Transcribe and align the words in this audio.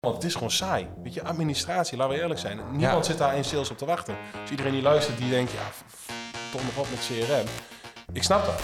Want 0.00 0.14
het 0.14 0.24
is 0.24 0.34
gewoon 0.34 0.50
saai. 0.50 0.88
Weet 1.02 1.14
je, 1.14 1.24
administratie, 1.24 1.96
laten 1.98 2.14
we 2.14 2.20
eerlijk 2.20 2.40
zijn. 2.40 2.60
Niemand 2.72 3.06
zit 3.06 3.18
daar 3.18 3.36
in 3.36 3.44
sales 3.44 3.70
op 3.70 3.78
te 3.78 3.84
wachten. 3.84 4.16
Dus 4.40 4.50
iedereen 4.50 4.72
die 4.72 4.82
luistert, 4.82 5.18
die 5.18 5.30
denkt, 5.30 5.52
ja, 5.52 5.70
toch 6.52 6.62
nog 6.62 6.76
op 6.76 6.86
met 6.90 7.06
CRM. 7.06 7.46
Ik 8.12 8.22
snap 8.22 8.46
dat. 8.46 8.60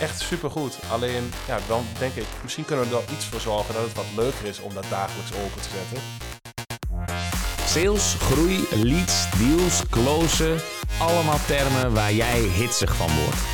Echt 0.00 0.20
supergoed. 0.20 0.78
Alleen, 0.90 1.30
ja, 1.46 1.58
dan 1.68 1.84
denk 1.98 2.14
ik, 2.14 2.26
misschien 2.42 2.64
kunnen 2.64 2.88
we 2.88 2.96
er 2.96 3.12
iets 3.12 3.24
voor 3.24 3.40
zorgen 3.40 3.74
dat 3.74 3.82
het 3.82 3.94
wat 3.94 4.04
leuker 4.16 4.46
is 4.46 4.60
om 4.60 4.74
dat 4.74 4.86
dagelijks 4.90 5.32
open 5.32 5.60
te 5.62 5.68
zetten. 5.68 5.98
Sales, 7.66 8.14
groei, 8.14 8.66
leads, 8.70 9.38
deals, 9.38 9.88
closen. 9.90 10.60
Allemaal 10.98 11.38
termen 11.46 11.92
waar 11.92 12.12
jij 12.12 12.40
hitsig 12.40 12.94
van 12.94 13.08
wordt. 13.24 13.53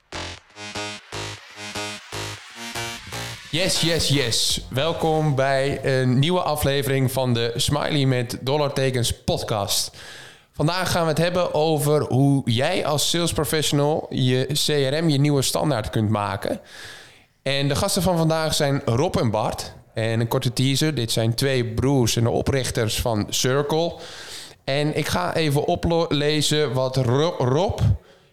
Yes, 3.51 3.81
yes, 3.81 4.07
yes. 4.07 4.61
Welkom 4.69 5.35
bij 5.35 5.85
een 5.85 6.19
nieuwe 6.19 6.41
aflevering 6.41 7.11
van 7.11 7.33
de 7.33 7.51
Smiley 7.55 8.05
met 8.05 8.37
dollartekens 8.41 9.13
podcast. 9.23 9.91
Vandaag 10.51 10.91
gaan 10.91 11.01
we 11.03 11.09
het 11.09 11.17
hebben 11.17 11.53
over 11.53 12.01
hoe 12.01 12.41
jij 12.45 12.85
als 12.85 13.09
sales 13.09 13.33
professional 13.33 14.05
je 14.09 14.47
CRM 14.47 15.09
je 15.09 15.19
nieuwe 15.19 15.41
standaard 15.41 15.89
kunt 15.89 16.09
maken. 16.09 16.59
En 17.41 17.67
de 17.67 17.75
gasten 17.75 18.01
van 18.01 18.17
vandaag 18.17 18.53
zijn 18.53 18.81
Rob 18.85 19.15
en 19.15 19.31
Bart. 19.31 19.73
En 19.93 20.19
een 20.19 20.27
korte 20.27 20.53
teaser, 20.53 20.95
dit 20.95 21.11
zijn 21.11 21.35
twee 21.35 21.65
broers 21.65 22.15
en 22.15 22.23
de 22.23 22.29
oprichters 22.29 23.01
van 23.01 23.25
Circle. 23.29 23.95
En 24.63 24.97
ik 24.97 25.07
ga 25.07 25.35
even 25.35 25.65
oplezen 25.65 26.73
wat 26.73 26.97
Rob 27.37 27.79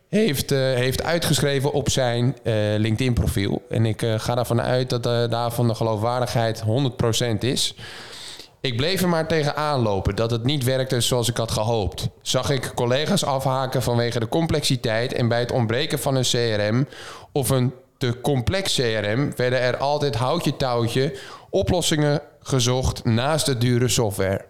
heeft, 0.08 0.52
uh, 0.52 0.58
heeft 0.58 1.02
uitgeschreven 1.02 1.72
op 1.72 1.90
zijn 1.90 2.36
uh, 2.42 2.54
LinkedIn-profiel. 2.76 3.62
En 3.68 3.86
ik 3.86 4.02
uh, 4.02 4.14
ga 4.18 4.36
ervan 4.36 4.60
uit 4.60 4.90
dat 4.90 5.02
daarvan 5.30 5.68
de 5.68 5.74
geloofwaardigheid 5.74 6.62
100% 7.34 7.38
is. 7.38 7.74
Ik 8.60 8.76
bleef 8.76 9.02
er 9.02 9.08
maar 9.08 9.28
tegenaan 9.28 9.80
lopen 9.80 10.16
dat 10.16 10.30
het 10.30 10.44
niet 10.44 10.64
werkte 10.64 11.00
zoals 11.00 11.28
ik 11.28 11.36
had 11.36 11.50
gehoopt. 11.50 12.08
Zag 12.22 12.50
ik 12.50 12.72
collega's 12.74 13.24
afhaken 13.24 13.82
vanwege 13.82 14.20
de 14.20 14.28
complexiteit 14.28 15.12
en 15.12 15.28
bij 15.28 15.40
het 15.40 15.52
ontbreken 15.52 15.98
van 15.98 16.14
een 16.14 16.22
CRM 16.22 16.86
of 17.32 17.50
een 17.50 17.72
te 17.98 18.20
complex 18.20 18.74
CRM 18.74 19.32
werden 19.36 19.60
er 19.60 19.76
altijd 19.76 20.14
houtje 20.14 20.56
touwtje 20.56 21.18
oplossingen 21.50 22.20
gezocht 22.42 23.04
naast 23.04 23.46
de 23.46 23.58
dure 23.58 23.88
software. 23.88 24.44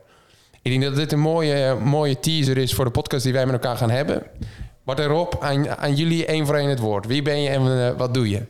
Ik 0.63 0.71
denk 0.71 0.83
dat 0.83 0.97
dit 0.97 1.13
een 1.13 1.21
mooie, 1.21 1.75
mooie 1.75 2.21
teaser 2.21 2.59
is 2.59 2.75
voor 2.75 2.85
de 2.85 2.91
podcast 2.91 3.25
die 3.25 3.33
wij 3.33 3.45
met 3.47 3.55
elkaar 3.55 3.77
gaan 3.77 3.91
hebben. 3.91 4.23
Wat 4.89 4.99
erop, 4.99 5.37
aan, 5.41 5.69
aan 5.77 5.95
jullie 5.95 6.27
één 6.27 6.47
voor 6.47 6.57
één 6.57 6.69
het 6.69 6.79
woord. 6.79 7.07
Wie 7.07 7.23
ben 7.23 7.41
je 7.41 7.49
en 7.49 7.63
uh, 7.63 7.91
wat 7.97 8.15
doe 8.15 8.29
je? 8.29 8.47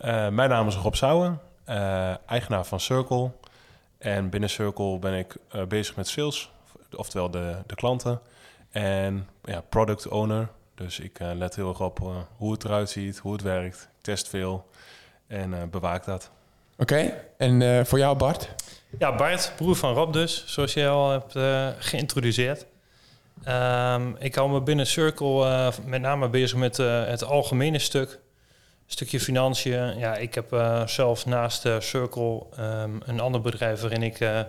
Uh, 0.00 0.28
mijn 0.28 0.48
naam 0.48 0.66
is 0.66 0.74
Rob 0.74 0.94
Souwen, 0.94 1.40
uh, 1.68 2.28
eigenaar 2.28 2.64
van 2.64 2.80
Circle. 2.80 3.30
En 3.98 4.30
binnen 4.30 4.50
Circle 4.50 4.98
ben 4.98 5.14
ik 5.14 5.36
bezig 5.68 5.96
met 5.96 6.08
sales, 6.08 6.50
oftewel 6.96 7.30
de, 7.30 7.56
de 7.66 7.74
klanten. 7.74 8.20
En 8.70 9.28
ja, 9.44 9.60
product 9.60 10.08
owner. 10.08 10.48
Dus 10.74 10.98
ik 10.98 11.18
let 11.18 11.54
heel 11.56 11.68
erg 11.68 11.80
op 11.80 12.26
hoe 12.36 12.52
het 12.52 12.64
eruit 12.64 12.90
ziet, 12.90 13.18
hoe 13.18 13.32
het 13.32 13.42
werkt. 13.42 13.88
Ik 13.96 14.02
test 14.02 14.28
veel 14.28 14.66
en 15.26 15.70
bewaak 15.70 16.04
dat. 16.04 16.30
Oké, 16.78 16.94
okay. 16.94 17.22
en 17.36 17.86
voor 17.86 17.98
jou 17.98 18.16
Bart? 18.16 18.54
Ja, 18.98 19.16
Bart, 19.16 19.52
broer 19.56 19.76
van 19.76 19.94
Rob 19.94 20.12
dus, 20.12 20.44
zoals 20.46 20.72
je 20.72 20.88
al 20.88 21.10
hebt 21.10 21.32
geïntroduceerd. 21.84 22.66
Um, 23.44 24.16
ik 24.18 24.34
hou 24.34 24.50
me 24.50 24.60
binnen 24.62 24.86
Circle 24.86 25.44
uh, 25.44 25.68
met 25.84 26.00
name 26.00 26.28
bezig 26.28 26.58
met 26.58 26.78
uh, 26.78 27.06
het 27.06 27.24
algemene 27.24 27.78
stuk. 27.78 28.20
Stukje 28.86 29.20
financiën. 29.20 29.98
Ja, 29.98 30.16
ik 30.16 30.34
heb 30.34 30.52
uh, 30.52 30.86
zelf 30.86 31.26
naast 31.26 31.68
Circle 31.78 32.46
um, 32.58 33.00
een 33.04 33.20
ander 33.20 33.40
bedrijf 33.40 33.80
waarin 33.80 34.02
ik 34.02 34.44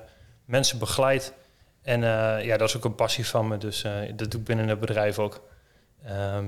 mensen 0.45 0.79
begeleid. 0.79 1.33
En 1.81 2.01
ja, 2.43 2.57
dat 2.57 2.67
is 2.67 2.77
ook 2.77 2.85
een 2.85 2.95
passie 2.95 3.27
van 3.27 3.47
me. 3.47 3.57
Dus 3.57 3.85
dat 4.15 4.31
doe 4.31 4.39
ik 4.39 4.45
binnen 4.45 4.67
het 4.67 4.79
bedrijf 4.79 5.19
ook. 5.19 5.41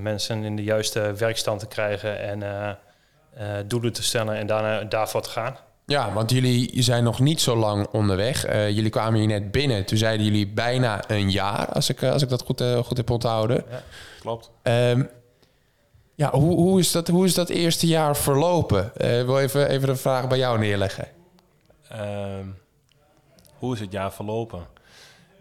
mensen 0.02 0.44
in 0.44 0.56
de 0.56 0.64
juiste 0.64 1.14
werkstand 1.14 1.60
te 1.60 1.68
krijgen 1.68 2.44
en 2.44 2.78
doelen 3.68 3.94
te 3.94 4.04
stellen 4.04 4.36
en 4.36 4.48
daarna 4.48 4.84
daarvoor 4.84 5.22
te 5.22 5.30
gaan. 5.30 5.58
Ja, 5.90 6.14
want 6.14 6.32
jullie 6.32 6.82
zijn 6.82 7.04
nog 7.04 7.20
niet 7.20 7.42
zo 7.42 7.56
lang 7.56 7.88
onderweg. 7.92 8.48
Uh, 8.48 8.70
jullie 8.70 8.90
kwamen 8.90 9.20
hier 9.20 9.28
net 9.28 9.52
binnen. 9.52 9.86
Toen 9.86 9.98
zeiden 9.98 10.26
jullie 10.26 10.48
bijna 10.48 11.10
een 11.10 11.32
jaar, 11.32 11.66
als 11.66 11.90
ik, 11.90 12.04
als 12.04 12.22
ik 12.22 12.30
dat 12.30 12.42
goed, 12.42 12.62
uh, 12.62 12.78
goed 12.78 12.98
heb 12.98 13.10
onthouden. 13.10 13.64
Ja, 13.70 13.84
klopt. 14.20 14.52
Um, 14.64 15.10
ja, 16.16 16.32
hoe, 16.32 16.56
hoe, 16.56 16.80
is 16.80 16.92
dat, 16.92 17.08
hoe 17.08 17.26
is 17.26 17.34
dat 17.34 17.50
eerste 17.50 17.88
jaar 17.88 18.18
verlopen? 18.18 18.92
Uh, 18.98 19.20
ik 19.20 19.26
wil 19.26 19.40
even, 19.40 19.70
even 19.70 19.88
de 19.88 19.96
vraag 19.96 20.28
bij 20.28 20.38
jou 20.38 20.60
neerleggen. 20.60 21.08
Um, 21.94 22.58
hoe 23.58 23.74
is 23.74 23.80
het 23.80 23.92
jaar 23.92 24.14
verlopen? 24.14 24.66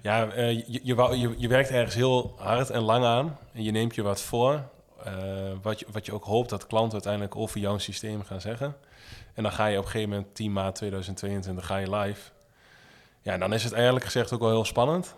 Ja, 0.01 0.23
je, 0.35 0.65
je, 0.67 0.95
je, 0.95 1.35
je, 1.37 1.49
werkt 1.49 1.71
ergens 1.71 1.95
heel 1.95 2.35
hard 2.37 2.71
en 2.71 2.83
lang 2.83 3.05
aan. 3.05 3.39
En 3.53 3.63
je 3.63 3.71
neemt 3.71 3.95
je 3.95 4.03
wat 4.03 4.21
voor. 4.21 4.63
wat, 5.63 5.81
je, 5.81 5.87
wat 5.93 6.07
je 6.07 6.13
ook 6.13 6.25
hoopt 6.25 6.51
dat 6.51 6.67
klanten 6.67 6.93
uiteindelijk 6.93 7.37
over 7.37 7.61
jouw 7.61 7.79
systeem 7.79 8.23
gaan 8.23 8.41
zeggen. 8.41 8.77
En 9.39 9.45
dan 9.45 9.53
ga 9.53 9.67
je 9.67 9.79
op 9.79 9.85
een 9.85 9.91
gegeven 9.91 10.11
moment 10.11 10.35
10 10.35 10.53
maart 10.53 10.75
2022 10.75 11.67
ga 11.67 11.77
je 11.77 11.97
live. 11.97 12.31
Ja, 13.21 13.33
en 13.33 13.41
dan 13.41 13.53
is 13.53 13.65
het 13.65 13.73
eigenlijk 13.73 14.05
gezegd 14.05 14.33
ook 14.33 14.41
wel 14.41 14.51
heel 14.51 14.65
spannend 14.65 15.15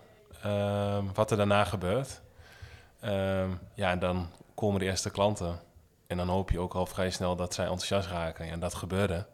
um, 0.47 1.15
wat 1.15 1.31
er 1.31 1.37
daarna 1.37 1.65
gebeurt. 1.65 2.21
Um, 3.05 3.59
ja, 3.75 3.91
en 3.91 3.99
dan 3.99 4.31
komen 4.55 4.81
de 4.81 4.87
eerste 4.87 5.11
klanten. 5.11 5.61
En 6.07 6.17
dan 6.17 6.29
hoop 6.29 6.51
je 6.51 6.59
ook 6.59 6.75
al 6.75 6.87
vrij 6.87 7.11
snel 7.11 7.37
dat 7.37 7.55
zij 7.55 7.65
enthousiast 7.65 8.09
raken. 8.09 8.51
En 8.51 8.61
dat 8.61 8.75
gebeurde. 8.75 9.27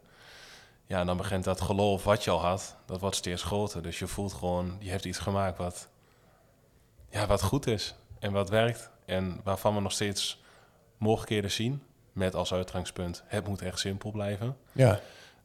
Ja, 0.85 0.99
en 0.99 1.05
dan 1.05 1.17
begint 1.17 1.43
dat 1.43 1.61
geloof 1.61 2.03
wat 2.03 2.23
je 2.23 2.31
al 2.31 2.41
had, 2.41 2.75
dat 2.85 2.99
wordt 2.99 3.15
steeds 3.15 3.43
groter. 3.43 3.81
Dus 3.81 3.99
je 3.99 4.07
voelt 4.07 4.33
gewoon, 4.33 4.77
je 4.79 4.89
hebt 4.89 5.05
iets 5.05 5.19
gemaakt 5.19 5.57
wat, 5.57 5.89
ja, 7.09 7.25
wat 7.25 7.43
goed 7.43 7.67
is 7.67 7.95
en 8.19 8.31
wat 8.31 8.49
werkt. 8.49 8.89
En 9.05 9.41
waarvan 9.43 9.75
we 9.75 9.81
nog 9.81 9.91
steeds 9.91 10.41
mogelijkheden 10.97 11.51
zien. 11.51 11.83
Met 12.17 12.35
als 12.35 12.53
uitgangspunt, 12.53 13.23
het 13.25 13.47
moet 13.47 13.61
echt 13.61 13.79
simpel 13.79 14.11
blijven. 14.11 14.57
Ja. 14.71 14.99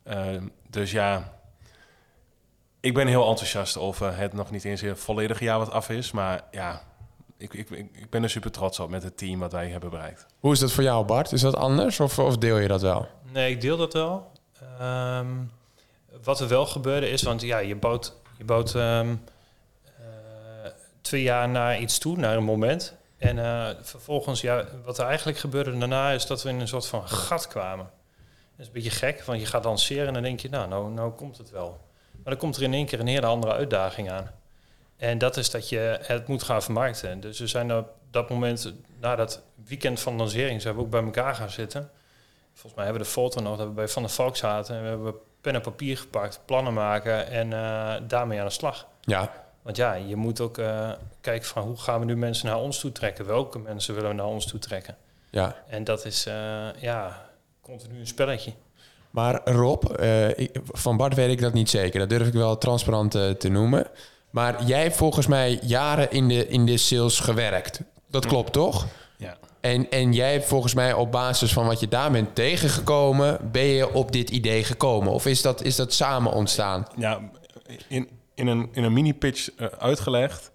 Uh, 0.04 0.42
dus 0.70 0.90
ja, 0.90 1.32
ik 2.80 2.94
ben 2.94 3.06
heel 3.06 3.28
enthousiast 3.28 3.78
over 3.78 4.16
het 4.16 4.32
nog 4.32 4.50
niet 4.50 4.64
eens 4.64 4.80
heel 4.80 4.96
volledige 4.96 5.44
jaar 5.44 5.58
wat 5.58 5.70
af 5.70 5.88
is. 5.88 6.12
Maar 6.12 6.40
ja, 6.50 6.82
ik, 7.36 7.54
ik, 7.54 7.70
ik 7.70 8.10
ben 8.10 8.22
er 8.22 8.30
super 8.30 8.50
trots 8.50 8.80
op 8.80 8.90
met 8.90 9.02
het 9.02 9.16
team 9.16 9.38
wat 9.38 9.52
wij 9.52 9.68
hebben 9.68 9.90
bereikt. 9.90 10.26
Hoe 10.40 10.52
is 10.52 10.58
dat 10.58 10.72
voor 10.72 10.82
jou, 10.82 11.04
Bart? 11.04 11.32
Is 11.32 11.40
dat 11.40 11.56
anders 11.56 12.00
of, 12.00 12.18
of 12.18 12.36
deel 12.36 12.58
je 12.58 12.68
dat 12.68 12.82
wel? 12.82 13.08
Nee, 13.32 13.50
ik 13.50 13.60
deel 13.60 13.76
dat 13.76 13.92
wel. 13.92 14.32
Um, 14.80 15.50
wat 16.22 16.40
er 16.40 16.48
wel 16.48 16.66
gebeurde 16.66 17.08
is, 17.08 17.22
want 17.22 17.42
ja, 17.42 17.58
je 17.58 17.76
bouwt, 17.76 18.16
je 18.38 18.44
bouwt 18.44 18.74
um, 18.74 19.24
uh, 20.00 20.04
twee 21.00 21.22
jaar 21.22 21.48
naar 21.48 21.78
iets 21.78 21.98
toe, 21.98 22.16
naar 22.16 22.36
een 22.36 22.44
moment. 22.44 22.96
En 23.22 23.36
uh, 23.36 23.68
vervolgens, 23.80 24.40
ja, 24.40 24.64
wat 24.84 24.98
er 24.98 25.06
eigenlijk 25.06 25.38
gebeurde 25.38 25.78
daarna 25.78 26.10
is 26.10 26.26
dat 26.26 26.42
we 26.42 26.48
in 26.48 26.60
een 26.60 26.68
soort 26.68 26.86
van 26.86 27.08
gat 27.08 27.46
kwamen. 27.46 27.90
Dat 28.50 28.60
is 28.60 28.66
een 28.66 28.72
beetje 28.72 28.90
gek, 28.90 29.22
want 29.22 29.40
je 29.40 29.46
gaat 29.46 29.64
lanceren 29.64 30.06
en 30.06 30.12
dan 30.12 30.22
denk 30.22 30.40
je, 30.40 30.48
nou, 30.48 30.68
nou, 30.68 30.90
nou 30.90 31.12
komt 31.12 31.38
het 31.38 31.50
wel. 31.50 31.80
Maar 32.12 32.32
dan 32.32 32.36
komt 32.36 32.56
er 32.56 32.62
in 32.62 32.72
één 32.74 32.86
keer 32.86 33.00
een 33.00 33.06
hele 33.06 33.26
andere 33.26 33.52
uitdaging 33.52 34.10
aan. 34.10 34.30
En 34.96 35.18
dat 35.18 35.36
is 35.36 35.50
dat 35.50 35.68
je 35.68 35.98
het 36.02 36.26
moet 36.26 36.42
gaan 36.42 36.62
vermarkten. 36.62 37.20
Dus 37.20 37.38
we 37.38 37.46
zijn 37.46 37.74
op 37.74 37.88
dat 38.10 38.28
moment, 38.28 38.72
na 39.00 39.16
dat 39.16 39.42
weekend 39.66 40.00
van 40.00 40.16
lancering, 40.16 40.62
zijn 40.62 40.74
we 40.74 40.80
ook 40.80 40.90
bij 40.90 41.02
elkaar 41.02 41.34
gaan 41.34 41.50
zitten. 41.50 41.90
Volgens 42.52 42.74
mij 42.74 42.84
hebben 42.84 43.02
we 43.02 43.08
de 43.08 43.14
foto 43.14 43.40
nog 43.40 43.56
dat 43.56 43.66
we 43.66 43.72
bij 43.72 43.88
Van 43.88 44.02
der 44.02 44.10
Valk 44.10 44.36
zaten. 44.36 44.76
En 44.76 44.82
we 44.82 44.88
hebben 44.88 45.14
pen 45.40 45.54
en 45.54 45.60
papier 45.60 45.98
gepakt, 45.98 46.40
plannen 46.44 46.74
maken 46.74 47.26
en 47.26 47.50
uh, 47.50 47.94
daarmee 48.08 48.38
aan 48.38 48.46
de 48.46 48.52
slag. 48.52 48.86
Ja, 49.00 49.41
want 49.62 49.76
ja, 49.76 49.94
je 49.94 50.16
moet 50.16 50.40
ook 50.40 50.58
uh, 50.58 50.90
kijken 51.20 51.48
van 51.48 51.62
hoe 51.62 51.76
gaan 51.76 52.00
we 52.00 52.04
nu 52.04 52.16
mensen 52.16 52.46
naar 52.46 52.58
ons 52.58 52.80
toe 52.80 52.92
trekken? 52.92 53.26
Welke 53.26 53.58
mensen 53.58 53.94
willen 53.94 54.08
we 54.08 54.16
naar 54.16 54.26
ons 54.26 54.46
toe 54.46 54.58
trekken? 54.58 54.96
Ja. 55.30 55.56
En 55.68 55.84
dat 55.84 56.04
is 56.04 56.26
uh, 56.26 56.34
ja, 56.78 57.26
continu 57.60 57.98
een 58.00 58.06
spelletje. 58.06 58.52
Maar 59.10 59.40
Rob, 59.44 60.00
uh, 60.00 60.38
ik, 60.38 60.60
van 60.66 60.96
Bart 60.96 61.14
weet 61.14 61.30
ik 61.30 61.40
dat 61.40 61.52
niet 61.52 61.70
zeker. 61.70 61.98
Dat 61.98 62.08
durf 62.08 62.26
ik 62.26 62.32
wel 62.32 62.58
transparant 62.58 63.10
te 63.10 63.48
noemen. 63.48 63.86
Maar 64.30 64.64
jij 64.64 64.82
hebt 64.82 64.96
volgens 64.96 65.26
mij 65.26 65.58
jaren 65.62 66.10
in 66.10 66.28
de, 66.28 66.48
in 66.48 66.66
de 66.66 66.76
sales 66.76 67.20
gewerkt. 67.20 67.80
Dat 68.10 68.26
klopt 68.26 68.52
toch? 68.52 68.86
Ja. 69.16 69.36
En, 69.60 69.90
en 69.90 70.12
jij 70.12 70.32
hebt 70.32 70.44
volgens 70.44 70.74
mij 70.74 70.92
op 70.92 71.12
basis 71.12 71.52
van 71.52 71.66
wat 71.66 71.80
je 71.80 71.88
daar 71.88 72.10
bent 72.10 72.34
tegengekomen, 72.34 73.50
ben 73.52 73.64
je 73.64 73.94
op 73.94 74.12
dit 74.12 74.30
idee 74.30 74.64
gekomen? 74.64 75.12
Of 75.12 75.26
is 75.26 75.42
dat, 75.42 75.62
is 75.62 75.76
dat 75.76 75.92
samen 75.92 76.32
ontstaan? 76.32 76.86
Ja, 76.96 77.20
in, 77.88 78.08
in 78.34 78.46
een, 78.46 78.68
in 78.72 78.84
een 78.84 78.92
mini-pitch 78.92 79.50
uh, 79.58 79.66
uitgelegd, 79.66 80.52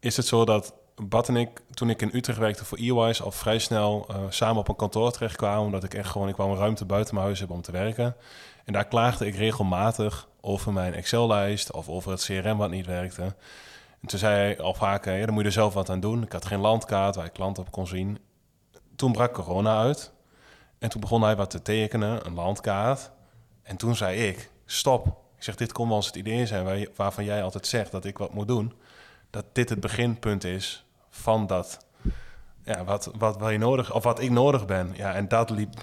is 0.00 0.16
het 0.16 0.26
zo 0.26 0.44
dat 0.44 0.74
Bart 0.94 1.28
en 1.28 1.36
ik, 1.36 1.60
toen 1.74 1.90
ik 1.90 2.02
in 2.02 2.10
Utrecht 2.12 2.38
werkte 2.38 2.64
voor 2.64 2.78
EY's, 2.78 3.20
al 3.20 3.30
vrij 3.30 3.58
snel 3.58 4.06
uh, 4.10 4.16
samen 4.28 4.58
op 4.58 4.68
een 4.68 4.76
kantoor 4.76 5.12
terechtkwamen. 5.12 5.64
Omdat 5.64 5.84
ik 5.84 5.94
echt 5.94 6.08
gewoon, 6.08 6.28
ik 6.28 6.36
wou 6.36 6.50
een 6.50 6.58
ruimte 6.58 6.84
buiten 6.84 7.14
mijn 7.14 7.26
huis 7.26 7.38
hebben 7.38 7.56
om 7.56 7.62
te 7.62 7.72
werken. 7.72 8.16
En 8.64 8.72
daar 8.72 8.86
klaagde 8.86 9.26
ik 9.26 9.34
regelmatig 9.34 10.28
over 10.40 10.72
mijn 10.72 10.94
Excel-lijst 10.94 11.72
of 11.72 11.88
over 11.88 12.10
het 12.10 12.24
CRM 12.24 12.56
wat 12.56 12.70
niet 12.70 12.86
werkte. 12.86 13.22
En 14.00 14.08
toen 14.08 14.18
zei 14.18 14.34
hij 14.34 14.60
al 14.60 14.74
vaak, 14.74 15.04
ja, 15.04 15.24
dan 15.24 15.32
moet 15.34 15.42
je 15.42 15.48
er 15.48 15.52
zelf 15.52 15.74
wat 15.74 15.90
aan 15.90 16.00
doen. 16.00 16.22
Ik 16.22 16.32
had 16.32 16.46
geen 16.46 16.60
landkaart 16.60 17.16
waar 17.16 17.26
ik 17.26 17.32
klanten 17.32 17.62
op 17.62 17.70
kon 17.70 17.86
zien. 17.86 18.18
Toen 18.96 19.12
brak 19.12 19.34
corona 19.34 19.78
uit. 19.78 20.12
En 20.78 20.88
toen 20.88 21.00
begon 21.00 21.22
hij 21.22 21.36
wat 21.36 21.50
te 21.50 21.62
tekenen, 21.62 22.26
een 22.26 22.34
landkaart. 22.34 23.10
En 23.62 23.76
toen 23.76 23.96
zei 23.96 24.26
ik, 24.26 24.50
stop. 24.66 25.21
Ik 25.42 25.48
zeg, 25.48 25.56
dit 25.56 25.72
kon 25.72 25.88
wel 25.88 25.96
eens 25.96 26.06
het 26.06 26.16
idee 26.16 26.46
zijn 26.46 26.64
waar, 26.64 26.86
waarvan 26.96 27.24
jij 27.24 27.42
altijd 27.42 27.66
zegt 27.66 27.90
dat 27.90 28.04
ik 28.04 28.18
wat 28.18 28.32
moet 28.32 28.48
doen. 28.48 28.72
Dat 29.30 29.44
dit 29.52 29.68
het 29.68 29.80
beginpunt 29.80 30.44
is 30.44 30.84
van 31.10 31.46
dat, 31.46 31.78
ja, 32.64 32.84
wat, 32.84 33.10
wat, 33.18 33.38
wat 33.38 33.50
je 33.50 33.58
nodig, 33.58 33.94
of 33.94 34.02
wat 34.02 34.20
ik 34.20 34.30
nodig 34.30 34.66
ben. 34.66 34.92
Ja, 34.96 35.14
en 35.14 35.28
dat 35.28 35.50
liep, 35.50 35.74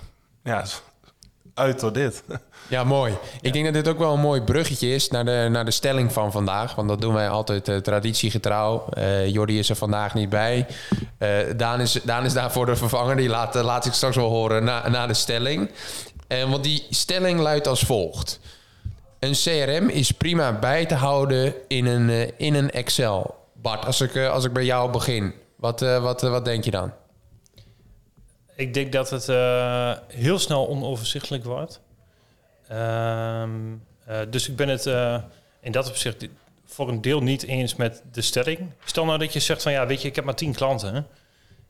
ja, 0.44 0.65
uit 1.53 1.79
door 1.79 1.94
dit. 1.94 2.23
Ja, 2.67 2.83
mooi. 2.83 3.17
Ik 3.41 3.53
denk 3.53 3.65
dat 3.65 3.73
dit 3.73 3.88
ook 3.88 3.97
wel 3.97 4.13
een 4.13 4.19
mooi 4.19 4.41
bruggetje 4.41 4.94
is 4.94 5.09
naar 5.09 5.25
de, 5.25 5.47
naar 5.51 5.65
de 5.65 5.71
stelling 5.71 6.13
van 6.13 6.31
vandaag. 6.31 6.75
Want 6.75 6.88
dat 6.89 7.01
doen 7.01 7.13
wij 7.13 7.29
altijd 7.29 7.67
uh, 7.67 7.77
traditiegetrouw. 7.77 8.85
Uh, 8.97 9.27
Jordi 9.27 9.59
is 9.59 9.69
er 9.69 9.75
vandaag 9.75 10.13
niet 10.13 10.29
bij. 10.29 10.67
Uh, 11.19 11.29
Daan, 11.57 11.81
is, 11.81 11.91
Daan 12.03 12.25
is 12.25 12.33
daarvoor 12.33 12.65
de 12.65 12.75
vervanger. 12.75 13.15
Die 13.15 13.29
laat, 13.29 13.55
laat 13.55 13.85
ik 13.85 13.94
straks 13.94 14.15
wel 14.15 14.29
horen 14.29 14.63
na, 14.63 14.89
na 14.89 15.07
de 15.07 15.13
stelling. 15.13 15.71
En 16.27 16.50
want 16.50 16.63
die 16.63 16.88
stelling 16.89 17.39
luidt 17.39 17.67
als 17.67 17.81
volgt. 17.81 18.39
Een 19.19 19.33
CRM 19.33 19.89
is 19.89 20.12
prima 20.12 20.60
bij 20.60 20.86
te 20.86 20.95
houden 20.95 21.54
in 21.68 21.86
een, 21.86 22.38
in 22.38 22.54
een 22.54 22.71
Excel. 22.71 23.38
Bart, 23.54 23.86
als 23.86 24.01
ik, 24.01 24.18
als 24.18 24.45
ik 24.45 24.54
bij 24.54 24.66
jou 24.66 24.92
begin, 24.92 25.33
wat, 25.56 25.80
wat, 25.80 26.21
wat 26.21 26.45
denk 26.45 26.63
je 26.63 26.71
dan? 26.71 26.94
Ik 28.56 28.74
denk 28.74 28.92
dat 28.92 29.10
het 29.10 29.25
heel 30.07 30.39
snel 30.39 30.68
onoverzichtelijk 30.68 31.44
wordt. 31.44 31.81
Uh, 32.71 33.44
dus 34.30 34.50
ik 34.50 34.56
ben 34.56 34.68
het 34.68 34.86
in 35.62 35.72
dat 35.72 35.88
opzicht 35.89 36.27
voor 36.65 36.89
een 36.89 37.01
deel 37.01 37.22
niet 37.22 37.44
eens 37.44 37.75
met 37.75 38.04
de 38.12 38.22
stelling. 38.22 38.60
Stel 38.86 39.06
nou 39.06 39.18
dat 39.18 39.33
je 39.33 39.39
zegt 39.39 39.62
van 39.62 39.72
ja, 39.72 39.88
weet 39.88 40.01
je, 40.01 40.07
ik 40.07 40.15
heb 40.15 40.25
maar 40.25 40.36
tien 40.36 40.54
klanten. 40.54 41.07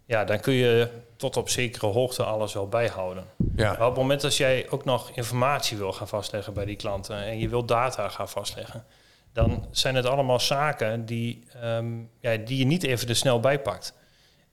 Ja, 0.09 0.25
dan 0.25 0.39
kun 0.39 0.53
je 0.53 0.87
tot 1.15 1.37
op 1.37 1.49
zekere 1.49 1.85
hoogte 1.85 2.23
alles 2.23 2.53
wel 2.53 2.67
bijhouden. 2.67 3.25
Ja. 3.55 3.71
Maar 3.71 3.81
op 3.81 3.93
het 3.93 4.01
moment 4.01 4.21
dat 4.21 4.35
jij 4.35 4.67
ook 4.69 4.85
nog 4.85 5.09
informatie 5.09 5.77
wil 5.77 5.93
gaan 5.93 6.07
vastleggen 6.07 6.53
bij 6.53 6.65
die 6.65 6.75
klanten 6.75 7.15
en 7.15 7.39
je 7.39 7.49
wil 7.49 7.65
data 7.65 8.09
gaan 8.09 8.29
vastleggen, 8.29 8.85
dan 9.33 9.67
zijn 9.71 9.95
het 9.95 10.05
allemaal 10.05 10.39
zaken 10.39 11.05
die, 11.05 11.43
um, 11.63 12.09
ja, 12.19 12.37
die 12.37 12.57
je 12.57 12.65
niet 12.65 12.83
even 12.83 13.07
er 13.07 13.15
snel 13.15 13.39
bijpakt. 13.39 13.93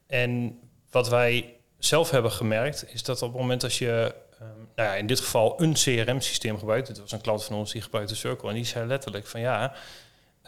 En 0.07 0.59
wat 0.91 1.09
wij 1.09 1.55
zelf 1.79 2.11
hebben 2.11 2.33
gemerkt, 2.33 2.93
is 2.93 3.03
dat 3.03 3.23
op 3.23 3.33
het 3.33 3.41
moment 3.41 3.65
als 3.65 3.79
je, 3.79 4.15
um, 4.43 4.69
nou 4.75 4.89
ja, 4.89 4.95
in 4.95 5.07
dit 5.07 5.21
geval 5.21 5.63
een 5.63 5.73
CRM-systeem 5.73 6.59
gebruikt, 6.59 6.89
het 6.89 7.01
was 7.01 7.13
een 7.13 7.21
klant 7.21 7.45
van 7.45 7.57
ons 7.57 7.73
die 7.73 7.83
gebruikte 7.83 8.17
Circle, 8.17 8.49
en 8.49 8.55
die 8.55 8.65
zei 8.65 8.87
letterlijk 8.87 9.27
van 9.27 9.41
ja, 9.41 9.75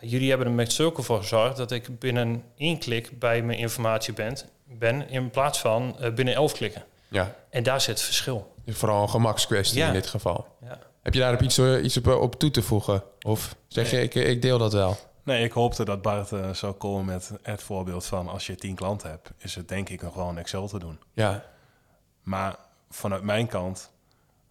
jullie 0.00 0.28
hebben 0.28 0.46
er 0.46 0.52
met 0.52 0.72
Circle 0.72 1.02
voor 1.02 1.18
gezorgd 1.18 1.56
dat 1.56 1.70
ik 1.70 1.98
binnen 1.98 2.44
één 2.56 2.78
klik 2.78 3.18
bij 3.18 3.42
mijn 3.42 3.58
informatie 3.58 4.14
ben, 4.14 4.36
ben 4.68 5.08
in 5.08 5.30
plaats 5.30 5.58
van 5.58 5.96
uh, 6.00 6.14
binnen 6.14 6.34
elf 6.34 6.52
klikken. 6.52 6.84
Ja. 7.08 7.34
En 7.50 7.62
daar 7.62 7.80
zit 7.80 7.94
het 7.94 8.04
verschil. 8.04 8.54
Vooral 8.66 9.02
een 9.02 9.08
gemakskwestie 9.08 9.82
in 9.82 9.92
dit 9.92 10.06
geval. 10.06 10.46
Ja. 10.62 10.78
Heb 11.02 11.14
je 11.14 11.20
daar 11.20 11.34
op 11.34 11.42
iets, 11.42 11.58
uh, 11.58 11.84
iets 11.84 11.96
op, 11.96 12.06
op, 12.06 12.38
toe 12.38 12.50
te 12.50 12.62
voegen? 12.62 13.02
Of 13.20 13.54
zeg 13.68 13.90
je, 13.90 14.02
ik, 14.02 14.14
ik 14.14 14.42
deel 14.42 14.58
dat 14.58 14.72
wel? 14.72 14.96
Nee, 15.22 15.44
ik 15.44 15.52
hoopte 15.52 15.84
dat 15.84 16.02
Bart 16.02 16.30
uh, 16.30 16.50
zou 16.52 16.72
komen 16.72 17.04
met 17.04 17.30
het 17.42 17.62
voorbeeld 17.62 18.04
van 18.04 18.28
als 18.28 18.46
je 18.46 18.54
tien 18.54 18.74
klanten 18.74 19.10
hebt, 19.10 19.30
is 19.38 19.54
het 19.54 19.68
denk 19.68 19.88
ik 19.88 20.02
nog 20.02 20.14
wel 20.14 20.28
een 20.28 20.38
Excel 20.38 20.68
te 20.68 20.78
doen. 20.78 20.98
Ja. 21.12 21.44
Maar 22.22 22.56
vanuit 22.90 23.22
mijn 23.22 23.46
kant, 23.46 23.90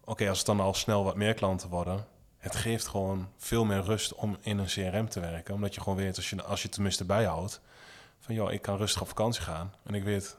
oké, 0.04 0.30
als 0.30 0.38
het 0.38 0.48
dan 0.48 0.60
al 0.60 0.74
snel 0.74 1.04
wat 1.04 1.16
meer 1.16 1.34
klanten 1.34 1.69
worden, 1.69 2.06
het 2.38 2.56
geeft 2.56 2.88
gewoon 2.88 3.28
veel 3.38 3.66
meer 3.66 3.81
rust 3.81 4.14
om 4.14 4.38
in 4.42 4.58
een 4.58 4.66
CRM 4.66 5.10
te 5.10 5.19
werken. 5.19 5.54
Omdat 5.54 5.75
je 5.75 5.81
gewoon 5.81 5.98
weet, 5.98 6.16
als 6.16 6.30
je, 6.30 6.44
als 6.44 6.62
je 6.62 6.69
tenminste 6.69 7.06
bijhoudt, 7.06 7.62
van 8.28 8.36
joh, 8.36 8.52
ik 8.52 8.62
kan 8.62 8.78
rustig 8.78 9.02
op 9.02 9.08
vakantie 9.08 9.42
gaan. 9.42 9.74
En 9.84 9.94
ik 9.94 10.04
weet 10.04 10.38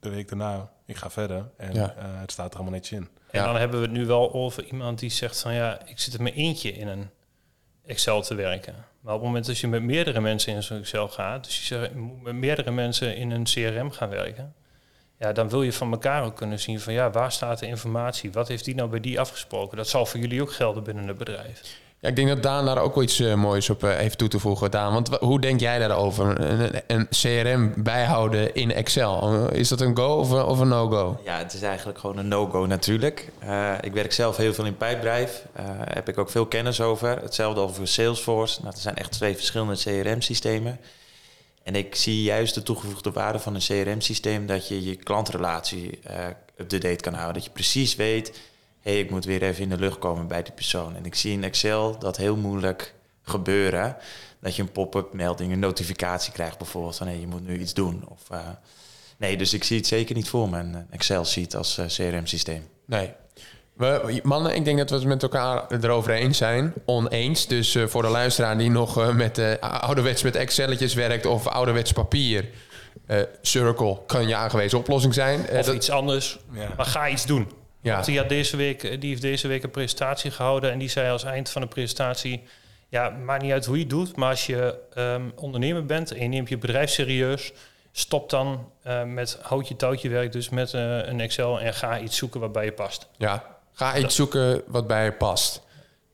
de 0.00 0.08
week 0.08 0.28
daarna, 0.28 0.70
ik 0.86 0.96
ga 0.96 1.10
verder 1.10 1.50
en 1.56 1.74
ja. 1.74 1.94
uh, 1.98 2.20
het 2.20 2.32
staat 2.32 2.50
er 2.50 2.54
allemaal 2.54 2.74
netjes 2.74 2.98
in. 2.98 3.08
En 3.30 3.44
dan 3.44 3.56
hebben 3.56 3.80
we 3.80 3.86
het 3.86 3.94
nu 3.94 4.06
wel 4.06 4.32
over 4.32 4.64
iemand 4.64 4.98
die 4.98 5.10
zegt 5.10 5.40
van 5.40 5.54
ja, 5.54 5.80
ik 5.84 5.98
zit 5.98 6.14
er 6.14 6.22
met 6.22 6.34
eentje 6.34 6.72
in 6.72 6.88
een 6.88 7.10
Excel 7.86 8.22
te 8.22 8.34
werken. 8.34 8.74
Maar 9.00 9.14
op 9.14 9.20
het 9.20 9.28
moment 9.28 9.46
dat 9.46 9.58
je 9.58 9.68
met 9.68 9.82
meerdere 9.82 10.20
mensen 10.20 10.52
in 10.52 10.62
zo'n 10.62 10.78
Excel 10.78 11.08
gaat, 11.08 11.44
dus 11.44 11.58
je 11.58 11.64
zegt, 11.64 11.94
moet 11.94 12.22
met 12.22 12.34
meerdere 12.34 12.70
mensen 12.70 13.16
in 13.16 13.30
een 13.30 13.44
CRM 13.44 13.90
gaan 13.90 14.08
werken, 14.08 14.54
ja, 15.18 15.32
dan 15.32 15.48
wil 15.48 15.62
je 15.62 15.72
van 15.72 15.92
elkaar 15.92 16.24
ook 16.24 16.36
kunnen 16.36 16.60
zien 16.60 16.80
van 16.80 16.92
ja, 16.92 17.10
waar 17.10 17.32
staat 17.32 17.58
de 17.58 17.66
informatie? 17.66 18.32
Wat 18.32 18.48
heeft 18.48 18.64
die 18.64 18.74
nou 18.74 18.88
bij 18.88 19.00
die 19.00 19.20
afgesproken? 19.20 19.76
Dat 19.76 19.88
zal 19.88 20.06
voor 20.06 20.20
jullie 20.20 20.42
ook 20.42 20.52
gelden 20.52 20.82
binnen 20.82 21.08
het 21.08 21.18
bedrijf. 21.18 21.78
Ja, 22.00 22.08
ik 22.08 22.16
denk 22.16 22.28
dat 22.28 22.42
Daan 22.42 22.64
daar 22.64 22.78
ook 22.78 22.94
wel 22.94 23.04
iets 23.04 23.20
uh, 23.20 23.34
moois 23.34 23.70
op 23.70 23.84
uh, 23.84 23.96
heeft 23.96 24.18
toe 24.18 24.28
te 24.28 24.38
voegen. 24.38 24.70
Daan, 24.70 24.92
want 24.92 25.08
hoe 25.08 25.40
denk 25.40 25.60
jij 25.60 25.78
daarover? 25.78 26.40
Een, 26.40 26.82
een 26.86 27.08
CRM 27.08 27.72
bijhouden 27.76 28.54
in 28.54 28.72
Excel. 28.72 29.48
Is 29.50 29.68
dat 29.68 29.80
een 29.80 29.96
go 29.96 30.16
of 30.16 30.30
een, 30.30 30.44
of 30.44 30.58
een 30.58 30.68
no-go? 30.68 31.20
Ja, 31.24 31.38
het 31.38 31.52
is 31.52 31.62
eigenlijk 31.62 31.98
gewoon 31.98 32.18
een 32.18 32.28
no-go 32.28 32.66
natuurlijk. 32.66 33.28
Ik 33.80 33.92
werk 33.92 34.12
zelf 34.12 34.36
heel 34.36 34.54
veel 34.54 34.64
in 34.64 34.76
pijpdrijf. 34.76 35.44
heb 35.92 36.08
ik 36.08 36.18
ook 36.18 36.30
veel 36.30 36.46
kennis 36.46 36.80
over. 36.80 37.22
Hetzelfde 37.22 37.60
over 37.60 37.88
Salesforce. 37.88 38.60
Nou, 38.62 38.74
er 38.74 38.80
zijn 38.80 38.96
echt 38.96 39.12
twee 39.12 39.36
verschillende 39.36 39.76
CRM-systemen. 39.76 40.80
En 41.62 41.74
ik 41.74 41.94
zie 41.94 42.22
juist 42.22 42.54
de 42.54 42.62
toegevoegde 42.62 43.10
waarde 43.10 43.38
van 43.38 43.54
een 43.54 43.60
CRM-systeem... 43.60 44.46
dat 44.46 44.68
je 44.68 44.84
je 44.84 44.96
klantrelatie 44.96 46.00
up-to-date 46.56 47.02
kan 47.02 47.14
houden. 47.14 47.34
Dat 47.34 47.44
je 47.44 47.50
precies 47.50 47.96
weet 47.96 48.32
hey, 48.80 48.98
ik 48.98 49.10
moet 49.10 49.24
weer 49.24 49.42
even 49.42 49.62
in 49.62 49.68
de 49.68 49.78
lucht 49.78 49.98
komen 49.98 50.26
bij 50.26 50.42
die 50.42 50.52
persoon. 50.52 50.96
En 50.96 51.04
ik 51.04 51.14
zie 51.14 51.32
in 51.32 51.44
Excel 51.44 51.98
dat 51.98 52.16
heel 52.16 52.36
moeilijk 52.36 52.94
gebeuren. 53.22 53.96
Dat 54.40 54.56
je 54.56 54.62
een 54.62 54.72
pop-up 54.72 55.12
melding, 55.12 55.52
een 55.52 55.58
notificatie 55.58 56.32
krijgt 56.32 56.58
bijvoorbeeld 56.58 56.96
van 56.96 57.06
hey, 57.06 57.20
je 57.20 57.26
moet 57.26 57.46
nu 57.46 57.58
iets 57.58 57.74
doen. 57.74 58.04
Of, 58.08 58.22
uh, 58.32 58.38
nee, 59.16 59.36
dus 59.36 59.54
ik 59.54 59.64
zie 59.64 59.76
het 59.76 59.86
zeker 59.86 60.14
niet 60.14 60.28
voor 60.28 60.48
me, 60.48 60.58
een 60.58 60.86
Excel-sheet 60.90 61.54
als 61.54 61.78
uh, 61.78 61.86
CRM-systeem. 61.86 62.68
Nee. 62.84 63.12
We, 63.78 64.20
mannen, 64.22 64.54
ik 64.54 64.64
denk 64.64 64.78
dat 64.78 64.90
we 64.90 64.96
het 64.96 65.04
met 65.04 65.22
elkaar 65.22 65.66
erover 65.80 66.12
eens 66.12 66.38
zijn. 66.38 66.72
Oneens. 66.84 67.46
Dus 67.46 67.74
uh, 67.74 67.86
voor 67.86 68.02
de 68.02 68.08
luisteraar 68.08 68.58
die 68.58 68.70
nog 68.70 68.98
uh, 68.98 69.14
met 69.14 69.38
uh, 69.38 69.52
ouderwets 69.60 70.22
met 70.22 70.36
Excelletjes 70.36 70.94
werkt 70.94 71.26
of 71.26 71.46
ouderwets 71.46 71.92
papier. 71.92 72.48
Circle 73.42 74.00
kan 74.06 74.28
je 74.28 74.34
aangewezen 74.34 74.78
oplossing 74.78 75.14
zijn. 75.14 75.40
of 75.40 75.66
dat... 75.66 75.74
iets 75.74 75.90
anders. 75.90 76.38
Ja. 76.52 76.68
Maar 76.76 76.86
ga 76.86 77.08
iets 77.08 77.26
doen. 77.26 77.48
Ja. 77.80 78.00
Die, 78.00 78.18
had 78.18 78.28
deze 78.28 78.56
week, 78.56 78.82
eh, 78.82 79.00
die 79.00 79.08
heeft 79.08 79.22
deze 79.22 79.48
week 79.48 79.62
een 79.62 79.70
presentatie 79.70 80.30
gehouden 80.30 80.72
en 80.72 80.78
die 80.78 80.88
zei 80.88 81.10
als 81.10 81.24
eind 81.24 81.50
van 81.50 81.62
de 81.62 81.68
presentatie... 81.68 82.42
Ja, 82.90 83.08
maakt 83.08 83.42
niet 83.42 83.52
uit 83.52 83.66
hoe 83.66 83.76
je 83.76 83.80
het 83.80 83.90
doet, 83.90 84.16
maar 84.16 84.30
als 84.30 84.46
je 84.46 84.74
um, 84.98 85.32
ondernemer 85.36 85.86
bent 85.86 86.12
en 86.12 86.22
je 86.22 86.28
neemt 86.28 86.48
je 86.48 86.58
bedrijf 86.58 86.90
serieus... 86.90 87.52
stop 87.92 88.30
dan 88.30 88.72
uh, 88.86 89.02
met 89.04 89.38
houtje 89.42 89.76
touwtje 89.76 90.08
werk, 90.08 90.32
dus 90.32 90.48
met 90.48 90.72
uh, 90.72 91.06
een 91.06 91.20
Excel 91.20 91.60
en 91.60 91.74
ga 91.74 91.98
iets 91.98 92.16
zoeken 92.16 92.40
wat 92.40 92.52
bij 92.52 92.64
je 92.64 92.72
past. 92.72 93.08
Ja, 93.16 93.44
ga 93.72 93.96
iets 93.96 94.14
zoeken 94.14 94.62
wat 94.66 94.86
bij 94.86 95.04
je 95.04 95.12
past. 95.12 95.62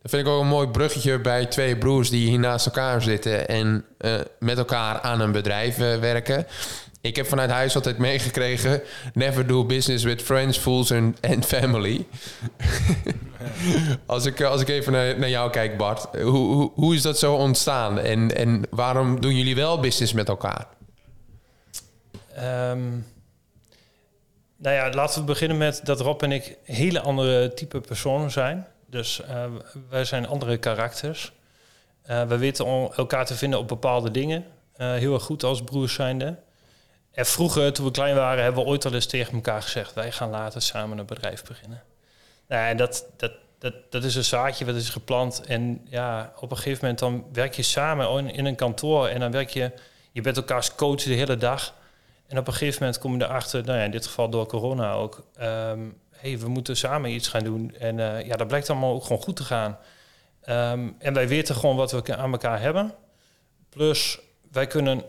Dat 0.03 0.11
vind 0.11 0.27
ik 0.27 0.33
ook 0.33 0.41
een 0.41 0.47
mooi 0.47 0.69
bruggetje 0.69 1.21
bij 1.21 1.47
twee 1.47 1.79
broers 1.79 2.11
die 2.11 2.29
hier 2.29 2.39
naast 2.39 2.67
elkaar 2.67 3.03
zitten 3.03 3.49
en 3.49 3.85
uh, 4.01 4.15
met 4.39 4.59
elkaar 4.59 5.01
aan 5.01 5.21
een 5.21 5.33
bedrijf 5.33 5.77
werken. 5.77 6.47
Ik 7.05 7.17
heb 7.17 7.27
vanuit 7.27 7.51
huis 7.51 7.75
altijd 7.75 7.99
meegekregen: 7.99 8.83
never 9.15 9.47
do 9.47 9.65
business 9.65 10.05
with 10.05 10.23
friends, 10.23 10.59
fools 10.59 10.93
and, 10.93 11.47
family. 11.47 12.07
als, 14.07 14.27
ik, 14.27 14.43
als 14.43 14.61
ik 14.61 14.69
even 14.69 14.93
naar, 14.93 15.19
naar 15.19 15.29
jou 15.29 15.51
kijk, 15.51 15.77
Bart, 15.77 16.09
hoe, 16.13 16.31
hoe, 16.31 16.71
hoe, 16.75 16.95
is 16.95 17.03
dat 17.03 17.19
zo 17.19 17.35
ontstaan 17.35 17.99
en, 17.99 18.37
en 18.37 18.63
waarom 18.71 19.21
doen 19.21 19.37
jullie 19.37 19.55
wel 19.55 19.81
business 19.81 20.13
met 20.13 20.29
elkaar? 20.29 20.67
Um, 22.71 23.07
nou 24.57 24.75
ja, 24.75 24.91
laten 24.91 25.21
we 25.21 25.27
beginnen 25.27 25.59
met 25.59 25.81
dat 25.85 26.01
Rob 26.01 26.23
en 26.23 26.33
ik 26.33 26.57
hele 26.65 27.01
andere 27.01 27.55
type 27.55 27.81
personen 27.81 28.31
zijn. 28.31 28.67
Dus 28.87 29.21
uh, 29.29 29.45
wij 29.89 30.05
zijn 30.05 30.27
andere 30.27 30.57
karakters. 30.57 31.33
We 32.07 32.37
weten 32.39 32.67
elkaar 32.97 33.27
te 33.27 33.35
vinden 33.35 33.59
op 33.59 33.69
bepaalde 33.69 34.11
dingen. 34.11 34.45
Heel 34.77 35.15
erg 35.15 35.23
goed 35.23 35.43
als 35.45 35.63
broers 35.63 35.95
zijnde. 35.95 36.37
En 37.15 37.27
vroeger, 37.27 37.73
toen 37.73 37.85
we 37.85 37.91
klein 37.91 38.15
waren, 38.15 38.43
hebben 38.43 38.63
we 38.63 38.69
ooit 38.69 38.85
al 38.85 38.95
eens 38.95 39.07
tegen 39.07 39.35
elkaar 39.35 39.63
gezegd: 39.63 39.95
wij 39.95 40.13
gaan 40.13 40.31
later 40.31 40.63
samen 40.63 40.99
een 40.99 41.07
bedrijf 41.07 41.45
beginnen. 41.45 41.83
Nou, 42.49 42.69
en 42.69 42.77
dat, 42.77 43.07
dat, 43.17 43.33
dat, 43.59 43.75
dat 43.91 44.05
is 44.05 44.15
een 44.15 44.25
zaadje 44.25 44.65
wat 44.65 44.75
is 44.75 44.89
geplant. 44.89 45.43
En 45.47 45.87
ja, 45.89 46.33
op 46.41 46.51
een 46.51 46.57
gegeven 46.57 46.79
moment 46.81 46.99
dan 46.99 47.25
werk 47.33 47.55
je 47.55 47.63
samen 47.63 48.31
in 48.31 48.45
een 48.45 48.55
kantoor 48.55 49.09
en 49.09 49.21
dan 49.21 49.31
werk 49.31 49.51
je, 49.51 49.73
je 50.13 50.21
bent 50.21 50.37
elkaars 50.37 50.75
coach 50.75 51.03
de 51.03 51.15
hele 51.15 51.37
dag. 51.37 51.75
En 52.27 52.39
op 52.39 52.47
een 52.47 52.53
gegeven 52.53 52.79
moment 52.81 52.99
kom 52.99 53.17
je 53.17 53.25
erachter, 53.25 53.65
nou 53.65 53.79
ja, 53.79 53.85
in 53.85 53.91
dit 53.91 54.07
geval 54.07 54.31
door 54.31 54.47
corona 54.47 54.93
ook, 54.93 55.25
um, 55.41 55.99
hey, 56.11 56.39
we 56.39 56.49
moeten 56.49 56.77
samen 56.77 57.11
iets 57.11 57.29
gaan 57.29 57.45
doen. 57.45 57.75
En 57.79 57.99
uh, 57.99 58.27
ja, 58.27 58.37
dat 58.37 58.47
blijkt 58.47 58.71
allemaal 58.71 58.95
ook 58.95 59.03
gewoon 59.03 59.23
goed 59.23 59.37
te 59.37 59.45
gaan. 59.45 59.79
Um, 60.49 60.97
en 60.99 61.15
wij 61.15 61.29
weten 61.29 61.55
gewoon 61.55 61.77
wat 61.77 61.93
we 61.93 62.17
aan 62.17 62.33
elkaar 62.33 62.61
hebben. 62.61 62.95
Plus, 63.69 64.19
wij 64.53 64.67
kunnen 64.67 65.03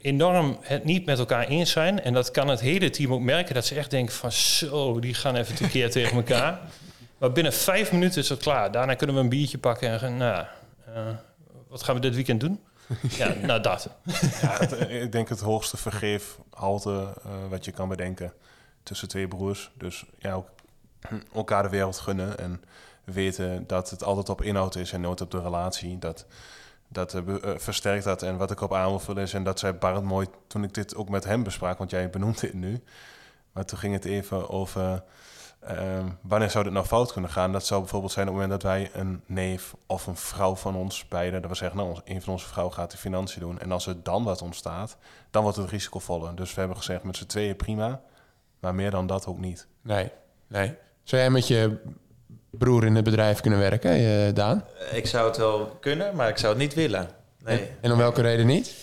enorm 0.00 0.56
het 0.60 0.84
niet 0.84 1.06
met 1.06 1.18
elkaar 1.18 1.46
eens 1.46 1.70
zijn. 1.70 2.02
En 2.02 2.12
dat 2.12 2.30
kan 2.30 2.48
het 2.48 2.60
hele 2.60 2.90
team 2.90 3.12
ook 3.12 3.20
merken. 3.20 3.54
Dat 3.54 3.66
ze 3.66 3.74
echt 3.74 3.90
denken 3.90 4.14
van 4.14 4.32
zo, 4.32 4.98
die 5.00 5.14
gaan 5.14 5.36
even 5.36 5.54
tekeer 5.54 5.90
tegen 5.90 6.16
elkaar. 6.16 6.58
Maar 7.18 7.32
binnen 7.32 7.52
vijf 7.52 7.92
minuten 7.92 8.20
is 8.22 8.28
het 8.28 8.40
klaar. 8.42 8.72
Daarna 8.72 8.94
kunnen 8.94 9.16
we 9.16 9.22
een 9.22 9.28
biertje 9.28 9.58
pakken 9.58 9.88
en 9.90 9.98
gaan, 9.98 10.16
nou, 10.16 10.44
eh, 10.94 11.06
wat 11.68 11.82
gaan 11.82 11.94
we 11.94 12.00
dit 12.00 12.14
weekend 12.14 12.40
doen? 12.40 12.60
ja, 13.18 13.34
nou 13.42 13.60
dat. 13.60 13.88
Ja, 14.40 14.56
het- 14.58 14.90
ik 14.90 15.12
denk 15.12 15.28
het 15.28 15.40
hoogste 15.40 15.76
vergeefhalte 15.76 17.12
eh 17.24 17.30
wat 17.48 17.64
je 17.64 17.72
kan 17.72 17.88
bedenken 17.88 18.32
tussen 18.82 19.08
twee 19.08 19.28
broers. 19.28 19.70
Dus 19.78 20.04
ja, 20.18 20.42
elkaar 21.34 21.62
de 21.62 21.68
wereld 21.68 21.98
gunnen 21.98 22.38
en 22.38 22.62
weten 23.04 23.64
dat 23.66 23.90
het 23.90 24.04
altijd 24.04 24.28
op 24.28 24.42
inhoud 24.42 24.76
is 24.76 24.92
en 24.92 25.00
nooit 25.00 25.20
op 25.20 25.30
de 25.30 25.40
relatie. 25.42 25.98
Dat, 25.98 26.26
dat 26.92 27.14
eh, 27.14 27.22
versterkt 27.56 28.04
dat. 28.04 28.22
En 28.22 28.36
wat 28.36 28.50
ik 28.50 28.60
op 28.60 28.74
aan 28.74 28.88
wil 28.88 28.98
vullen 28.98 29.22
is, 29.22 29.34
en 29.34 29.44
dat 29.44 29.58
zei 29.58 29.72
Bart 29.72 30.02
mooi 30.02 30.26
toen 30.46 30.64
ik 30.64 30.74
dit 30.74 30.96
ook 30.96 31.08
met 31.08 31.24
hem 31.24 31.42
besprak, 31.42 31.78
want 31.78 31.90
jij 31.90 32.10
benoemt 32.10 32.40
dit 32.40 32.54
nu. 32.54 32.82
Maar 33.52 33.64
toen 33.64 33.78
ging 33.78 33.92
het 33.92 34.04
even 34.04 34.48
over 34.48 35.02
ehm, 35.60 36.08
wanneer 36.22 36.50
zou 36.50 36.64
dit 36.64 36.72
nou 36.72 36.86
fout 36.86 37.12
kunnen 37.12 37.30
gaan. 37.30 37.52
Dat 37.52 37.66
zou 37.66 37.80
bijvoorbeeld 37.80 38.12
zijn 38.12 38.28
op 38.28 38.34
het 38.34 38.42
moment 38.42 38.62
dat 38.62 38.72
wij 38.72 38.90
een 38.92 39.22
neef 39.26 39.74
of 39.86 40.06
een 40.06 40.16
vrouw 40.16 40.56
van 40.56 40.76
ons 40.76 41.08
beiden, 41.08 41.40
dat 41.40 41.50
we 41.50 41.56
zeggen, 41.56 41.78
nou, 41.78 42.00
een 42.04 42.22
van 42.22 42.32
onze 42.32 42.48
vrouwen 42.48 42.74
gaat 42.74 42.90
de 42.90 42.96
financiën 42.96 43.40
doen. 43.40 43.58
En 43.58 43.72
als 43.72 43.86
er 43.86 44.02
dan 44.02 44.24
wat 44.24 44.42
ontstaat, 44.42 44.96
dan 45.30 45.42
wordt 45.42 45.56
het 45.56 45.70
risicovoller. 45.70 46.34
Dus 46.34 46.54
we 46.54 46.58
hebben 46.58 46.76
gezegd 46.76 47.02
met 47.02 47.16
z'n 47.16 47.26
tweeën 47.26 47.56
prima, 47.56 48.00
maar 48.60 48.74
meer 48.74 48.90
dan 48.90 49.06
dat 49.06 49.26
ook 49.26 49.38
niet. 49.38 49.66
Nee, 49.82 50.12
nee. 50.46 50.76
Zou 51.02 51.22
jij 51.22 51.30
met 51.30 51.48
je 51.48 51.80
broer 52.50 52.84
in 52.84 52.94
het 52.94 53.04
bedrijf 53.04 53.40
kunnen 53.40 53.58
werken, 53.58 53.90
eh, 53.90 54.34
Daan? 54.34 54.64
Ik 54.92 55.06
zou 55.06 55.26
het 55.26 55.36
wel 55.36 55.76
kunnen, 55.80 56.16
maar 56.16 56.28
ik 56.28 56.38
zou 56.38 56.52
het 56.52 56.62
niet 56.62 56.74
willen. 56.74 57.08
Nee. 57.44 57.70
En 57.80 57.92
om 57.92 57.98
welke 57.98 58.22
reden 58.22 58.46
niet? 58.46 58.74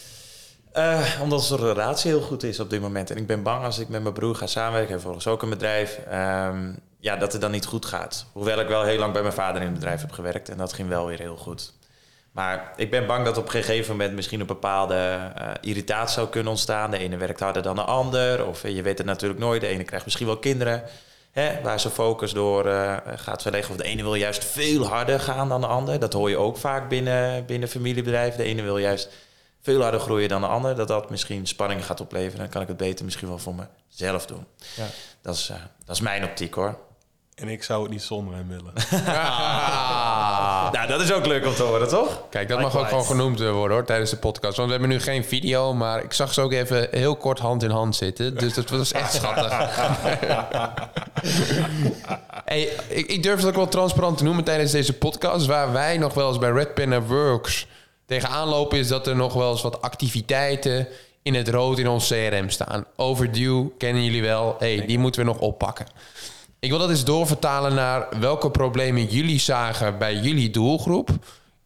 Eh, 0.72 1.20
omdat 1.22 1.40
onze 1.40 1.56
relatie 1.56 2.12
heel 2.12 2.22
goed 2.22 2.44
is 2.44 2.60
op 2.60 2.70
dit 2.70 2.82
moment. 2.82 3.12
En 3.12 3.18
ik 3.18 3.28
ben 3.28 3.44
bang 3.44 3.64
als 3.64 3.80
ik 3.80 3.90
met 3.90 4.02
mijn 4.02 4.14
broer 4.14 4.36
ga 4.36 4.48
samenwerken, 4.48 4.96
en 4.96 5.02
volgens 5.02 5.28
ook 5.28 5.42
een 5.42 5.50
bedrijf, 5.50 6.00
ehm, 6.10 6.72
ja, 7.00 7.16
dat 7.16 7.32
het 7.32 7.42
dan 7.42 7.52
niet 7.52 7.66
goed 7.66 7.86
gaat. 7.86 8.26
Hoewel 8.34 8.60
ik 8.60 8.68
wel 8.68 8.84
heel 8.84 9.00
lang 9.00 9.14
bij 9.14 9.22
mijn 9.22 9.34
vader 9.34 9.62
in 9.62 9.68
het 9.68 9.76
bedrijf 9.76 10.02
heb 10.02 10.12
gewerkt 10.12 10.50
en 10.50 10.58
dat 10.58 10.74
ging 10.74 10.90
wel 10.90 11.06
weer 11.06 11.20
heel 11.20 11.38
goed. 11.38 11.74
Maar 12.32 12.74
ik 12.76 12.92
ben 12.92 13.06
bang 13.06 13.26
dat 13.26 13.38
op 13.38 13.46
een 13.46 13.52
gegeven 13.52 13.92
moment 13.92 14.14
misschien 14.14 14.40
een 14.40 14.46
bepaalde 14.46 14.96
eh, 14.96 15.50
irritatie 15.62 16.14
zou 16.14 16.28
kunnen 16.28 16.52
ontstaan. 16.52 16.92
De 16.92 16.98
ene 16.98 17.18
werkt 17.18 17.40
harder 17.40 17.62
dan 17.62 17.76
de 17.76 17.82
ander, 17.82 18.46
of 18.46 18.64
eh, 18.64 18.76
je 18.76 18.82
weet 18.82 18.98
het 18.98 19.08
natuurlijk 19.08 19.40
nooit. 19.40 19.62
De 19.62 19.68
ene 19.68 19.84
krijgt 19.84 20.06
misschien 20.06 20.28
wel 20.28 20.38
kinderen. 20.38 20.84
Hè, 21.38 21.62
waar 21.62 21.80
zijn 21.80 21.94
focus 21.94 22.32
door 22.32 22.66
eh, 22.66 22.98
gaat 23.16 23.42
verleggen. 23.42 23.72
Of 23.72 23.78
de 23.78 23.84
ene 23.84 24.04
wil 24.04 24.16
juist 24.16 24.46
veel 24.46 24.86
harder 24.86 25.20
gaan 25.20 25.50
dan 25.50 25.62
de 25.62 25.68
ander. 25.68 26.00
Dat 26.00 26.14
hoor 26.14 26.30
je 26.30 26.38
ook 26.38 26.58
vaak 26.58 26.90
binnen, 26.90 27.46
binnen 27.46 27.70
familiebedrijven. 27.70 28.38
De 28.38 28.44
ene 28.44 28.62
wil 28.62 28.78
juist 28.78 29.10
veel 29.62 29.82
harder 29.82 30.00
groeien 30.00 30.30
dan 30.30 30.42
de 30.42 30.48
ander. 30.48 30.76
Dat 30.76 30.88
dat 30.88 31.10
misschien 31.10 31.48
spanning 31.48 31.86
gaat 31.86 32.00
opleveren. 32.00 32.40
Dan 32.40 32.50
kan 32.50 32.62
ik 32.62 32.68
het 32.68 32.78
beter 32.78 33.06
misschien 33.06 33.28
wel 33.28 33.38
voor 33.38 33.56
mezelf 33.56 34.26
doen. 34.26 34.46
Ja. 34.76 34.86
Dat, 35.22 35.36
is, 35.36 35.50
eh, 35.50 35.58
dat 35.86 35.96
is 35.96 36.02
mijn 36.02 36.24
optiek 36.24 36.54
hoor. 36.54 36.80
En 37.38 37.50
ik 37.50 37.64
zou 37.64 37.82
het 37.82 37.92
niet 37.92 38.02
zonder 38.02 38.36
hem 38.36 38.48
willen. 38.48 38.74
Ah. 40.68 40.72
Nou, 40.72 40.88
dat 40.88 41.02
is 41.02 41.12
ook 41.12 41.26
leuk 41.26 41.46
om 41.46 41.54
te 41.54 41.64
horen, 41.64 41.88
toch? 41.88 42.22
Kijk, 42.30 42.48
dat 42.48 42.62
mag 42.62 42.78
ook 42.78 42.88
gewoon 42.88 43.06
genoemd 43.06 43.40
worden 43.40 43.78
hoor, 43.78 43.86
tijdens 43.86 44.10
de 44.10 44.18
podcast. 44.18 44.58
Want 44.58 44.70
we 44.70 44.76
hebben 44.76 44.90
nu 44.98 45.04
geen 45.04 45.24
video, 45.24 45.74
maar 45.74 46.04
ik 46.04 46.14
zag 46.14 46.34
ze 46.34 46.42
ook 46.42 46.52
even 46.52 46.88
heel 46.92 47.16
kort 47.16 47.40
hand 47.40 47.64
in 47.64 47.70
hand 47.70 47.96
zitten. 47.96 48.38
Dus 48.38 48.54
dat 48.54 48.70
was 48.70 48.92
echt 48.92 49.14
schattig. 49.14 49.76
hey, 52.46 52.70
ik, 52.88 53.08
ik 53.08 53.24
durf 53.24 53.38
het 53.40 53.46
ook 53.48 53.56
wel 53.56 53.68
transparant 53.68 54.18
te 54.18 54.24
noemen 54.24 54.44
tijdens 54.44 54.72
deze 54.72 54.94
podcast. 54.94 55.46
Waar 55.46 55.72
wij 55.72 55.98
nog 55.98 56.14
wel 56.14 56.28
eens 56.28 56.40
bij 56.40 56.52
Red 56.52 56.74
Pen 56.74 57.08
Works 57.08 57.68
tegenaan 58.06 58.48
lopen... 58.48 58.78
is 58.78 58.88
dat 58.88 59.08
er 59.08 59.16
nog 59.16 59.34
wel 59.34 59.52
eens 59.52 59.62
wat 59.62 59.82
activiteiten 59.82 60.88
in 61.22 61.34
het 61.34 61.50
rood 61.50 61.80
in 61.80 61.88
ons 61.88 62.08
CRM 62.08 62.50
staan. 62.50 62.86
Overdue, 62.96 63.72
kennen 63.78 64.04
jullie 64.04 64.22
wel. 64.22 64.56
hey, 64.60 64.86
die 64.86 65.00
moeten 65.00 65.22
we 65.22 65.28
nog 65.28 65.40
oppakken. 65.40 65.86
Ik 66.60 66.70
wil 66.70 66.80
dat 66.80 66.90
eens 66.90 67.04
doorvertalen 67.06 67.74
naar 67.76 68.20
welke 68.20 68.52
problemen 68.52 69.06
jullie 69.06 69.40
zagen 69.40 69.98
bij 69.98 70.16
jullie 70.16 70.50
doelgroep. 70.50 71.10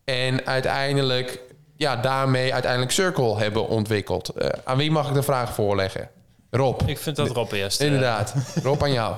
En 0.03 0.45
uiteindelijk, 0.45 1.41
ja, 1.75 1.95
daarmee 1.95 2.53
uiteindelijk 2.53 2.91
Circle 2.91 3.37
hebben 3.37 3.67
ontwikkeld. 3.67 4.29
Eh, 4.29 4.49
aan 4.63 4.77
wie 4.77 4.91
mag 4.91 5.07
ik 5.07 5.13
de 5.13 5.23
vraag 5.23 5.53
voorleggen? 5.53 6.09
Rob. 6.49 6.81
Ik 6.85 6.97
vind 6.97 7.15
dat 7.15 7.29
Rob 7.29 7.51
eerst. 7.51 7.79
eh, 7.81 7.85
Inderdaad. 7.87 8.35
Rob, 8.63 8.83
aan 8.83 8.91
jou. 8.91 9.15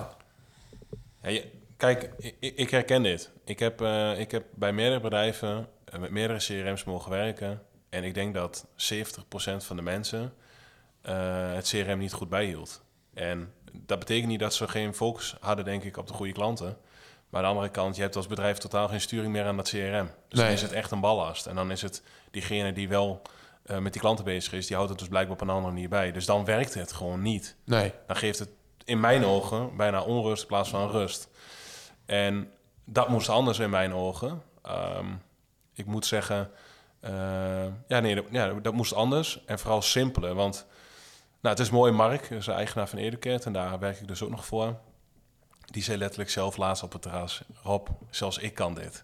Ja, 1.22 1.30
je- 1.30 1.46
kijk, 1.78 2.10
ik, 2.18 2.36
ik 2.56 2.70
herken 2.70 3.04
dit. 3.04 3.30
Ik 3.46 3.60
heb, 3.60 3.82
eh, 3.82 4.20
ik 4.20 4.32
heb 4.32 4.44
bij 4.56 4.74
meerdere 4.74 5.02
bedrijven 5.02 5.68
met 6.00 6.10
meerdere 6.10 6.40
CRM's 6.40 6.84
mogen 6.84 7.12
werken. 7.12 7.62
En 7.90 8.04
ik 8.04 8.14
denk 8.14 8.34
dat 8.34 8.66
70% 8.76 9.64
van 9.64 9.76
de 9.76 9.82
mensen 9.82 10.34
eh, 11.02 11.54
het 11.54 11.68
CRM 11.68 11.98
niet 11.98 12.14
goed 12.14 12.30
bijhield. 12.30 12.82
En 13.14 13.52
dat 13.74 14.00
betekent 14.00 14.28
niet 14.28 14.40
dat 14.40 14.54
ze 14.54 14.68
geen 14.68 14.94
focus 14.94 15.36
hadden, 15.40 15.66
denk 15.66 15.84
ik, 15.84 15.98
op 15.98 16.08
de 16.08 16.14
goede 16.14 16.32
klanten. 16.34 16.78
Maar 17.30 17.42
aan 17.44 17.48
de 17.50 17.56
andere 17.56 17.74
kant, 17.74 17.96
je 17.96 18.02
hebt 18.02 18.16
als 18.16 18.28
bedrijf 18.28 18.58
totaal 18.58 18.88
geen 18.88 19.02
sturing 19.02 19.32
meer 19.32 19.46
aan 19.46 19.58
dat 19.58 19.70
CRM. 19.70 20.10
Dus 20.28 20.40
Nee. 20.40 20.46
dan 20.46 20.54
is 20.54 20.62
het 20.62 20.72
echt 20.72 20.92
een 20.92 21.00
ballast. 21.00 21.46
En 21.46 21.56
dan 21.56 21.72
is 21.72 21.82
het 21.82 22.04
diegene 22.32 22.74
die 22.74 22.88
wel 22.90 23.22
eh, 23.64 23.78
met 23.78 23.92
die 23.94 24.02
klanten 24.02 24.26
bezig 24.26 24.54
is, 24.54 24.68
die 24.68 24.76
houdt 24.76 24.92
het 24.92 25.00
dus 25.00 25.08
blijkbaar 25.08 25.36
op 25.36 25.42
een 25.42 25.50
andere 25.50 25.74
manier 25.74 25.90
bij. 25.90 26.12
Dus 26.12 26.26
dan 26.26 26.46
werkt 26.46 26.74
het 26.74 26.92
gewoon 26.92 27.22
niet 27.22 27.56
Nee. 27.66 27.92
dan 28.08 28.16
geeft 28.16 28.40
het 28.40 28.50
in 28.84 29.00
mijn 29.00 29.26
ogen 29.26 29.76
bijna 29.78 30.02
onrust 30.02 30.42
in 30.42 30.48
plaats 30.48 30.70
van 30.70 30.90
rust. 30.92 31.30
En 32.06 32.52
dat 32.86 33.10
moest 33.10 33.30
anders 33.30 33.60
in 33.60 33.70
mijn 33.70 33.94
ogen. 33.94 34.42
Ehm, 34.62 35.06
ik 35.74 35.86
moet 35.86 36.06
zeggen, 36.06 36.52
eh, 37.00 37.12
ja, 37.88 38.00
nee, 38.00 38.16
dat, 38.16 38.26
ja, 38.32 38.54
dat 38.54 38.74
moest 38.74 38.94
anders 38.94 39.44
en 39.46 39.60
vooral 39.60 39.82
simpeler. 39.82 40.34
Want 40.36 40.66
nou, 41.44 41.56
het 41.56 41.60
is 41.60 41.70
mooi, 41.70 41.92
Mark, 41.92 42.30
is 42.30 42.48
eigenaar 42.48 42.88
van 42.88 43.00
Educat 43.00 43.46
en 43.46 43.54
daar 43.54 43.80
werk 43.80 44.00
ik 44.00 44.08
dus 44.08 44.24
ook 44.24 44.30
nog 44.30 44.46
voor. 44.46 44.76
Die 45.66 45.84
zei 45.84 45.98
letterlijk 45.98 46.30
zelf 46.30 46.58
laatst 46.58 46.84
op 46.84 46.92
het 46.92 47.02
terras, 47.02 47.44
Rob, 47.64 47.88
zelfs 48.10 48.38
ik 48.38 48.54
kan 48.54 48.74
dit. 48.74 49.04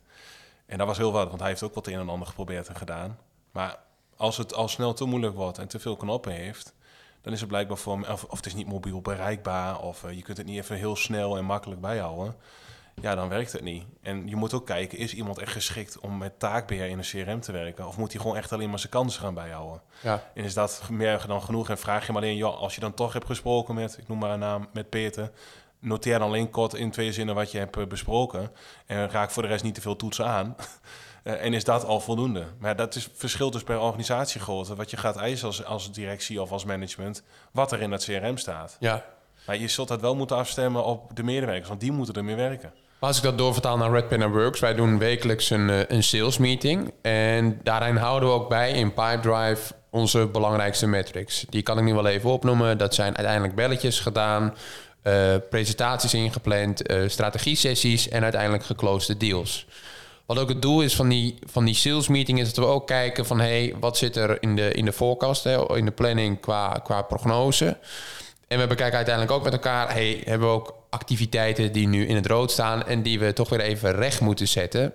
En 0.65 0.77
dat 0.77 0.87
was 0.87 0.97
heel 0.97 1.11
wat, 1.11 1.27
want 1.27 1.39
hij 1.39 1.49
heeft 1.49 1.63
ook 1.63 1.73
wat 1.73 1.87
een 1.87 1.99
en 1.99 2.09
ander 2.09 2.27
geprobeerd 2.27 2.67
en 2.67 2.75
gedaan. 2.75 3.19
Maar 3.51 3.79
als 4.15 4.37
het 4.37 4.53
al 4.53 4.67
snel 4.67 4.93
te 4.93 5.05
moeilijk 5.05 5.35
wordt 5.35 5.57
en 5.57 5.67
te 5.67 5.79
veel 5.79 5.95
knoppen 5.95 6.31
heeft, 6.31 6.73
dan 7.21 7.33
is 7.33 7.39
het 7.39 7.49
blijkbaar 7.49 7.77
voor 7.77 8.07
of, 8.07 8.23
of 8.23 8.37
het 8.37 8.45
is 8.45 8.53
niet 8.53 8.67
mobiel 8.67 9.01
bereikbaar, 9.01 9.79
of 9.79 10.03
eh, 10.03 10.15
je 10.15 10.21
kunt 10.21 10.37
het 10.37 10.45
niet 10.45 10.57
even 10.57 10.75
heel 10.75 10.95
snel 10.95 11.37
en 11.37 11.45
makkelijk 11.45 11.81
bijhouden. 11.81 12.35
Ja, 13.01 13.15
dan 13.15 13.29
werkt 13.29 13.51
het 13.51 13.61
niet. 13.61 13.83
En 14.01 14.27
je 14.27 14.35
moet 14.35 14.53
ook 14.53 14.65
kijken, 14.65 14.97
is 14.97 15.13
iemand 15.13 15.39
echt 15.39 15.51
geschikt 15.51 15.99
om 15.99 16.17
met 16.17 16.39
taakbeheer 16.39 16.85
in 16.85 16.97
een 16.97 17.23
CRM 17.23 17.39
te 17.39 17.51
werken? 17.51 17.87
Of 17.87 17.97
moet 17.97 18.11
hij 18.11 18.21
gewoon 18.21 18.37
echt 18.37 18.53
alleen 18.53 18.69
maar 18.69 18.79
zijn 18.79 18.91
kansen 18.91 19.21
gaan 19.21 19.33
bijhouden? 19.33 19.81
Ja. 20.01 20.23
En 20.33 20.43
is 20.43 20.53
dat 20.53 20.81
meer 20.89 21.23
dan 21.27 21.41
genoeg? 21.41 21.69
En 21.69 21.77
vraag 21.77 21.99
je 21.99 22.05
hem 22.05 22.15
alleen, 22.15 22.35
joh, 22.35 22.57
als 22.57 22.75
je 22.75 22.81
dan 22.81 22.93
toch 22.93 23.13
hebt 23.13 23.25
gesproken 23.25 23.75
met, 23.75 23.97
ik 23.97 24.07
noem 24.07 24.17
maar 24.17 24.31
een 24.31 24.39
naam, 24.39 24.67
met 24.73 24.89
Peter, 24.89 25.31
noteer 25.79 26.19
dan 26.19 26.27
alleen 26.27 26.49
kort 26.49 26.73
in 26.73 26.91
twee 26.91 27.13
zinnen 27.13 27.35
wat 27.35 27.51
je 27.51 27.57
hebt 27.57 27.77
eh, 27.77 27.85
besproken. 27.85 28.51
En 28.85 29.09
raak 29.09 29.31
voor 29.31 29.43
de 29.43 29.49
rest 29.49 29.63
niet 29.63 29.75
te 29.75 29.81
veel 29.81 29.95
toetsen 29.95 30.25
aan. 30.25 30.55
Eh, 31.23 31.45
en 31.45 31.53
is 31.53 31.63
dat 31.63 31.85
al 31.85 31.99
voldoende? 31.99 32.45
Maar 32.59 32.75
dat 32.75 32.95
is 32.95 33.09
verschilt 33.13 33.53
dus 33.53 33.63
per 33.63 33.79
organisatiegrootte, 33.79 34.75
wat 34.75 34.89
je 34.89 34.97
gaat 34.97 35.17
eisen 35.17 35.47
als, 35.47 35.65
als 35.65 35.91
directie 35.91 36.41
of 36.41 36.51
als 36.51 36.65
management, 36.65 37.23
wat 37.51 37.71
er 37.71 37.81
in 37.81 37.89
dat 37.89 38.03
CRM 38.03 38.37
staat. 38.37 38.77
Ja. 38.79 39.05
Maar 39.45 39.57
je 39.57 39.67
zult 39.67 39.87
dat 39.87 40.01
wel 40.01 40.15
moeten 40.15 40.37
afstemmen 40.37 40.83
op 40.83 41.15
de 41.15 41.23
medewerkers, 41.23 41.67
want 41.67 41.79
die 41.79 41.91
moeten 41.91 42.15
ermee 42.15 42.35
werken. 42.35 42.73
Als 42.99 43.17
ik 43.17 43.23
dat 43.23 43.37
doorvertaal 43.37 43.77
naar 43.77 43.91
Red 43.91 44.07
Pen 44.07 44.31
Works, 44.31 44.59
wij 44.59 44.73
doen 44.73 44.97
wekelijks 44.97 45.49
een, 45.49 45.69
eh, 45.69 45.79
een 45.87 46.03
sales 46.03 46.37
meeting. 46.37 46.93
En 47.01 47.59
daarin 47.63 47.95
houden 47.95 48.29
we 48.29 48.35
ook 48.35 48.49
bij 48.49 48.71
in 48.71 48.93
Pipedrive 48.93 49.73
onze 49.89 50.27
belangrijkste 50.27 50.87
metrics. 50.87 51.45
Die 51.49 51.61
kan 51.61 51.77
ik 51.77 51.83
nu 51.83 51.93
wel 51.93 52.07
even 52.07 52.29
opnoemen. 52.29 52.77
Dat 52.77 52.95
zijn 52.95 53.15
uiteindelijk 53.15 53.55
belletjes 53.55 53.99
gedaan, 53.99 54.55
eh, 55.01 55.35
presentaties 55.49 56.13
ingepland, 56.13 56.87
eh 56.87 56.97
strategie-sessies 57.07 58.09
en 58.09 58.23
uiteindelijk 58.23 58.63
geclosed 58.63 59.19
deals. 59.19 59.65
Wat 60.25 60.39
ook 60.39 60.49
het 60.49 60.61
doel 60.61 60.81
is 60.81 60.95
van 60.95 61.09
die, 61.09 61.39
van 61.45 61.65
die 61.65 61.75
sales 61.75 62.07
meeting 62.07 62.39
is 62.39 62.53
dat 62.53 62.65
we 62.65 62.71
ook 62.71 62.87
kijken 62.87 63.25
van 63.25 63.39
hey, 63.39 63.75
wat 63.79 63.97
zit 63.97 64.15
er 64.15 64.37
in 64.41 64.55
de, 64.55 64.71
in 64.71 64.85
de 64.85 64.93
forecast, 64.93 65.43
hè, 65.43 65.77
in 65.77 65.85
de 65.85 65.91
planning 65.91 66.39
qua, 66.39 66.79
qua 66.83 67.01
prognose. 67.01 67.77
En 68.49 68.59
we 68.59 68.67
bekijken 68.67 68.95
uiteindelijk 68.95 69.35
ook 69.35 69.43
met 69.43 69.53
elkaar, 69.53 69.93
hey, 69.93 70.21
hebben 70.25 70.47
we 70.47 70.53
ook 70.53 70.73
activiteiten 70.89 71.71
die 71.71 71.87
nu 71.87 72.07
in 72.07 72.15
het 72.15 72.25
rood 72.25 72.51
staan 72.51 72.87
en 72.87 73.01
die 73.01 73.19
we 73.19 73.33
toch 73.33 73.49
weer 73.49 73.59
even 73.59 73.91
recht 73.91 74.19
moeten 74.19 74.47
zetten. 74.47 74.93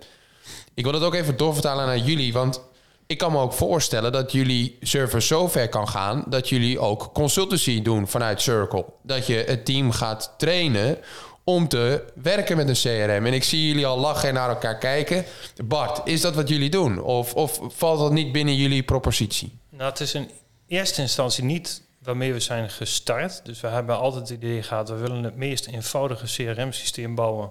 Ik 0.75 0.83
wil 0.85 0.93
dat 0.93 1.03
ook 1.03 1.15
even 1.15 1.37
doorvertalen 1.37 1.87
naar 1.87 1.99
jullie, 1.99 2.33
want 2.33 2.61
ik 3.07 3.19
kan 3.19 3.33
me 3.33 3.39
ook 3.39 3.53
voorstellen 3.53 4.13
dat 4.13 4.33
jullie 4.33 4.79
service 4.81 5.27
zo 5.27 5.49
ver 5.49 5.69
kan 5.69 5.89
gaan 5.89 6.25
dat 6.29 6.49
jullie 6.49 6.79
ook 6.79 7.11
consultancy 7.13 7.83
doen 7.83 8.09
vanuit 8.09 8.41
Circle. 8.41 8.85
Dat 9.03 9.27
je 9.27 9.45
het 9.47 9.65
team 9.65 9.93
gaat 9.93 10.35
trainen 10.39 10.99
om 11.45 11.69
te 11.69 12.05
werken 12.15 12.57
met 12.57 12.69
een 12.69 12.75
CRM. 12.75 13.27
En 13.27 13.33
ik 13.33 13.45
zie 13.45 13.67
jullie 13.67 13.87
al 13.87 13.99
lachen 13.99 14.29
en 14.29 14.35
naar 14.35 14.49
elkaar 14.49 14.79
kijken. 14.79 15.25
Bart, 15.65 16.01
is 16.05 16.21
dat 16.21 16.35
wat 16.35 16.49
jullie 16.49 16.71
doen? 16.71 17.03
Of, 17.03 17.35
of 17.35 17.61
valt 17.69 17.99
dat 17.99 18.13
niet 18.13 18.33
binnen 18.33 18.57
jullie 18.57 18.83
propositie? 18.83 19.59
Nou, 19.71 19.91
het 19.91 20.01
is 20.01 20.15
in 20.15 20.31
eerste 20.67 21.01
instantie 21.01 21.45
niet 21.45 21.83
waarmee 22.05 22.33
we 22.33 22.41
zijn 22.41 22.71
gestart. 22.71 23.45
Dus 23.45 23.61
we 23.61 23.67
hebben 23.67 23.99
altijd 23.99 24.29
het 24.29 24.39
idee 24.39 24.63
gehad, 24.63 24.89
we 24.89 24.97
willen 24.97 25.25
het 25.25 25.37
meest 25.37 25.67
eenvoudige 25.67 26.27
CRM-systeem 26.27 27.15
bouwen. 27.15 27.51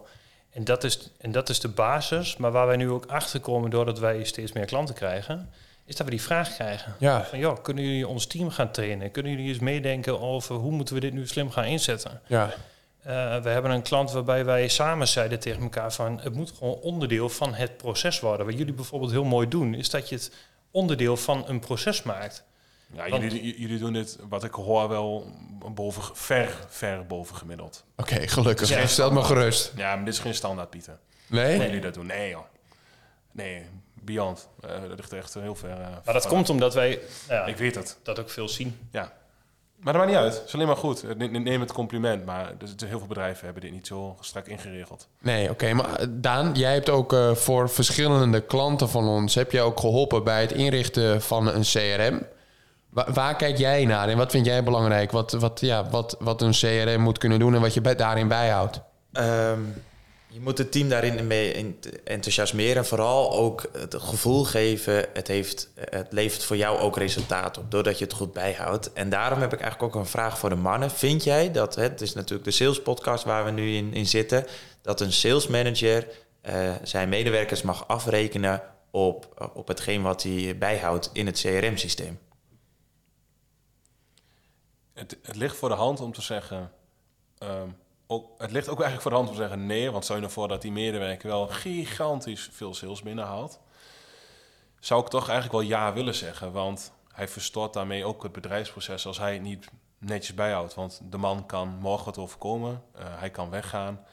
En 0.52 0.64
dat, 0.64 0.84
is, 0.84 1.10
en 1.18 1.32
dat 1.32 1.50
is 1.50 1.60
de 1.60 1.68
basis. 1.68 2.38
Maar 2.38 2.52
waar 2.52 2.68
wij 2.68 2.76
nu 2.76 2.90
ook 2.90 3.06
achter 3.06 3.40
komen 3.40 3.70
doordat 3.70 4.00
wij 4.00 4.24
steeds 4.24 4.52
meer 4.52 4.66
klanten 4.66 4.96
krijgen, 4.96 5.50
is 5.86 5.96
dat 5.96 6.06
we 6.06 6.12
die 6.12 6.22
vraag 6.22 6.54
krijgen. 6.54 6.96
Ja, 7.00 7.24
Van, 7.26 7.40
joh, 7.40 7.62
kunnen 7.62 7.84
jullie 7.84 8.08
ons 8.08 8.26
team 8.26 8.50
gaan 8.50 8.72
trainen? 8.72 9.12
Kunnen 9.12 9.32
jullie 9.32 9.48
eens 9.48 9.60
meedenken 9.60 10.22
over 10.22 10.56
hoe 10.56 10.72
moeten 10.72 10.96
we 10.96 11.02
dit 11.02 11.14
nu 11.14 11.28
slim 11.28 11.52
gaan 11.52 11.66
inzetten? 11.66 12.22
ja, 12.28 12.54
Eh, 13.04 13.42
we 13.42 13.50
hebben 13.50 13.72
een 13.72 13.82
klant 13.82 14.12
waarbij 14.12 14.46
wij 14.46 14.68
samen 14.68 15.08
zeiden 15.08 15.40
tegen 15.40 15.62
elkaar 15.62 15.94
van... 15.94 16.20
het 16.20 16.34
moet 16.34 16.52
gewoon 16.58 16.74
onderdeel 16.74 17.30
van 17.30 17.54
het 17.54 17.78
proces 17.78 18.20
worden. 18.20 18.46
Wat 18.46 18.58
jullie 18.58 18.74
bijvoorbeeld 18.74 19.12
heel 19.12 19.24
mooi 19.24 19.48
doen... 19.48 19.74
is 19.74 19.90
dat 19.90 20.10
je 20.10 20.16
het 20.16 20.32
onderdeel 20.72 21.18
van 21.18 21.44
een 21.48 21.60
proces 21.60 22.04
maakt. 22.04 22.44
Ja, 22.94 23.10
Want- 23.10 23.24
jullie, 23.24 23.60
jullie 23.60 23.78
doen 23.80 23.94
dit, 23.94 24.18
wat 24.30 24.44
ik 24.44 24.54
hoor, 24.54 24.90
wel 24.90 25.32
boven, 25.74 26.04
ver, 26.16 26.56
ver 26.68 27.06
boven 27.08 27.36
gemiddeld. 27.36 27.84
oké, 27.98 28.28
gelukkig. 28.28 28.70
Ja. 28.70 28.88
Stel 28.88 29.12
me 29.12 29.24
gerust. 29.24 29.72
Ja, 29.76 29.96
maar 29.96 30.06
dit 30.06 30.14
is 30.14 30.20
geen 30.20 30.34
standaard, 30.36 30.70
Pieter. 30.70 30.98
Nee? 31.28 31.56
Hoe 31.56 31.66
jullie 31.66 31.82
dat 31.82 31.94
doen? 31.94 32.06
Nee, 32.06 32.30
joh. 32.30 32.44
Nee, 33.32 33.66
beyond. 34.02 34.48
Eh, 34.62 34.70
dat 34.88 34.98
ligt 34.98 35.14
echt 35.14 35.34
heel 35.34 35.56
ver. 35.56 35.70
eh, 35.70 35.88
Maar 36.06 36.14
dat 36.14 36.28
komt 36.28 36.50
omdat 36.50 36.74
wij 36.74 37.00
ja, 37.30 37.46
Ik 37.46 37.58
weet 37.58 37.76
het. 37.76 37.98
dat 38.04 38.20
ook 38.20 38.30
veel 38.30 38.50
zien. 38.50 38.78
Ja. 38.92 39.14
Maar 39.80 39.94
dat 39.94 40.02
maakt 40.02 40.14
niet 40.14 40.24
uit. 40.24 40.34
Het 40.38 40.48
is 40.48 40.54
alleen 40.54 40.68
maar 40.68 40.76
goed. 40.78 41.04
Eh, 41.04 41.16
ne- 41.16 41.28
ne- 41.28 41.40
Neem 41.40 41.60
het 41.62 41.72
compliment. 41.72 42.26
Maar 42.26 42.46
er 42.62 42.68
zitten 42.68 42.88
heel 42.88 42.98
veel 43.00 43.08
bedrijven 43.08 43.46
hebben 43.46 43.64
dit 43.64 43.72
niet 43.72 43.88
zo 43.88 44.18
strak 44.20 44.48
ingeregeld. 44.48 45.08
Nee, 45.22 45.50
oké. 45.50 45.74
maar 45.74 46.06
Daan, 46.10 46.52
jij 46.54 46.74
hebt 46.74 46.90
ook 46.90 47.14
eh, 47.14 47.32
voor 47.36 47.70
verschillende 47.70 48.42
klanten 48.42 48.90
van 48.90 49.08
ons... 49.08 49.36
heb 49.36 49.52
je 49.52 49.62
ook 49.62 49.80
geholpen 49.80 50.24
bij 50.24 50.42
het 50.42 50.52
inrichten 50.52 51.22
van 51.22 51.48
een 51.48 51.62
CRM. 51.62 52.26
Wa- 52.94 53.12
waar 53.14 53.36
kijk 53.36 53.58
jij 53.58 53.86
naar 53.86 54.10
en 54.10 54.18
wat 54.18 54.32
vind 54.32 54.46
jij 54.46 54.64
belangrijk? 54.64 55.12
Wat, 55.12 55.32
wat, 55.32 55.60
ja, 55.60 55.90
wat, 55.90 56.16
wat 56.20 56.42
een 56.42 56.52
CRM 56.52 57.02
moet 57.02 57.18
kunnen 57.18 57.40
doen 57.40 57.56
en 57.56 57.62
wat 57.62 57.74
je 57.74 57.96
daarin 57.96 58.28
bijhoudt? 58.28 58.82
Ehm, 59.12 59.60
je 60.28 60.40
moet 60.40 60.58
het 60.58 60.72
team 60.72 60.90
daarin 60.90 61.28
mee 61.28 61.76
enthousiasmeren 62.04 62.76
en 62.76 62.86
vooral 62.86 63.32
ook 63.32 63.70
het 63.78 63.96
gevoel 63.98 64.44
geven, 64.44 65.06
het, 65.14 65.28
heeft, 65.28 65.70
het 65.90 66.08
levert 66.10 66.44
voor 66.44 66.58
jou 66.58 66.80
ook 66.80 66.98
resultaat 66.98 67.58
op, 67.58 67.72
doordat 67.72 67.98
je 67.98 68.04
het 68.04 68.14
goed 68.14 68.34
bijhoudt. 68.34 68.94
En 68.94 69.10
daarom 69.10 69.40
heb 69.40 69.54
ik 69.54 69.62
eigenlijk 69.62 69.96
ook 69.96 70.02
een 70.02 70.10
vraag 70.10 70.38
voor 70.38 70.50
de 70.50 70.56
mannen. 70.56 70.92
Vind 70.92 71.24
jij 71.24 71.52
dat, 71.52 71.76
het 71.76 72.02
is 72.02 72.14
natuurlijk 72.14 72.44
de 72.44 72.52
sales 72.52 72.82
podcast 72.82 73.24
waar 73.24 73.46
we 73.46 73.52
nu 73.52 73.76
in, 73.76 73.94
in 73.94 74.06
zitten, 74.06 74.46
dat 74.82 75.02
een 75.02 75.14
sales 75.14 75.48
manager 75.48 76.08
eh, 76.42 76.54
zijn 76.84 77.10
medewerkers 77.10 77.62
mag 77.62 77.88
afrekenen 77.88 78.62
op, 78.92 79.50
op 79.54 79.68
hetgeen 79.68 80.02
wat 80.02 80.24
hij 80.24 80.56
bijhoudt 80.60 81.10
in 81.14 81.26
het 81.26 81.40
CRM-systeem? 81.40 82.20
Het, 84.94 85.18
het 85.22 85.36
ligt 85.36 85.56
voor 85.56 85.70
de 85.70 85.76
hand 85.76 86.00
om 86.00 86.14
te 86.14 86.22
zeggen... 86.22 86.72
ehm, 87.38 87.70
ook, 88.08 88.42
het 88.42 88.52
ligt 88.52 88.68
ook 88.68 88.82
eigenlijk 88.82 89.02
voor 89.02 89.12
de 89.12 89.18
hand 89.18 89.30
om 89.30 89.36
te 89.36 89.42
zeggen 89.42 89.66
nee. 89.66 89.92
Want 89.92 90.04
stel 90.04 90.16
je 90.16 90.22
nou 90.22 90.34
voor 90.34 90.48
dat 90.48 90.62
die 90.62 90.72
medewerker 90.72 91.28
wel 91.30 91.48
gigantisch 91.48 92.50
veel 92.52 92.74
sales 92.74 93.02
binnenhaalt. 93.02 93.60
Zou 94.80 95.02
ik 95.02 95.08
toch 95.08 95.30
eigenlijk 95.30 95.52
wel 95.52 95.78
ja 95.80 95.94
willen 95.94 96.16
zeggen. 96.16 96.52
Want 96.52 96.92
hij 97.14 97.28
verstoort 97.28 97.74
daarmee 97.74 98.06
ook 98.06 98.24
het 98.24 98.32
bedrijfsproces 98.32 99.06
als 99.06 99.18
hij 99.18 99.34
het 99.34 99.42
niet 99.42 99.70
netjes 99.98 100.36
bijhoudt. 100.36 100.74
Want 100.74 101.02
de 101.04 101.18
man 101.18 101.46
kan 101.46 101.68
morgen 101.80 102.06
wat 102.06 102.18
overkomen. 102.18 102.84
eh, 102.96 103.04
hij 103.08 103.30
kan 103.30 103.50
weggaan. 103.50 104.06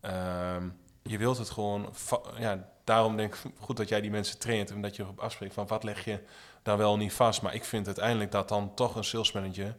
Ehm, 0.00 0.68
je 1.02 1.18
wilt 1.18 1.38
het 1.38 1.50
gewoon... 1.50 1.94
Ja, 2.38 2.68
daarom 2.84 3.16
denk 3.16 3.34
ik 3.34 3.52
goed 3.60 3.76
dat 3.76 3.88
jij 3.88 4.00
die 4.00 4.10
mensen 4.10 4.38
traint. 4.38 4.70
En 4.70 4.82
dat 4.82 4.96
je 4.96 5.02
erop 5.02 5.20
afspreekt 5.20 5.54
van 5.54 5.66
wat 5.66 5.84
leg 5.84 6.04
je 6.04 6.20
daar 6.62 6.76
wel 6.78 6.96
niet 6.96 7.12
vast. 7.12 7.42
Maar 7.42 7.54
ik 7.54 7.64
vind 7.64 7.86
uiteindelijk 7.86 8.32
dat 8.32 8.48
dan 8.48 8.74
toch 8.74 8.94
een 8.94 9.04
sales 9.04 9.32
manager 9.32 9.76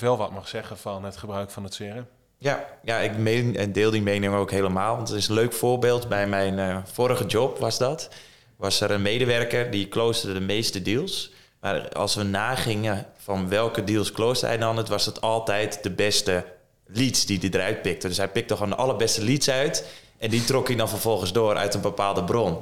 wel 0.00 0.16
wat 0.16 0.32
mag 0.32 0.48
zeggen 0.48 0.78
van 0.78 1.04
het 1.04 1.16
gebruik 1.16 1.50
van 1.50 1.64
het 1.64 1.76
CRM. 1.76 2.06
Ja, 2.38 2.66
ja 2.82 2.98
ik 2.98 3.74
deel 3.74 3.90
die 3.90 4.02
mening 4.02 4.34
ook 4.34 4.50
helemaal. 4.50 4.96
Want 4.96 5.08
het 5.08 5.18
is 5.18 5.28
een 5.28 5.34
leuk 5.34 5.52
voorbeeld. 5.52 6.08
Bij 6.08 6.26
mijn 6.26 6.58
eh, 6.58 6.76
vorige 6.84 7.26
job 7.26 7.58
was 7.58 7.78
dat. 7.78 8.08
Was 8.56 8.80
er 8.80 8.90
een 8.90 9.02
medewerker 9.02 9.70
die 9.70 9.88
closede 9.88 10.32
de 10.32 10.40
meeste 10.40 10.82
deals. 10.82 11.32
Maar 11.60 11.88
als 11.88 12.14
we 12.14 12.22
nagingen 12.22 13.06
van 13.16 13.48
welke 13.48 13.84
deals 13.84 14.12
closed 14.12 14.48
hij 14.48 14.58
dan, 14.58 14.76
het 14.76 14.88
was 14.88 15.06
het 15.06 15.20
altijd 15.20 15.82
de 15.82 15.90
beste 15.90 16.44
leads 16.86 17.26
die 17.26 17.38
hij 17.38 17.50
eruit 17.50 17.82
pikte. 17.82 18.08
Dus 18.08 18.16
hij 18.16 18.28
pikte 18.28 18.54
gewoon 18.54 18.70
de 18.70 18.76
allerbeste 18.76 19.24
leads 19.24 19.50
uit. 19.50 19.86
En 20.18 20.30
die 20.30 20.44
trok 20.44 20.66
hij 20.66 20.76
dan 20.76 20.88
vervolgens 20.88 21.32
door 21.32 21.56
uit 21.56 21.74
een 21.74 21.80
bepaalde 21.80 22.24
bron. 22.24 22.58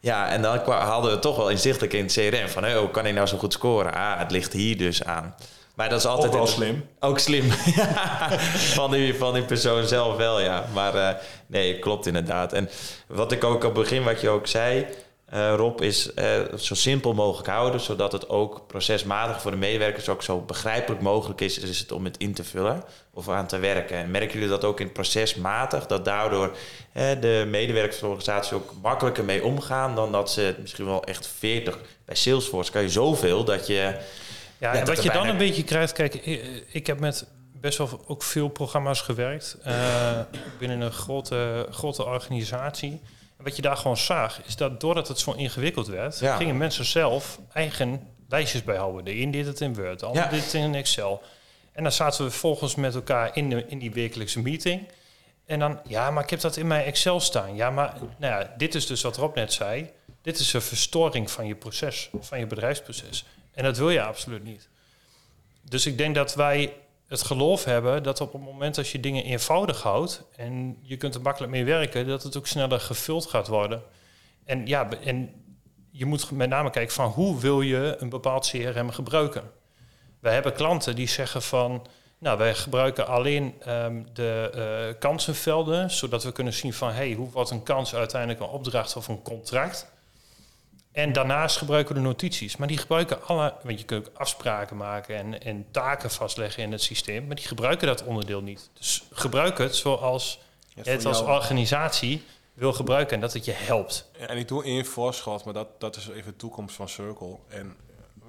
Ja, 0.00 0.28
en 0.28 0.42
dan 0.42 0.58
haalden 0.58 1.10
we 1.10 1.18
toch 1.18 1.36
wel 1.36 1.50
inzichtelijk 1.50 1.92
in 1.92 2.02
het 2.04 2.12
CRM 2.12 2.48
van... 2.48 2.72
hoe 2.72 2.90
kan 2.90 3.02
hij 3.02 3.12
nou 3.12 3.26
zo 3.26 3.38
goed 3.38 3.52
scoren? 3.52 3.94
Ah, 3.94 4.18
het 4.18 4.30
ligt 4.30 4.52
hier 4.52 4.78
dus 4.78 5.04
aan. 5.04 5.34
Maar 5.76 5.88
dat 5.88 5.98
is 5.98 6.06
altijd... 6.06 6.32
Ook 6.32 6.38
wel 6.38 6.46
slim. 6.46 6.88
Ook 7.00 7.18
slim. 7.18 7.50
van, 8.78 8.90
die, 8.90 9.14
van 9.14 9.34
die 9.34 9.42
persoon 9.42 9.86
zelf 9.86 10.16
wel, 10.16 10.40
ja. 10.40 10.66
Maar 10.74 10.94
eh, 10.94 11.14
nee, 11.46 11.78
klopt 11.78 12.06
inderdaad. 12.06 12.52
En 12.52 12.68
wat 13.06 13.32
ik 13.32 13.44
ook 13.44 13.54
op 13.54 13.62
het 13.62 13.72
begin, 13.72 14.04
wat 14.04 14.20
je 14.20 14.28
ook 14.28 14.46
zei, 14.46 14.86
eh, 15.26 15.54
Rob, 15.56 15.80
is 15.80 16.14
eh, 16.14 16.40
zo 16.56 16.74
simpel 16.74 17.14
mogelijk 17.14 17.48
houden, 17.48 17.80
zodat 17.80 18.12
het 18.12 18.28
ook 18.28 18.66
procesmatig 18.66 19.40
voor 19.40 19.50
de 19.50 19.56
medewerkers 19.56 20.08
ook 20.08 20.22
zo 20.22 20.40
begrijpelijk 20.40 21.02
mogelijk 21.02 21.40
is, 21.40 21.58
is 21.58 21.78
het 21.78 21.92
om 21.92 22.04
het 22.04 22.16
in 22.16 22.34
te 22.34 22.44
vullen 22.44 22.84
of 23.12 23.28
aan 23.28 23.46
te 23.46 23.58
werken. 23.58 23.96
En 23.96 24.10
merken 24.10 24.32
jullie 24.32 24.48
dat 24.48 24.64
ook 24.64 24.80
in 24.80 24.92
procesmatig, 24.92 25.86
dat 25.86 26.04
daardoor 26.04 26.56
eh, 26.92 27.04
de 27.20 27.46
medewerkersorganisaties 27.48 28.52
ook 28.52 28.72
makkelijker 28.82 29.24
mee 29.24 29.44
omgaan 29.44 29.94
dan 29.94 30.12
dat 30.12 30.30
ze 30.30 30.54
misschien 30.60 30.86
wel 30.86 31.04
echt 31.04 31.28
40 31.38 31.78
bij 32.04 32.16
Salesforce 32.16 32.72
kan 32.72 32.82
je 32.82 32.88
zoveel 32.88 33.44
dat 33.44 33.66
je 33.66 33.94
Ja, 34.58 34.74
en 34.74 34.86
wat 34.86 35.02
je 35.02 35.10
dan 35.10 35.28
een 35.28 35.36
beetje 35.36 35.64
krijgt, 35.64 35.92
kijk, 35.92 36.14
ik, 36.14 36.64
ik 36.68 36.86
heb 36.86 37.00
met 37.00 37.26
best 37.60 37.78
wel 37.78 38.04
ook 38.06 38.22
veel 38.22 38.48
programma's 38.48 39.00
gewerkt 39.00 39.56
eh, 39.62 40.20
binnen 40.58 40.80
een 40.80 40.92
grote, 40.92 41.66
grote 41.70 42.04
organisatie. 42.04 43.00
En 43.38 43.44
wat 43.44 43.56
je 43.56 43.62
daar 43.62 43.76
gewoon 43.76 43.96
zag, 43.96 44.40
is 44.46 44.56
dat 44.56 44.80
doordat 44.80 45.08
het 45.08 45.18
zo 45.18 45.32
ingewikkeld 45.32 45.86
werd, 45.86 46.18
Ja. 46.18 46.36
gingen 46.36 46.56
mensen 46.56 46.84
zelf 46.84 47.38
eigen 47.52 48.08
lijstjes 48.28 48.62
bijhouden. 48.64 49.04
De 49.04 49.20
een 49.20 49.30
deed 49.30 49.46
het 49.46 49.60
in 49.60 49.74
Word, 49.74 50.00
de 50.00 50.06
ander 50.06 50.22
Ja. 50.22 50.28
deed 50.28 50.44
het 50.44 50.52
in 50.54 50.74
Excel. 50.74 51.22
En 51.72 51.82
dan 51.82 51.92
zaten 51.92 52.24
we 52.24 52.30
vervolgens 52.30 52.74
met 52.74 52.94
elkaar 52.94 53.30
in, 53.36 53.50
de, 53.50 53.64
in 53.66 53.78
die 53.78 53.92
wekelijkse 53.92 54.40
meeting. 54.40 54.88
En 55.46 55.58
dan, 55.58 55.80
ja, 55.88 56.10
maar 56.10 56.22
ik 56.22 56.30
heb 56.30 56.40
dat 56.40 56.56
in 56.56 56.66
mijn 56.66 56.84
Excel 56.84 57.20
staan. 57.20 57.54
Ja, 57.56 57.70
maar 57.70 57.94
nou 58.18 58.40
ja, 58.42 58.54
dit 58.56 58.74
is 58.74 58.86
dus 58.86 59.02
wat 59.02 59.16
Rob 59.16 59.34
net 59.34 59.52
zei. 59.52 59.90
Dit 60.22 60.38
is 60.38 60.52
een 60.52 60.62
verstoring 60.62 61.30
van 61.30 61.46
je 61.46 61.54
proces, 61.54 62.10
van 62.20 62.38
je 62.38 62.46
bedrijfsproces. 62.46 63.24
En 63.56 63.64
dat 63.64 63.78
wil 63.78 63.90
je 63.90 64.02
absoluut 64.02 64.44
niet. 64.44 64.68
Dus 65.62 65.86
ik 65.86 65.98
denk 65.98 66.14
dat 66.14 66.34
wij 66.34 66.74
het 67.06 67.22
geloof 67.22 67.64
hebben 67.64 68.02
dat 68.02 68.20
op 68.20 68.32
het 68.32 68.42
moment 68.42 68.78
als 68.78 68.92
je 68.92 69.00
dingen 69.00 69.24
eenvoudig 69.24 69.82
houdt 69.82 70.22
en 70.36 70.78
je 70.82 70.96
kunt 70.96 71.14
er 71.14 71.20
makkelijk 71.20 71.52
mee 71.52 71.64
werken, 71.64 72.06
dat 72.06 72.22
het 72.22 72.36
ook 72.36 72.46
sneller 72.46 72.80
gevuld 72.80 73.26
gaat 73.26 73.46
worden. 73.46 73.82
En 74.44 74.66
ja, 74.66 74.88
en 75.04 75.44
je 75.90 76.04
moet 76.06 76.30
met 76.30 76.48
name 76.48 76.70
kijken 76.70 76.94
van 76.94 77.10
hoe 77.10 77.40
wil 77.40 77.60
je 77.60 77.96
een 77.98 78.08
bepaald 78.08 78.48
CRM 78.48 78.90
gebruiken. 78.90 79.50
Wij 80.20 80.34
hebben 80.34 80.52
klanten 80.52 80.96
die 80.96 81.08
zeggen 81.08 81.42
van, 81.42 81.86
nou, 82.18 82.38
wij 82.38 82.54
gebruiken 82.54 83.06
alleen 83.06 83.54
ehm, 83.60 84.02
de 84.12 84.50
eh, 84.54 85.00
kansenvelden, 85.00 85.90
zodat 85.90 86.24
we 86.24 86.32
kunnen 86.32 86.52
zien 86.52 86.72
van, 86.72 86.92
hey, 86.92 87.12
hoe 87.12 87.30
wordt 87.30 87.50
een 87.50 87.62
kans 87.62 87.94
uiteindelijk 87.94 88.40
een 88.40 88.46
opdracht 88.46 88.96
of 88.96 89.08
een 89.08 89.22
contract. 89.22 89.94
En 90.96 91.12
daarnaast 91.12 91.56
gebruiken 91.56 91.94
we 91.94 92.00
de 92.00 92.06
notities. 92.06 92.56
Maar 92.56 92.68
die 92.68 92.78
gebruiken 92.78 93.26
alle, 93.26 93.54
want 93.62 93.78
je 93.78 93.84
kunt 93.84 94.08
ook 94.08 94.16
afspraken 94.18 94.76
maken 94.76 95.16
en, 95.16 95.42
en 95.42 95.66
taken 95.70 96.10
vastleggen 96.10 96.62
in 96.62 96.72
het 96.72 96.82
systeem. 96.82 97.26
Maar 97.26 97.36
die 97.36 97.46
gebruiken 97.46 97.86
dat 97.86 98.04
onderdeel 98.04 98.40
niet. 98.40 98.70
Dus 98.72 99.04
gebruik 99.12 99.58
het 99.58 99.76
zoals 99.76 100.40
het 100.74 101.04
als 101.04 101.20
organisatie 101.20 102.24
wil 102.54 102.72
gebruiken 102.72 103.14
en 103.14 103.20
dat 103.20 103.32
het 103.32 103.44
je 103.44 103.52
helpt. 103.52 104.10
Ja, 104.18 104.26
En 104.26 104.36
ik 104.36 104.48
doe 104.48 104.64
één 104.64 104.86
voorschot, 104.86 105.44
maar 105.44 105.54
dat, 105.54 105.80
dat 105.80 105.96
is 105.96 106.08
even 106.08 106.30
de 106.30 106.36
toekomst 106.36 106.76
van 106.76 106.88
Circle. 106.88 107.36
En 107.48 107.76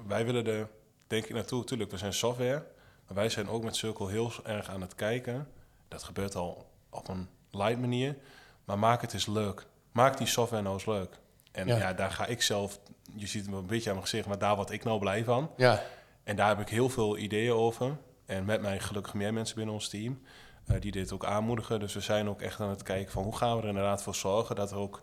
wij 0.06 0.24
willen 0.24 0.46
er, 0.46 0.68
denk 1.06 1.24
ik, 1.24 1.34
naartoe. 1.34 1.64
Tuurlijk, 1.64 1.90
we 1.90 1.98
zijn 1.98 2.12
software. 2.12 2.64
Maar 3.06 3.16
wij 3.16 3.28
zijn 3.28 3.48
ook 3.48 3.64
met 3.64 3.76
Circle 3.76 4.10
heel 4.10 4.32
erg 4.44 4.68
aan 4.68 4.80
het 4.80 4.94
kijken. 4.94 5.48
Dat 5.88 6.02
gebeurt 6.02 6.34
al 6.34 6.66
op 6.90 7.08
een 7.08 7.28
light 7.50 7.80
manier. 7.80 8.16
Maar 8.64 8.78
maak 8.78 9.00
het 9.00 9.12
eens 9.12 9.26
leuk. 9.26 9.66
Maak 9.92 10.18
die 10.18 10.26
software 10.26 10.62
nou 10.62 10.74
eens 10.74 10.86
leuk. 10.86 11.18
En 11.52 11.66
Ja. 11.66 11.76
ja. 11.76 11.92
daar 11.92 12.10
ga 12.10 12.26
ik 12.26 12.42
zelf, 12.42 12.78
je 13.16 13.26
ziet 13.26 13.46
het 13.46 13.54
een 13.54 13.66
beetje 13.66 13.88
aan 13.88 13.96
mijn 13.96 14.08
gezicht, 14.08 14.28
maar 14.28 14.38
daar 14.38 14.56
word 14.56 14.70
ik 14.70 14.84
nou 14.84 14.98
blij 14.98 15.24
van. 15.24 15.50
Ja, 15.56 15.82
En 16.24 16.36
daar 16.36 16.48
heb 16.48 16.60
ik 16.60 16.68
heel 16.68 16.88
veel 16.88 17.16
ideeën 17.18 17.52
over. 17.52 17.96
En 18.26 18.44
met 18.44 18.60
mij 18.60 18.80
gelukkig 18.80 19.14
meer 19.14 19.32
mensen 19.32 19.56
binnen 19.56 19.74
ons 19.74 19.88
team. 19.88 20.22
eh, 20.66 20.80
die 20.80 20.90
dit 20.92 21.12
ook 21.12 21.24
aanmoedigen. 21.24 21.80
Dus 21.80 21.94
we 21.94 22.00
zijn 22.00 22.28
ook 22.28 22.40
echt 22.42 22.60
aan 22.60 22.68
het 22.68 22.82
kijken 22.82 23.12
van 23.12 23.22
hoe 23.22 23.36
gaan 23.36 23.56
we 23.56 23.62
er 23.62 23.68
inderdaad 23.68 24.02
voor 24.02 24.14
zorgen 24.14 24.56
dat 24.56 24.70
er 24.70 24.76
ook... 24.76 25.00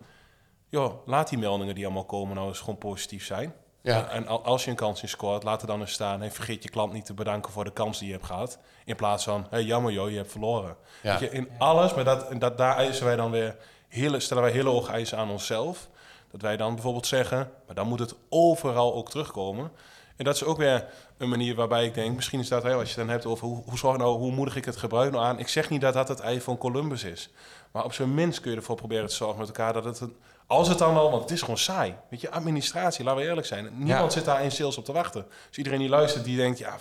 joh, 0.70 1.08
laat 1.08 1.30
die 1.30 1.38
meldingen 1.38 1.76
die 1.76 1.86
allemaal 1.86 2.06
komen 2.06 2.36
nou 2.36 2.48
eens 2.48 2.60
gewoon 2.60 2.78
positief 2.78 3.26
zijn. 3.26 3.54
ja. 3.82 4.10
En 4.10 4.28
al- 4.28 4.44
als 4.44 4.64
je 4.64 4.70
een 4.70 4.76
kans 4.76 5.02
in 5.02 5.10
scoort, 5.10 5.44
laat 5.44 5.62
er 5.62 5.68
dan 5.68 5.80
eens 5.80 5.92
staan... 5.92 6.20
Hey, 6.20 6.32
vergeet 6.32 6.64
je 6.64 6.70
klant 6.70 6.94
niet 6.94 7.06
te 7.06 7.14
bedanken 7.14 7.52
voor 7.52 7.64
de 7.64 7.72
kans 7.74 7.98
die 8.00 8.08
je 8.08 8.14
hebt 8.14 8.26
gehad. 8.26 8.60
In 8.86 8.96
plaats 8.96 9.24
van, 9.24 9.48
hey, 9.50 9.64
jammer 9.64 9.92
joh, 9.92 10.10
je 10.10 10.18
hebt 10.18 10.32
verloren. 10.32 10.76
Ja. 11.04 11.20
Je, 11.20 11.30
in 11.30 11.50
alles, 11.58 11.94
maar 11.94 12.04
dat, 12.04 12.30
en 12.30 12.40
dat, 12.40 12.58
daar 12.58 12.76
eisen 12.78 13.06
wij 13.06 13.16
dan 13.16 13.32
weer 13.32 13.56
hele, 13.88 14.20
stellen 14.20 14.44
wij 14.44 14.52
hele 14.52 14.70
hoge 14.70 14.92
eisen 14.92 15.18
aan 15.18 15.30
onszelf. 15.30 15.90
Dat 16.36 16.44
wij 16.44 16.58
dan 16.58 16.74
bijvoorbeeld 16.74 17.08
zeggen, 17.08 17.52
maar 17.66 17.76
dan 17.76 17.88
moet 17.88 18.00
het 18.00 18.16
overal 18.30 18.94
ook 18.94 19.10
terugkomen. 19.10 19.72
En 20.16 20.26
dat 20.26 20.36
is 20.36 20.44
ook 20.44 20.58
weer 20.58 20.88
een 21.18 21.30
manier 21.30 21.56
waarbij 21.56 21.86
ik 21.86 21.94
denk, 21.94 22.16
misschien 22.16 22.40
is 22.40 22.48
dat 22.48 22.64
wel 22.64 22.80
als 22.80 22.82
je 22.94 22.96
het 22.96 22.98
dan 23.06 23.10
hebt 23.10 23.26
over 23.26 23.48
hoe, 23.48 23.64
hoe, 23.66 23.78
zorg 23.78 23.98
nou, 23.98 24.18
hoe 24.18 24.32
moedig 24.32 24.56
ik 24.56 24.66
het 24.66 24.78
gebruik 24.78 25.12
nou 25.12 25.24
aan. 25.26 25.40
Ik 25.40 25.48
zeg 25.48 25.70
niet 25.70 25.82
dat 25.82 25.94
dat 25.94 26.08
het 26.08 26.20
ei 26.20 26.42
van 26.42 26.58
Columbus 26.58 27.04
is. 27.04 27.30
Maar 27.72 27.84
op 27.84 27.94
zijn 27.94 28.14
minst 28.14 28.40
kun 28.40 28.52
je 28.52 28.58
ervoor 28.58 28.76
proberen 28.76 29.08
te 29.08 29.16
zorgen 29.16 29.38
met 29.40 29.48
elkaar 29.48 29.74
dat 29.74 29.84
het... 29.86 30.00
een- 30.00 30.16
Als 30.48 30.68
het 30.68 30.78
dan 30.78 30.98
al, 30.98 31.10
want 31.12 31.22
het 31.22 31.32
is 31.32 31.40
gewoon 31.40 31.58
saai. 31.58 31.96
Weet 32.10 32.22
je, 32.22 32.32
administratie, 32.32 33.04
laten 33.06 33.22
we 33.22 33.28
eerlijk 33.28 33.48
zijn. 33.48 33.64
Niemand 33.78 34.12
Ja. 34.14 34.18
zit 34.18 34.26
daar 34.26 34.44
in 34.44 34.52
sales 34.52 34.78
op 34.78 34.86
te 34.86 34.92
wachten. 34.92 35.26
Dus 35.48 35.58
iedereen 35.58 35.80
die 35.80 35.90
luistert, 35.90 36.24
die 36.24 36.38
denkt, 36.38 36.58
ja, 36.58 36.78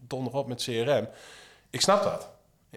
donder 0.00 0.32
op 0.34 0.46
met 0.46 0.62
CRM. 0.62 1.08
Ik 1.70 1.80
snap 1.80 2.02
dat. 2.02 2.28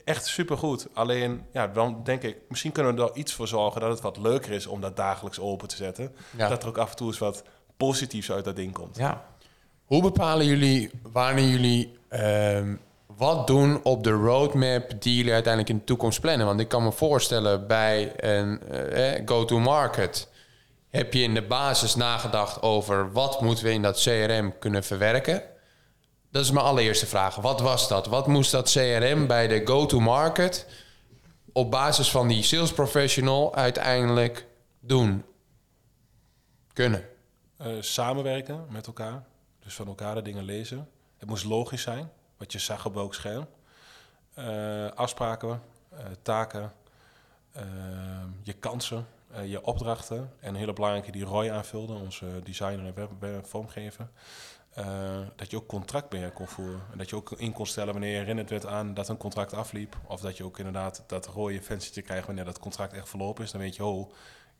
Echt 0.03 0.25
supergoed. 0.25 0.87
Alleen, 0.93 1.45
ja, 1.53 1.67
dan 1.67 2.01
denk 2.03 2.23
ik, 2.23 2.37
misschien 2.47 2.71
kunnen 2.71 2.95
we 2.95 3.01
er 3.01 3.15
iets 3.15 3.33
voor 3.33 3.47
zorgen 3.47 3.81
dat 3.81 3.89
het 3.89 4.01
wat 4.01 4.17
leuker 4.17 4.51
is 4.51 4.67
om 4.67 4.81
dat 4.81 4.95
dagelijks 4.95 5.39
open 5.39 5.67
te 5.67 5.75
zetten. 5.75 6.15
Ja. 6.37 6.47
Dat 6.47 6.63
er 6.63 6.69
ook 6.69 6.77
af 6.77 6.89
en 6.89 6.95
toe 6.95 7.07
eens 7.07 7.17
wat 7.17 7.43
positiefs 7.77 8.31
uit 8.31 8.45
dat 8.45 8.55
ding 8.55 8.73
komt. 8.73 8.97
Ja. 8.97 9.25
Hoe 9.85 10.01
bepalen 10.01 10.45
jullie 10.45 10.89
wanneer 11.11 11.47
jullie 11.47 11.97
ehm, 12.09 12.75
wat 13.05 13.47
doen 13.47 13.83
op 13.83 14.03
de 14.03 14.11
roadmap 14.11 14.91
die 14.99 15.15
jullie 15.15 15.33
uiteindelijk 15.33 15.73
in 15.73 15.79
de 15.79 15.83
toekomst 15.83 16.21
plannen? 16.21 16.45
Want 16.45 16.59
ik 16.59 16.67
kan 16.67 16.83
me 16.83 16.91
voorstellen 16.91 17.67
bij 17.67 18.13
een 18.15 18.61
eh, 18.61 19.15
eh, 19.15 19.21
go-to-market 19.25 20.29
heb 20.89 21.13
je 21.13 21.21
in 21.21 21.33
de 21.33 21.41
basis 21.41 21.95
nagedacht 21.95 22.61
over 22.61 23.11
wat 23.11 23.41
moeten 23.41 23.65
we 23.65 23.71
in 23.71 23.81
dat 23.81 24.01
CRM 24.01 24.53
kunnen 24.59 24.83
verwerken. 24.83 25.43
Dat 26.31 26.43
is 26.43 26.51
mijn 26.51 26.65
allereerste 26.65 27.05
vraag. 27.05 27.35
Wat 27.35 27.59
was 27.59 27.87
dat? 27.87 28.07
Wat 28.07 28.27
moest 28.27 28.51
dat 28.51 28.71
CRM 28.71 29.27
bij 29.27 29.47
de 29.47 29.61
go-to-market 29.65 30.67
op 31.53 31.71
basis 31.71 32.11
van 32.11 32.27
die 32.27 32.43
sales 32.43 32.73
professional 32.73 33.55
uiteindelijk 33.55 34.47
doen? 34.79 35.25
Kunnen. 36.73 37.09
Eh, 37.57 37.67
samenwerken 37.79 38.65
met 38.69 38.87
elkaar. 38.87 39.23
Dus 39.59 39.73
van 39.73 39.87
elkaar 39.87 40.15
de 40.15 40.21
dingen 40.21 40.43
lezen. 40.43 40.89
Het 41.17 41.29
moest 41.29 41.45
logisch 41.45 41.81
zijn, 41.81 42.11
wat 42.37 42.51
je 42.51 42.59
zag 42.59 42.85
op 42.85 42.93
welk 42.93 43.13
scherm. 43.13 43.47
Eh, 44.33 44.91
afspraken, 44.91 45.61
eh, 45.89 46.05
taken, 46.21 46.71
je 48.43 48.53
kansen, 48.53 49.07
je 49.45 49.63
opdrachten. 49.63 50.33
En 50.39 50.55
hele 50.55 50.73
belangrijke 50.73 51.11
die 51.11 51.23
Roy 51.23 51.49
aanvulde, 51.49 51.93
onze 51.93 52.25
designer 52.43 52.93
en 53.19 53.45
vormgever. 53.45 54.09
Eh, 54.79 54.85
dat 55.35 55.51
je 55.51 55.57
ook 55.57 55.67
contractbeheer 55.67 56.31
kon 56.31 56.47
voeren. 56.47 56.81
En 56.91 56.97
dat 56.97 57.09
je 57.09 57.15
ook 57.15 57.31
in 57.31 57.53
kon 57.53 57.65
stellen 57.65 57.91
wanneer 57.91 58.11
je 58.11 58.17
herinnerd 58.17 58.49
werd 58.49 58.65
aan 58.65 58.93
dat 58.93 59.09
een 59.09 59.17
contract 59.17 59.53
afliep. 59.53 59.97
Of 60.07 60.21
dat 60.21 60.37
je 60.37 60.43
ook 60.43 60.57
inderdaad 60.57 61.03
dat 61.07 61.27
rode 61.27 61.61
venstertje 61.61 62.01
krijgt 62.01 62.25
wanneer 62.25 62.45
dat 62.45 62.59
contract 62.59 62.93
echt 62.93 63.09
verlopen 63.09 63.43
is. 63.43 63.51
Dan 63.51 63.61
weet 63.61 63.75
je, 63.75 63.85
oh, 63.85 64.11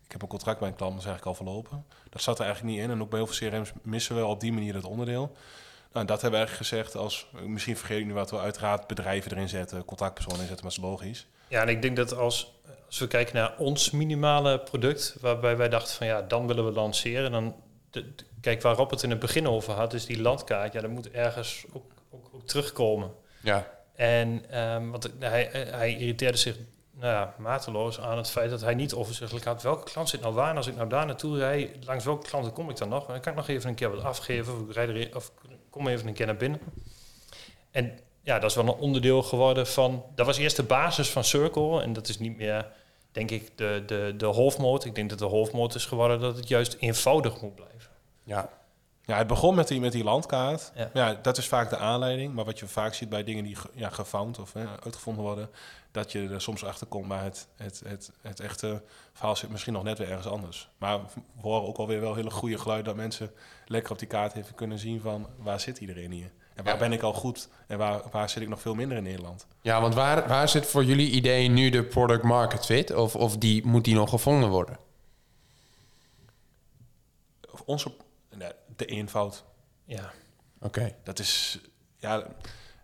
ik 0.06 0.12
heb 0.12 0.22
een 0.22 0.28
contract 0.28 0.60
bij 0.60 0.68
een 0.68 0.76
klant, 0.76 0.92
maar 0.92 1.02
is 1.02 1.08
eigenlijk 1.08 1.38
al 1.38 1.46
verlopen. 1.46 1.86
Dat 2.10 2.22
zat 2.22 2.40
er 2.40 2.46
eigenlijk 2.46 2.76
niet 2.76 2.84
in. 2.84 2.92
En 2.92 3.02
ook 3.02 3.10
bij 3.10 3.20
heel 3.20 3.28
veel 3.28 3.50
CRM's 3.50 3.72
missen 3.82 4.16
we 4.16 4.26
op 4.26 4.40
die 4.40 4.54
manier 4.54 4.74
dat 4.74 4.84
onderdeel. 4.84 5.36
Nou, 5.94 6.06
dat 6.06 6.22
hebben 6.22 6.40
we 6.40 6.46
eigenlijk 6.46 6.70
gezegd 6.70 6.96
als... 6.96 7.28
Misschien 7.46 7.78
vergeet 7.78 8.00
ik 8.00 8.06
nu 8.06 8.14
wat 8.14 8.32
we 8.32 8.40
uiteraard 8.40 8.88
bedrijven 8.88 9.32
erin 9.32 9.50
zetten, 9.50 9.86
contactpersonen 9.86 10.40
inzetten, 10.40 10.66
maar 10.66 10.76
dat 10.76 10.84
is 10.84 10.90
logisch. 10.90 11.28
Ja, 11.48 11.62
en 11.62 11.68
ik 11.68 11.82
denk 11.82 11.96
dat 11.96 12.16
als, 12.16 12.60
als 12.86 13.00
we 13.00 13.08
kijken 13.08 13.36
naar 13.36 13.58
ons 13.58 13.92
minimale 13.92 14.60
product, 14.60 15.18
waarbij 15.22 15.58
wij 15.58 15.70
dachten 15.70 15.96
van 15.96 16.08
ja, 16.08 16.22
dan 16.22 16.48
willen 16.48 16.66
we 16.66 16.72
lanceren, 16.72 17.32
dan 17.32 17.56
de, 17.90 18.16
de- 18.16 18.26
kijk 18.42 18.62
waarop 18.62 18.90
het 18.90 19.04
in 19.04 19.10
het 19.10 19.20
begin 19.20 19.48
over 19.48 19.74
had, 19.74 19.94
is 19.94 20.06
die 20.06 20.22
landkaart, 20.22 20.74
ja, 20.74 20.82
dat 20.82 20.90
moet 20.90 21.12
ergens 21.12 21.66
ook, 21.74 21.92
ook, 22.12 22.30
ook 22.34 22.48
terugkomen. 22.48 23.12
Ja. 23.42 23.68
En 23.96 24.46
ehm, 24.50 24.90
want 24.90 25.10
hij, 25.20 25.50
hij 25.52 25.98
irriteerde 25.98 26.38
zich 26.38 26.56
nou 26.92 27.14
ja, 27.14 27.36
mateloos 27.38 28.00
aan 28.00 28.18
het 28.18 28.30
feit 28.30 28.50
dat 28.50 28.62
hij 28.62 28.76
niet 28.76 28.94
overzichtelijk 28.94 29.46
had 29.46 29.62
welke 29.62 29.92
klant 29.92 30.10
zit 30.10 30.22
nou 30.22 30.34
waar. 30.34 30.50
En 30.50 30.58
als 30.58 30.68
ik 30.68 30.76
nou 30.76 30.90
daar 30.90 31.06
naartoe 31.06 31.38
rijd, 31.38 31.86
langs 31.86 32.06
welke 32.06 32.28
klanten 32.28 32.54
kom 32.54 32.70
ik 32.70 32.78
dan 32.78 32.90
nog? 32.90 33.08
En 33.08 33.14
dan 33.14 33.22
kan 33.22 33.32
ik 33.32 33.38
nog 33.38 33.48
even 33.48 33.70
een 33.70 33.76
keer 33.76 33.92
wat 33.92 34.04
afgeven 34.04 34.54
of 34.54 34.60
ik 34.60 34.74
rijd 34.74 34.90
er, 34.90 35.16
of 35.16 35.32
kom 35.70 35.88
even 35.88 36.08
een 36.08 36.14
keer 36.14 36.26
naar 36.26 36.38
binnen. 36.38 36.60
En 37.72 38.00
ja, 38.22 38.40
dat 38.40 38.50
is 38.50 38.56
wel 38.56 38.68
een 38.68 38.80
onderdeel 38.80 39.24
geworden 39.24 39.68
van. 39.68 40.04
Dat 40.16 40.26
was 40.26 40.38
eerst 40.38 40.56
de 40.56 40.64
basis 40.64 41.10
van 41.10 41.24
Circle. 41.24 41.82
En 41.82 41.94
dat 41.94 42.08
is 42.08 42.20
niet 42.20 42.38
meer, 42.38 42.68
denk 43.12 43.32
ik, 43.32 43.58
de, 43.58 43.84
de, 43.86 44.14
de 44.18 44.26
hoofdmoot. 44.26 44.86
Ik 44.86 44.96
denk 44.96 45.10
dat 45.10 45.20
de 45.20 45.26
hoofdmoot 45.26 45.76
is 45.76 45.86
geworden 45.86 46.20
dat 46.20 46.36
het 46.36 46.48
juist 46.48 46.78
eenvoudig 46.80 47.42
moet 47.42 47.56
blijven. 47.56 47.79
Ja. 48.30 48.50
Ja, 49.02 49.18
het 49.18 49.28
begon 49.28 49.56
met 49.56 49.68
die, 49.68 49.80
met 49.80 49.92
die 49.92 50.04
landkaart. 50.04 50.72
Ja. 50.76 50.90
Ja. 50.94 51.14
dat 51.22 51.38
is 51.38 51.48
vaak 51.48 51.70
de 51.70 51.78
aanleiding. 51.78 52.34
Maar 52.34 52.46
wat 52.46 52.60
je 52.60 52.68
vaak 52.68 52.94
ziet 52.94 53.10
bij 53.10 53.24
dingen 53.24 53.44
die 53.44 53.58
ja, 53.74 53.90
gefound 53.90 54.40
of 54.40 54.54
hè, 54.54 54.66
uitgevonden 54.84 55.24
worden... 55.24 55.50
dat 55.92 56.12
je 56.12 56.30
er 56.30 56.42
soms 56.42 56.66
achter 56.66 56.88
komt, 56.88 57.08
maar 57.08 57.24
het, 57.24 57.48
het, 57.56 57.82
het, 57.86 58.12
het 58.22 58.40
echte 58.40 58.82
verhaal 59.14 59.36
zit 59.36 59.50
misschien 59.50 59.74
nog 59.74 59.84
net 59.84 59.98
weer 59.98 60.10
ergens 60.10 60.28
anders. 60.28 60.70
Maar 60.78 61.00
we 61.02 61.42
horen 61.42 61.68
ook 61.68 61.78
alweer 61.78 62.02
wel 62.02 62.16
hele 62.16 62.30
goede 62.30 62.58
geluiden... 62.58 62.88
dat 62.88 62.96
mensen 62.96 63.32
lekker 63.66 63.92
op 63.92 64.00
die 64.00 64.08
kaart 64.08 64.36
even 64.36 64.56
kunnen 64.56 64.80
zien 64.80 65.02
van... 65.02 65.28
waar 65.38 65.60
zit 65.60 65.78
iedereen 65.78 66.12
hier? 66.12 66.32
En 66.56 66.64
waar 66.64 66.74
Ja. 66.74 66.80
ben 66.80 66.92
ik 66.92 67.02
al 67.02 67.14
goed? 67.14 67.50
En 67.68 67.78
waar, 67.78 68.02
waar 68.12 68.30
zit 68.30 68.42
ik 68.42 68.50
nog 68.50 68.62
veel 68.62 68.76
minder 68.76 68.98
in 68.98 69.04
Nederland? 69.04 69.48
Ja, 69.62 69.82
want 69.82 69.94
waar, 69.94 70.28
waar 70.28 70.50
zit 70.50 70.66
voor 70.66 70.84
jullie 70.84 71.12
idee 71.12 71.48
nu 71.48 71.70
de 71.70 71.84
product 71.84 72.24
market 72.24 72.66
fit? 72.66 72.94
Of, 72.94 73.16
of 73.16 73.38
die, 73.38 73.66
moet 73.66 73.84
die 73.84 73.96
nog 73.96 74.10
gevonden 74.10 74.50
worden? 74.50 74.78
Of 77.52 77.62
onze, 77.66 77.92
de 78.80 78.86
eenvoud. 78.86 79.44
Ja, 79.86 80.12
Oké. 80.62 80.96
Dat 81.04 81.20
is, 81.20 81.60
ja, 81.98 82.24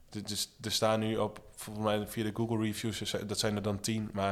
dus 0.10 0.50
er 0.62 0.72
staan 0.72 1.00
nu 1.00 1.18
op, 1.18 1.40
volgens 1.56 1.86
mij 1.86 2.08
via 2.08 2.24
de 2.24 2.32
Google 2.34 2.58
reviews, 2.66 3.14
dat 3.28 3.40
zijn 3.40 3.56
er 3.56 3.62
dan 3.62 3.80
tien, 3.80 4.10
maar 4.14 4.32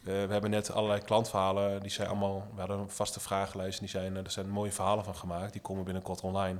eh, 0.00 0.04
we 0.04 0.12
hebben 0.32 0.50
net 0.50 0.70
allerlei 0.72 1.00
klantverhalen, 1.00 1.80
die 1.80 1.90
zijn 1.90 2.08
allemaal, 2.08 2.46
we 2.54 2.58
hadden 2.60 2.78
een 2.78 2.90
vaste 2.90 3.20
vragenlijst, 3.20 3.78
die 3.80 3.88
zijn, 3.88 4.16
er 4.16 4.30
zijn 4.30 4.48
mooie 4.48 4.72
verhalen 4.72 5.04
van 5.04 5.14
gemaakt, 5.14 5.52
die 5.52 5.60
komen 5.62 5.84
binnenkort 5.84 6.20
online. 6.20 6.58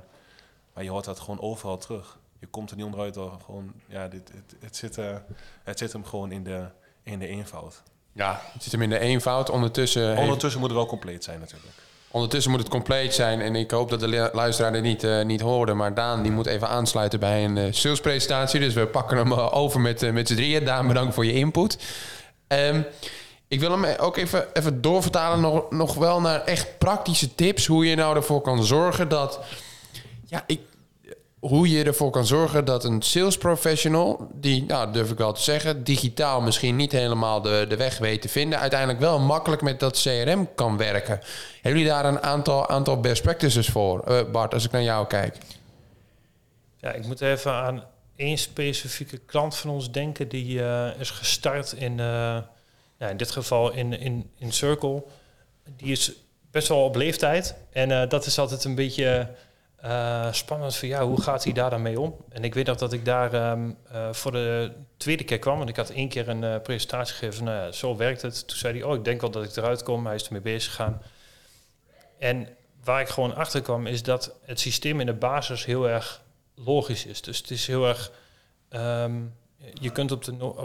Maar 0.73 0.83
je 0.83 0.89
hoort 0.89 1.05
dat 1.05 1.19
gewoon 1.19 1.41
overal 1.41 1.77
terug. 1.77 2.17
Je 2.39 2.47
komt 2.47 2.69
er 2.69 2.75
niet 2.75 2.85
onderuit 2.85 3.13
door 3.13 3.37
gewoon, 3.45 3.73
ja, 3.87 4.07
dit, 4.07 4.31
het, 4.33 4.55
het, 4.59 4.75
zit, 4.75 4.97
eh, 4.97 5.15
het 5.63 5.79
zit 5.79 5.93
hem 5.93 6.05
gewoon 6.05 6.31
in 6.31 6.43
de, 6.43 6.67
in 7.03 7.19
de 7.19 7.27
eenvoud. 7.27 7.83
Ja, 8.11 8.41
het 8.53 8.63
zit 8.63 8.71
hem 8.71 8.81
in 8.81 8.89
de 8.89 8.99
eenvoud. 8.99 9.49
Ondertussen, 9.49 10.07
heeft- 10.07 10.21
Ondertussen 10.21 10.59
moet 10.59 10.69
het 10.69 10.77
wel 10.79 10.87
compleet 10.87 11.23
zijn 11.23 11.39
natuurlijk. 11.39 11.73
Ondertussen 12.11 12.51
moet 12.51 12.59
het 12.59 12.69
compleet 12.69 13.13
zijn. 13.13 13.41
En 13.41 13.55
ik 13.55 13.71
hoop 13.71 13.89
dat 13.89 13.99
de 13.99 14.07
lu- 14.07 14.29
luisteraar 14.33 14.71
dit 14.71 14.83
niet, 14.83 15.03
eh, 15.03 15.21
niet 15.25 15.41
hoorde. 15.41 15.73
Maar 15.73 15.93
Daan 15.93 16.21
die 16.21 16.31
moet 16.31 16.45
even 16.45 16.67
aansluiten 16.69 17.19
bij 17.19 17.43
een 17.45 17.57
eh, 17.57 17.65
salespresentatie. 17.71 18.59
Dus 18.59 18.73
we 18.73 18.85
pakken 18.87 19.17
hem 19.17 19.31
eh, 19.31 19.55
over 19.55 19.79
met, 19.79 20.13
met 20.13 20.27
z'n 20.27 20.35
drieën. 20.35 20.65
Daan, 20.65 20.87
bedankt 20.87 21.13
voor 21.13 21.25
je 21.25 21.33
input. 21.33 21.77
Ehm, 22.47 22.81
ik 23.47 23.59
wil 23.59 23.71
hem 23.71 23.85
ook 23.99 24.17
even, 24.17 24.45
even 24.53 24.81
doorvertalen 24.81 25.39
nog, 25.41 25.71
nog 25.71 25.93
wel 25.93 26.21
naar 26.21 26.43
echt 26.43 26.77
praktische 26.77 27.35
tips. 27.35 27.65
Hoe 27.65 27.85
je 27.85 27.95
nou 27.95 28.15
ervoor 28.15 28.41
kan 28.41 28.63
zorgen 28.63 29.07
dat... 29.09 29.39
Ja, 30.25 30.43
ik, 30.47 30.59
hoe 31.39 31.69
je 31.69 31.83
ervoor 31.83 32.11
kan 32.11 32.25
zorgen 32.25 32.65
dat 32.65 32.83
een 32.83 33.01
sales 33.01 33.37
professional, 33.37 34.27
die, 34.33 34.63
nou 34.63 34.91
durf 34.91 35.11
ik 35.11 35.17
wel 35.17 35.33
te 35.33 35.41
zeggen, 35.41 35.83
digitaal 35.83 36.41
misschien 36.41 36.75
niet 36.75 36.91
helemaal 36.91 37.41
de, 37.41 37.65
de 37.69 37.77
weg 37.77 37.97
weet 37.97 38.21
te 38.21 38.29
vinden, 38.29 38.59
uiteindelijk 38.59 38.99
wel 38.99 39.19
makkelijk 39.19 39.61
met 39.61 39.79
dat 39.79 40.01
CRM 40.01 40.49
kan 40.55 40.77
werken. 40.77 41.19
Hebben 41.53 41.81
jullie 41.81 41.95
daar 41.95 42.05
een 42.05 42.21
aantal, 42.21 42.69
aantal 42.69 42.99
best 42.99 43.21
practices 43.21 43.67
voor? 43.67 44.03
Eh, 44.03 44.31
Bart, 44.31 44.53
als 44.53 44.65
ik 44.65 44.71
naar 44.71 44.83
jou 44.83 45.07
kijk. 45.07 45.37
Ja, 46.77 46.91
ik 46.91 47.05
moet 47.05 47.21
even 47.21 47.51
aan 47.51 47.83
één 48.15 48.37
specifieke 48.37 49.17
klant 49.17 49.55
van 49.55 49.69
ons 49.69 49.91
denken. 49.91 50.27
Die 50.27 50.63
eh, 50.63 50.99
is 50.99 51.09
gestart 51.09 51.71
in, 51.71 51.97
ja, 51.97 53.07
in 53.09 53.17
dit 53.17 53.31
geval 53.31 53.71
in, 53.71 53.99
in, 53.99 54.29
in 54.37 54.51
Circle. 54.51 55.03
Die 55.77 55.91
is 55.91 56.11
best 56.51 56.67
wel 56.67 56.83
op 56.83 56.95
leeftijd. 56.95 57.55
En 57.71 58.09
dat 58.09 58.25
is 58.25 58.39
altijd 58.39 58.63
een 58.63 58.75
beetje 58.75 59.29
eh, 59.81 60.31
spannend 60.31 60.75
van 60.75 60.87
ja, 60.87 61.05
hoe 61.05 61.21
gaat 61.21 61.43
hij 61.43 61.53
daar 61.53 61.69
dan 61.69 61.81
mee 61.81 61.99
om? 61.99 62.15
En 62.29 62.43
ik 62.43 62.53
weet 62.53 62.65
nog 62.65 62.77
dat 62.77 62.93
ik 62.93 63.05
daar 63.05 63.33
ehm, 63.33 63.71
eh, 63.91 64.13
voor 64.13 64.31
de 64.31 64.71
tweede 64.97 65.23
keer 65.23 65.39
kwam. 65.39 65.57
Want 65.57 65.69
ik 65.69 65.75
had 65.75 65.89
één 65.89 66.09
keer 66.09 66.29
een 66.29 66.43
eh, 66.43 66.61
presentatie 66.61 67.15
gegeven. 67.15 67.43
Nou 67.43 67.71
zo 67.71 67.95
werkt 67.95 68.21
het. 68.21 68.47
Toen 68.47 68.57
zei 68.57 68.79
hij, 68.79 68.83
oh, 68.83 68.95
ik 68.95 69.03
denk 69.03 69.21
wel 69.21 69.31
dat 69.31 69.43
ik 69.43 69.55
eruit 69.55 69.83
kom. 69.83 70.05
Hij 70.05 70.15
is 70.15 70.25
ermee 70.25 70.41
bezig 70.41 70.71
gegaan. 70.71 71.01
En 72.17 72.47
waar 72.83 73.01
ik 73.01 73.07
gewoon 73.07 73.35
achter 73.35 73.61
kwam, 73.61 73.87
is 73.87 74.03
dat 74.03 74.35
het 74.45 74.59
systeem 74.59 74.99
in 74.99 75.05
de 75.05 75.13
basis 75.13 75.65
heel 75.65 75.89
erg 75.89 76.21
logisch 76.55 77.05
is. 77.05 77.21
Dus 77.21 77.37
het 77.37 77.51
is 77.51 77.67
heel 77.67 77.87
erg. 77.87 78.11
ehm, 78.69 79.21
je 79.73 79.89
kunt 79.89 80.11
op 80.11 80.23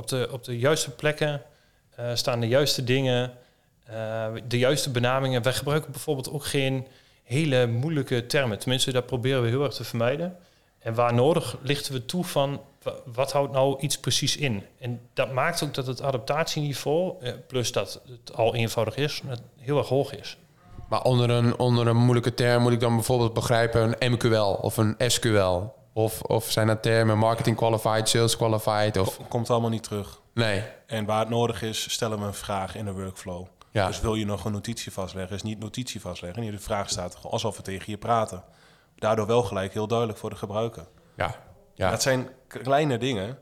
de, 0.09 0.29
op 0.31 0.44
de, 0.44 0.59
juiste 0.59 0.90
plekken 0.90 1.42
staan 2.14 2.40
de 2.40 2.48
juiste 2.48 2.85
dingen, 2.85 3.33
de 4.48 4.59
juiste 4.59 4.90
benamingen. 4.90 5.42
Wij 5.42 5.53
gebruiken 5.53 5.90
bijvoorbeeld 5.90 6.31
ook 6.31 6.44
geen 6.44 6.87
hele 7.24 7.66
moeilijke 7.66 8.26
termen. 8.26 8.58
Tenminste, 8.58 8.92
dat 8.92 9.06
proberen 9.06 9.42
we 9.42 9.48
heel 9.48 9.64
erg 9.64 9.74
te 9.74 9.84
vermijden. 9.84 10.37
En 10.78 10.94
waar 10.94 11.14
nodig 11.14 11.56
lichten 11.62 11.92
we 11.92 12.04
toe 12.06 12.24
van 12.24 12.60
wa- 12.82 12.92
wat 13.04 13.32
houdt 13.32 13.52
nou 13.52 13.80
iets 13.80 13.98
precies 13.98 14.37
in. 14.37 14.62
En 14.78 15.00
dat 15.14 15.32
maakt 15.32 15.62
ook 15.62 15.74
dat 15.74 15.87
het 15.87 16.02
adaptatieniveau, 16.02 17.14
eh, 17.20 17.32
plus 17.46 17.72
dat 17.72 18.00
het 18.08 18.37
al 18.37 18.54
eenvoudig 18.54 18.96
is, 18.96 19.22
heel 19.58 19.78
erg 19.78 19.88
hoog 19.88 20.14
is. 20.14 20.37
Maar 20.88 21.02
onder 21.02 21.30
een, 21.30 21.58
onder 21.58 21.87
een 21.87 21.96
moeilijke 21.96 22.34
term 22.34 22.62
moet 22.62 22.72
ik 22.72 22.80
dan 22.80 22.94
bijvoorbeeld 22.94 23.32
begrijpen 23.34 23.96
een 23.98 24.12
MQL 24.12 24.58
of 24.60 24.76
een 24.76 24.94
SQL. 24.98 25.60
Of, 25.92 26.22
of 26.22 26.50
zijn 26.50 26.66
dat 26.66 26.82
termen 26.82 27.18
marketing 27.18 27.56
qualified, 27.56 28.08
sales 28.08 28.37
qualified? 28.37 28.98
Of, 28.98 29.18
Komt 29.28 29.50
allemaal 29.50 29.70
niet 29.70 29.82
terug. 29.82 30.20
nee, 30.34 30.62
En 30.87 31.04
waar 31.04 31.18
het 31.20 31.28
nodig 31.28 31.62
is, 31.62 31.92
stellen 31.92 32.18
we 32.18 32.24
een 32.24 32.34
vraag 32.34 32.76
in 32.76 32.84
de 32.84 32.92
workflow. 32.92 33.46
Ja. 33.74 33.87
Dus 33.87 34.00
wil 34.00 34.14
je 34.14 34.24
nog 34.24 34.44
een 34.44 34.52
notitie 34.52 34.92
vastleggen, 34.92 35.37
is 35.37 35.42
niet 35.42 35.58
notitie 35.58 36.00
vastleggen. 36.00 36.42
Nee, 36.42 36.50
de 36.50 36.58
vraag 36.58 36.90
staat 36.90 37.18
alsof 37.22 37.56
we 37.56 37.62
tegen 37.62 37.92
je 37.92 37.98
praten. 37.98 38.44
Daardoor 38.94 39.26
wel 39.26 39.42
gelijk 39.42 39.72
heel 39.72 39.87
duidelijk 39.87 40.18
voor 40.18 40.30
de 40.30 40.37
gebruiker. 40.37 40.87
ja. 41.14 41.34
ja. 41.74 41.90
Dat 41.90 42.02
zijn 42.02 42.28
kleine 42.46 42.98
dingen. 42.98 43.38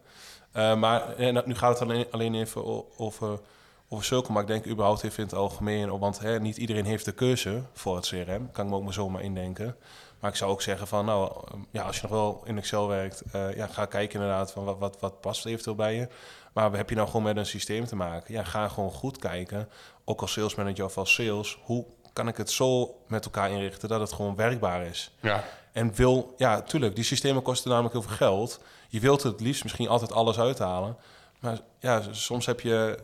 Eh, 0.52 0.74
maar 0.74 1.16
en 1.16 1.42
nu 1.44 1.54
gaat 1.54 1.78
het 1.78 1.88
alleen, 1.88 2.06
alleen 2.10 2.34
even 2.34 2.64
over, 2.98 3.40
over 3.88 4.04
Circle, 4.04 4.32
maar 4.32 4.42
ik 4.42 4.48
denk 4.48 4.66
überhaupt 4.66 5.02
even 5.02 5.18
in 5.18 5.24
het 5.24 5.34
algemeen. 5.34 5.98
Want 5.98 6.18
hè, 6.18 6.40
niet 6.40 6.56
iedereen 6.56 6.84
heeft 6.84 7.04
de 7.04 7.12
keuze 7.12 7.62
voor 7.72 7.96
het 7.96 8.06
CRM. 8.06 8.50
Kan 8.52 8.64
ik 8.64 8.70
me 8.70 8.76
ook 8.76 8.84
maar 8.84 8.92
zomaar 8.92 9.22
indenken. 9.22 9.76
Maar 10.22 10.30
ik 10.30 10.36
zou 10.36 10.50
ook 10.50 10.62
zeggen 10.62 10.86
van, 10.86 11.04
nou, 11.04 11.32
ja, 11.70 11.82
als 11.82 11.96
je 11.96 12.02
nog 12.02 12.10
wel 12.10 12.42
in 12.44 12.58
Excel 12.58 12.88
werkt, 12.88 13.22
eh, 13.32 13.56
ja, 13.56 13.66
ga 13.66 13.84
kijken 13.84 14.20
inderdaad 14.20 14.52
van 14.52 14.64
wat, 14.64 14.78
wat, 14.78 14.96
wat 15.00 15.20
past 15.20 15.46
eventueel 15.46 15.76
bij 15.76 15.94
je. 15.94 16.08
Maar 16.52 16.72
heb 16.72 16.88
je 16.88 16.94
nou 16.94 17.06
gewoon 17.06 17.22
met 17.22 17.36
een 17.36 17.46
systeem 17.46 17.84
te 17.84 17.96
maken? 17.96 18.34
Ja, 18.34 18.44
ga 18.44 18.68
gewoon 18.68 18.90
goed 18.90 19.18
kijken, 19.18 19.68
ook 20.04 20.20
als 20.20 20.32
sales 20.32 20.54
manager 20.54 20.84
of 20.84 20.98
als 20.98 21.14
sales, 21.14 21.58
hoe 21.62 21.86
kan 22.12 22.28
ik 22.28 22.36
het 22.36 22.50
zo 22.50 22.96
met 23.06 23.24
elkaar 23.24 23.50
inrichten 23.50 23.88
dat 23.88 24.00
het 24.00 24.12
gewoon 24.12 24.36
werkbaar 24.36 24.86
is? 24.86 25.14
Ja. 25.20 25.44
En 25.72 25.94
wil, 25.94 26.34
ja, 26.36 26.62
tuurlijk, 26.62 26.94
die 26.94 27.04
systemen 27.04 27.42
kosten 27.42 27.70
namelijk 27.70 27.94
heel 27.94 28.02
veel 28.02 28.16
geld. 28.16 28.60
Je 28.88 29.00
wilt 29.00 29.22
het 29.22 29.40
liefst 29.40 29.62
misschien 29.62 29.88
altijd 29.88 30.12
alles 30.12 30.38
uithalen. 30.38 30.96
Maar 31.40 31.58
ja, 31.78 32.02
soms 32.10 32.46
heb 32.46 32.60
je, 32.60 32.98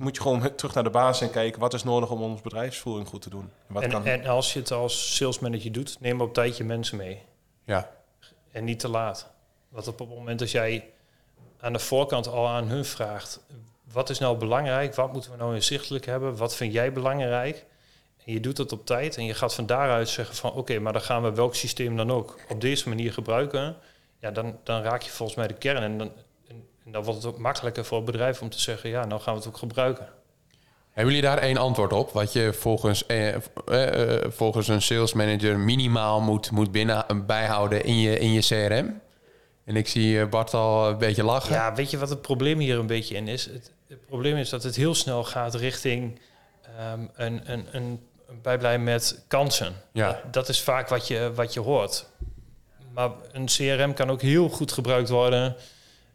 moet 0.00 0.16
je 0.16 0.22
gewoon 0.22 0.54
terug 0.54 0.74
naar 0.74 0.84
de 0.84 0.90
basis 0.90 1.26
en 1.26 1.32
kijken 1.32 1.60
wat 1.60 1.74
is 1.74 1.84
nodig 1.84 2.10
om 2.10 2.22
ons 2.22 2.40
bedrijfsvoering 2.40 3.08
goed 3.08 3.22
te 3.22 3.30
doen. 3.30 3.50
Wat 3.66 3.82
En, 3.82 3.90
kan, 3.90 4.04
en 4.04 4.26
als 4.26 4.52
je 4.52 4.58
het 4.58 4.70
als 4.70 5.16
sales 5.16 5.38
manager 5.38 5.72
doet, 5.72 5.96
neem 6.00 6.20
op 6.20 6.34
tijd 6.34 6.56
je 6.56 6.64
mensen 6.64 6.96
mee. 6.96 7.22
Ja. 7.64 7.90
En 8.50 8.64
niet 8.64 8.78
te 8.78 8.88
laat. 8.88 9.30
Want 9.68 9.88
op 9.88 9.98
het 9.98 10.08
moment 10.08 10.38
dat 10.38 10.50
jij 10.50 10.90
aan 11.60 11.72
de 11.72 11.78
voorkant 11.78 12.28
al 12.28 12.48
aan 12.48 12.68
hun 12.68 12.84
vraagt... 12.84 13.40
wat 13.92 14.10
is 14.10 14.18
nou 14.18 14.36
belangrijk? 14.36 14.94
Wat 14.94 15.12
moeten 15.12 15.30
we 15.30 15.36
nou 15.36 15.54
inzichtelijk 15.54 16.06
hebben? 16.06 16.36
Wat 16.36 16.56
vind 16.56 16.72
jij 16.72 16.92
belangrijk? 16.92 17.66
En 18.24 18.32
je 18.32 18.40
doet 18.40 18.58
het 18.58 18.72
op 18.72 18.86
tijd 18.86 19.16
en 19.16 19.24
je 19.24 19.34
gaat 19.34 19.54
van 19.54 19.66
daaruit 19.66 20.08
zeggen 20.08 20.36
van... 20.36 20.52
oké, 20.52 20.78
maar 20.78 20.92
dan 20.92 21.02
gaan 21.02 21.22
we 21.22 21.32
welk 21.32 21.54
systeem 21.54 21.96
dan 21.96 22.10
ook 22.10 22.38
op 22.48 22.60
deze 22.60 22.88
manier 22.88 23.12
gebruiken. 23.12 23.76
Ja, 24.18 24.30
dan, 24.30 24.58
dan 24.64 24.82
raak 24.82 25.02
je 25.02 25.10
volgens 25.10 25.38
mij 25.38 25.46
de 25.46 25.54
kern. 25.54 25.82
En 25.82 25.98
dan, 25.98 26.12
en, 26.90 26.96
dan 26.96 27.04
wordt 27.04 27.22
het 27.22 27.32
ook 27.32 27.38
makkelijker 27.38 27.84
voor 27.84 27.96
het 27.96 28.06
bedrijf 28.06 28.42
om 28.42 28.48
te 28.48 28.60
zeggen... 28.60 28.90
ja, 28.90 29.04
nou 29.04 29.20
gaan 29.20 29.32
we 29.34 29.38
het 29.38 29.48
ook 29.48 29.56
gebruiken. 29.56 30.08
Hebben 30.90 31.14
jullie 31.14 31.28
daar 31.28 31.38
één 31.38 31.56
antwoord 31.56 31.92
op? 31.92 32.10
Wat 32.10 32.32
je 32.32 32.52
volgens, 32.52 33.06
eh, 33.06 33.28
eh, 33.28 33.40
eh, 33.66 34.30
volgens 34.30 34.68
een 34.68 34.82
sales 34.82 35.12
manager 35.12 35.58
minimaal 35.58 36.20
moet, 36.20 36.50
moet 36.50 36.72
binnen, 36.72 37.26
bijhouden 37.26 37.84
in 37.84 37.98
je, 37.98 38.18
in 38.18 38.32
je 38.32 38.40
CRM? 38.40 39.00
En 39.64 39.76
ik 39.76 39.88
zie 39.88 40.20
eh, 40.20 40.28
Bart 40.28 40.54
al 40.54 40.88
een 40.88 40.98
beetje 40.98 41.24
lachen. 41.24 41.54
Ja, 41.54 41.74
weet 41.74 41.90
je 41.90 41.98
wat 41.98 42.08
het 42.08 42.22
probleem 42.22 42.58
hier 42.58 42.78
een 42.78 42.86
beetje 42.86 43.14
in 43.14 43.28
is? 43.28 43.44
Het, 43.44 43.72
het 43.88 44.06
probleem 44.06 44.36
is 44.36 44.48
dat 44.48 44.62
het 44.62 44.76
heel 44.76 44.94
snel 44.94 45.24
gaat 45.24 45.54
richting 45.54 46.20
ehm, 46.76 47.06
een, 47.14 47.52
een, 47.52 47.66
een, 47.70 48.00
bijblij 48.42 48.78
met 48.78 49.24
kansen. 49.28 49.74
Ja. 49.92 50.06
Dat, 50.06 50.32
dat 50.32 50.48
is 50.48 50.60
vaak 50.60 50.88
wat 50.88 51.08
je, 51.08 51.32
wat 51.34 51.54
je 51.54 51.60
hoort. 51.60 52.06
Maar 52.94 53.10
een 53.32 53.46
CRM 53.46 53.94
kan 53.94 54.10
ook 54.10 54.22
heel 54.22 54.48
goed 54.48 54.72
gebruikt 54.72 55.08
worden 55.08 55.56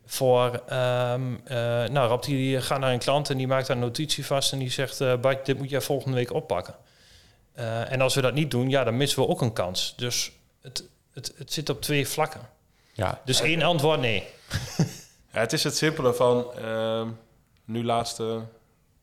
voor... 0.06 0.62
ehm 0.68 1.36
eh, 1.44 1.58
nou, 1.90 2.10
Rob 2.10 2.24
die 2.24 2.62
gaat 2.62 2.80
naar 2.80 2.94
een 2.94 3.00
klant 3.00 3.30
en 3.30 3.38
die 3.38 3.48
maakt 3.48 3.68
daar 3.68 3.76
een 3.76 3.82
notitie 3.84 4.26
vast... 4.26 4.52
en 4.52 4.60
die 4.60 4.72
zegt, 4.72 5.02
eh 5.02 5.16
Bart, 5.16 5.46
dit 5.46 5.58
moet 5.58 5.70
jij 5.70 5.82
volgende 5.82 6.18
week 6.18 6.34
oppakken. 6.34 6.76
Eh, 7.54 7.92
en 7.92 8.02
als 8.02 8.16
we 8.16 8.22
dat 8.22 8.34
niet 8.34 8.52
doen, 8.52 8.70
ja, 8.70 8.84
dan 8.84 8.98
missen 8.98 9.22
we 9.22 9.28
ook 9.28 9.42
een 9.42 9.54
kans. 9.54 9.94
Dus 9.98 10.32
het, 10.62 10.84
het, 11.14 11.34
het 11.38 11.54
zit 11.54 11.70
op 11.70 11.82
twee 11.82 12.08
vlakken. 12.08 12.42
Ja. 12.94 13.22
Dus 13.26 13.42
één 13.42 13.62
antwoord 13.62 14.00
nee. 14.00 14.24
Ja, 15.36 15.42
het 15.42 15.54
is 15.54 15.64
het 15.64 15.78
simpele 15.78 16.14
van 16.14 16.54
ehm, 16.54 17.10
nu 17.66 17.84
laatste 17.84 18.42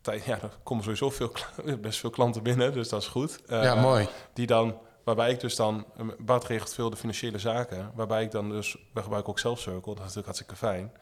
tijd. 0.01 0.25
Ja, 0.25 0.41
er 0.43 0.51
komen 0.63 0.85
sowieso 0.85 1.11
veel, 1.11 1.33
best 1.81 1.99
veel 1.99 2.11
klanten 2.11 2.43
binnen, 2.43 2.73
dus 2.73 2.89
dat 2.89 3.03
is 3.03 3.09
goed. 3.09 3.41
Eh, 3.47 3.63
ja, 3.63 3.75
mooi. 3.75 4.09
Die 4.33 4.47
dan, 4.47 4.79
waarbij 5.05 5.31
ik 5.31 5.41
dus 5.41 5.57
dan, 5.57 5.87
eh, 5.97 6.07
Bart 6.19 6.45
regelt 6.45 6.75
veel 6.75 6.91
de 6.91 6.97
financiële 6.97 7.39
zaken, 7.39 7.91
waarbij 7.95 8.23
ik 8.23 8.31
dan 8.31 8.49
dus, 8.51 8.77
we 8.93 9.03
gebruiken 9.03 9.33
ook 9.33 9.39
Self-Circle, 9.39 9.95
dat 9.95 10.07
is 10.07 10.15
natuurlijk 10.15 10.27
hartstikke 10.27 10.57
fijn. 10.57 10.93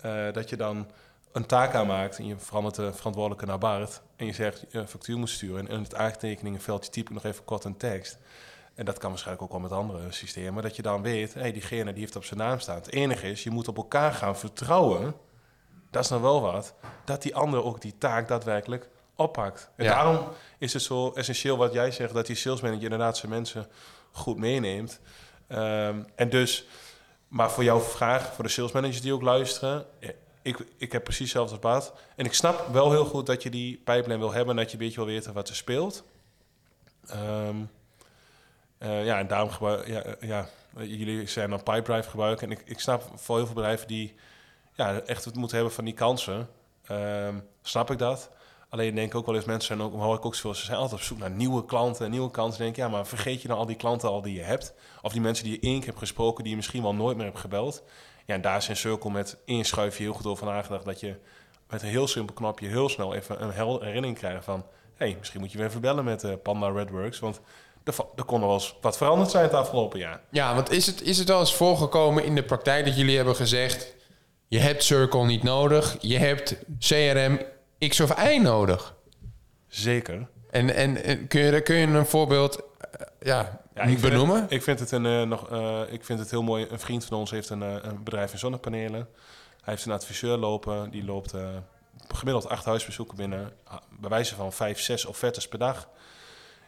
eh, 0.00 0.32
dat 0.32 0.48
je 0.50 0.56
dan 0.56 0.90
een 1.32 1.46
taak 1.46 1.74
aanmaakt 1.74 2.18
en 2.18 2.26
je 2.26 2.38
verandert 2.38 2.74
de 2.74 2.92
verantwoordelijke 2.92 3.46
naar 3.46 3.58
Bart 3.58 4.02
en 4.16 4.26
je 4.26 4.32
zegt 4.32 4.64
je 4.70 4.78
een 4.78 4.88
factuur 4.88 5.18
moet 5.18 5.28
sturen 5.28 5.68
en 5.68 5.74
in 5.74 5.82
het 5.82 5.94
aantekeningenveldje 5.94 6.90
typ 6.90 7.06
ik 7.08 7.14
nog 7.14 7.24
even 7.24 7.44
kort 7.44 7.64
een 7.64 7.76
tekst. 7.76 8.18
En 8.74 8.84
dat 8.84 8.98
kan 8.98 9.10
waarschijnlijk 9.10 9.44
ook 9.44 9.52
wel 9.52 9.68
met 9.68 9.78
andere 9.78 10.12
systemen. 10.12 10.62
Dat 10.62 10.76
je 10.76 10.82
dan 10.82 11.02
weet, 11.02 11.34
hé, 11.34 11.52
diegene 11.52 11.92
die 11.92 12.00
heeft 12.00 12.16
op 12.16 12.24
zijn 12.24 12.38
naam 12.38 12.58
staan. 12.58 12.76
Het 12.76 12.92
enige 12.92 13.30
is, 13.30 13.42
je 13.42 13.50
moet 13.50 13.68
op 13.68 13.76
elkaar 13.76 14.12
gaan 14.12 14.36
vertrouwen. 14.36 15.14
Dat 15.90 16.04
is 16.04 16.10
nou 16.10 16.22
wel 16.22 16.40
wat. 16.40 16.74
Dat 17.04 17.22
die 17.22 17.36
ander 17.36 17.64
ook 17.64 17.80
die 17.80 17.98
taak 17.98 18.28
daadwerkelijk 18.28 18.88
oppakt. 19.16 19.70
En 19.76 19.84
Ja. 19.84 19.94
daarom 19.94 20.28
is 20.58 20.72
het 20.72 20.82
zo 20.82 21.10
essentieel 21.12 21.56
wat 21.56 21.72
jij 21.72 21.90
zegt... 21.90 22.14
dat 22.14 22.26
die 22.26 22.36
salesmanager 22.36 22.82
inderdaad 22.84 23.16
zijn 23.16 23.30
mensen 23.32 23.66
goed 24.12 24.36
meeneemt. 24.36 25.00
Ehm, 25.46 26.02
en 26.14 26.30
dus, 26.30 26.66
maar 27.28 27.50
voor 27.50 27.64
jouw 27.64 27.80
vraag, 27.80 28.32
voor 28.34 28.44
de 28.44 28.50
salesmanagers 28.50 29.00
die 29.00 29.12
ook 29.12 29.22
luisteren... 29.22 29.86
eh, 30.00 30.08
Ik, 30.42 30.58
ik 30.76 30.92
heb 30.92 31.02
precies 31.04 31.22
hetzelfde 31.32 31.52
als 31.52 31.60
Bart. 31.60 31.92
En 32.16 32.24
ik 32.24 32.32
snap 32.34 32.68
wel 32.72 32.90
heel 32.90 33.04
goed 33.04 33.26
dat 33.26 33.42
je 33.42 33.50
die 33.50 33.80
pijplijn 33.84 34.18
wil 34.18 34.32
hebben... 34.32 34.50
en 34.50 34.62
dat 34.62 34.70
je 34.70 34.78
een 34.78 34.84
beetje 34.84 35.04
wil 35.04 35.14
weten 35.14 35.32
wat 35.32 35.48
er 35.48 35.56
speelt. 35.56 36.04
Ehm, 37.06 37.56
eh, 38.78 39.04
ja, 39.04 39.18
en 39.18 39.26
daarom 39.26 39.50
gebruik 39.50 39.86
ja, 39.86 40.02
eh, 40.02 40.28
ja, 40.28 40.48
jullie 40.76 41.26
zijn 41.26 41.50
dan 41.50 41.62
Pipedrive 41.62 42.10
gebruiken. 42.10 42.50
En 42.50 42.56
ik, 42.58 42.62
ik 42.64 42.80
snap 42.80 43.02
voor 43.14 43.36
heel 43.36 43.46
veel 43.46 43.54
bedrijven 43.54 43.86
die 43.88 44.14
ja, 44.74 45.00
echt 45.00 45.24
het 45.24 45.34
moeten 45.34 45.56
hebben 45.56 45.74
van 45.74 45.84
die 45.84 45.94
kansen, 45.94 46.48
ehm, 46.86 47.34
snap 47.62 47.90
ik 47.90 47.98
dat. 47.98 48.30
Alleen 48.68 48.94
denk 48.94 49.08
ik 49.08 49.14
ook 49.14 49.26
wel 49.26 49.34
eens, 49.34 49.44
mensen 49.44 49.76
zijn 49.76 49.88
ook, 49.88 50.00
hoor 50.00 50.16
ik 50.16 50.24
ook 50.24 50.34
zoveel, 50.34 50.54
ze 50.54 50.64
zijn 50.64 50.76
altijd 50.76 51.00
op 51.00 51.06
zoek 51.06 51.18
naar 51.18 51.30
nieuwe 51.30 51.64
klanten 51.64 52.04
en 52.04 52.10
nieuwe 52.10 52.30
kansen. 52.30 52.62
denk 52.62 52.76
ja, 52.76 52.88
maar 52.88 53.06
vergeet 53.06 53.42
je 53.42 53.48
nou 53.48 53.60
al 53.60 53.66
die 53.66 53.76
klanten 53.76 54.08
al 54.08 54.22
die 54.22 54.34
je 54.34 54.42
hebt? 54.42 54.74
Of 55.02 55.12
die 55.12 55.20
mensen 55.20 55.44
die 55.44 55.52
je 55.52 55.60
één 55.60 55.78
keer 55.78 55.86
hebt 55.86 55.98
gesproken, 55.98 56.42
die 56.42 56.50
je 56.50 56.56
misschien 56.56 56.82
wel 56.82 56.94
nooit 56.94 57.16
meer 57.16 57.26
hebt 57.26 57.38
gebeld? 57.38 57.82
Ja, 58.26 58.34
en 58.34 58.40
daar 58.40 58.56
is 58.56 58.68
in 58.68 58.76
Circle 58.76 59.10
met 59.10 59.36
één 59.44 59.64
schuifje 59.64 60.02
heel 60.02 60.12
goed 60.12 60.26
over 60.26 60.46
nagedacht, 60.46 60.84
dat 60.84 61.00
je 61.00 61.14
met 61.68 61.82
een 61.82 61.88
heel 61.88 62.06
simpel 62.06 62.34
knopje 62.34 62.68
heel 62.68 62.88
snel 62.88 63.14
even 63.14 63.42
een 63.42 63.50
herinnering 63.50 64.18
krijgt 64.18 64.44
van, 64.44 64.64
hé, 64.96 65.06
hey, 65.06 65.16
misschien 65.18 65.40
moet 65.40 65.52
je 65.52 65.58
weer 65.58 65.66
even 65.66 65.80
bellen 65.80 66.04
met 66.04 66.24
eh, 66.24 66.32
Panda 66.42 66.68
Redworks, 66.68 67.18
want 67.18 67.40
er, 67.84 67.94
er 68.16 68.24
kon 68.24 68.40
nog 68.40 68.48
wel 68.48 68.58
eens 68.58 68.76
wat 68.80 68.96
veranderd 68.96 69.30
zijn 69.30 69.44
het 69.44 69.52
afgelopen 69.52 69.98
jaar. 69.98 70.20
Ja, 70.30 70.54
want 70.54 70.70
is 70.70 70.86
het, 70.86 71.02
is 71.02 71.18
het 71.18 71.28
wel 71.28 71.40
eens 71.40 71.54
voorgekomen 71.54 72.24
in 72.24 72.34
de 72.34 72.44
praktijk 72.44 72.84
dat 72.84 72.96
jullie 72.96 73.16
hebben 73.16 73.36
gezegd... 73.36 73.94
je 74.48 74.58
hebt 74.58 74.84
Circle 74.84 75.24
niet 75.24 75.42
nodig, 75.42 75.96
je 76.00 76.18
hebt 76.18 76.56
CRM 76.78 77.38
X 77.78 78.00
of 78.00 78.24
Y 78.32 78.38
nodig? 78.38 78.94
Zeker. 79.68 80.28
En, 80.50 80.74
en, 80.74 81.02
en 81.04 81.26
kun, 81.26 81.40
je, 81.40 81.60
kun 81.60 81.76
je 81.76 81.86
een 81.86 82.06
voorbeeld 82.06 82.56
eh, 82.80 83.06
ja, 83.20 83.60
Ja, 83.74 83.82
ik 83.82 84.00
benoemen? 84.00 84.42
Het, 84.42 84.50
ik, 84.50 84.62
vind 84.62 84.78
het 84.80 84.90
een, 84.90 85.06
eh, 85.06 85.22
nog, 85.22 85.50
eh, 85.50 85.80
ik 85.88 86.04
vind 86.04 86.18
het 86.18 86.30
heel 86.30 86.42
mooi. 86.42 86.66
Een 86.70 86.80
vriend 86.80 87.04
van 87.04 87.18
ons 87.18 87.30
heeft 87.30 87.48
een, 87.50 87.60
een 87.60 88.04
bedrijf 88.04 88.32
in 88.32 88.38
zonnepanelen. 88.38 89.08
Hij 89.62 89.74
heeft 89.74 89.84
een 89.86 89.92
adviseur 89.92 90.36
lopen. 90.36 90.90
Die 90.90 91.04
loopt 91.04 91.34
gemiddeld 92.08 92.48
acht 92.48 92.64
huisbezoeken 92.64 93.16
binnen. 93.16 93.52
ah, 93.64 93.76
Bij 94.00 94.10
wijze 94.10 94.34
van 94.34 94.52
vijf, 94.52 94.80
zes 94.80 95.04
offertes 95.04 95.48
per 95.48 95.58
dag. 95.58 95.88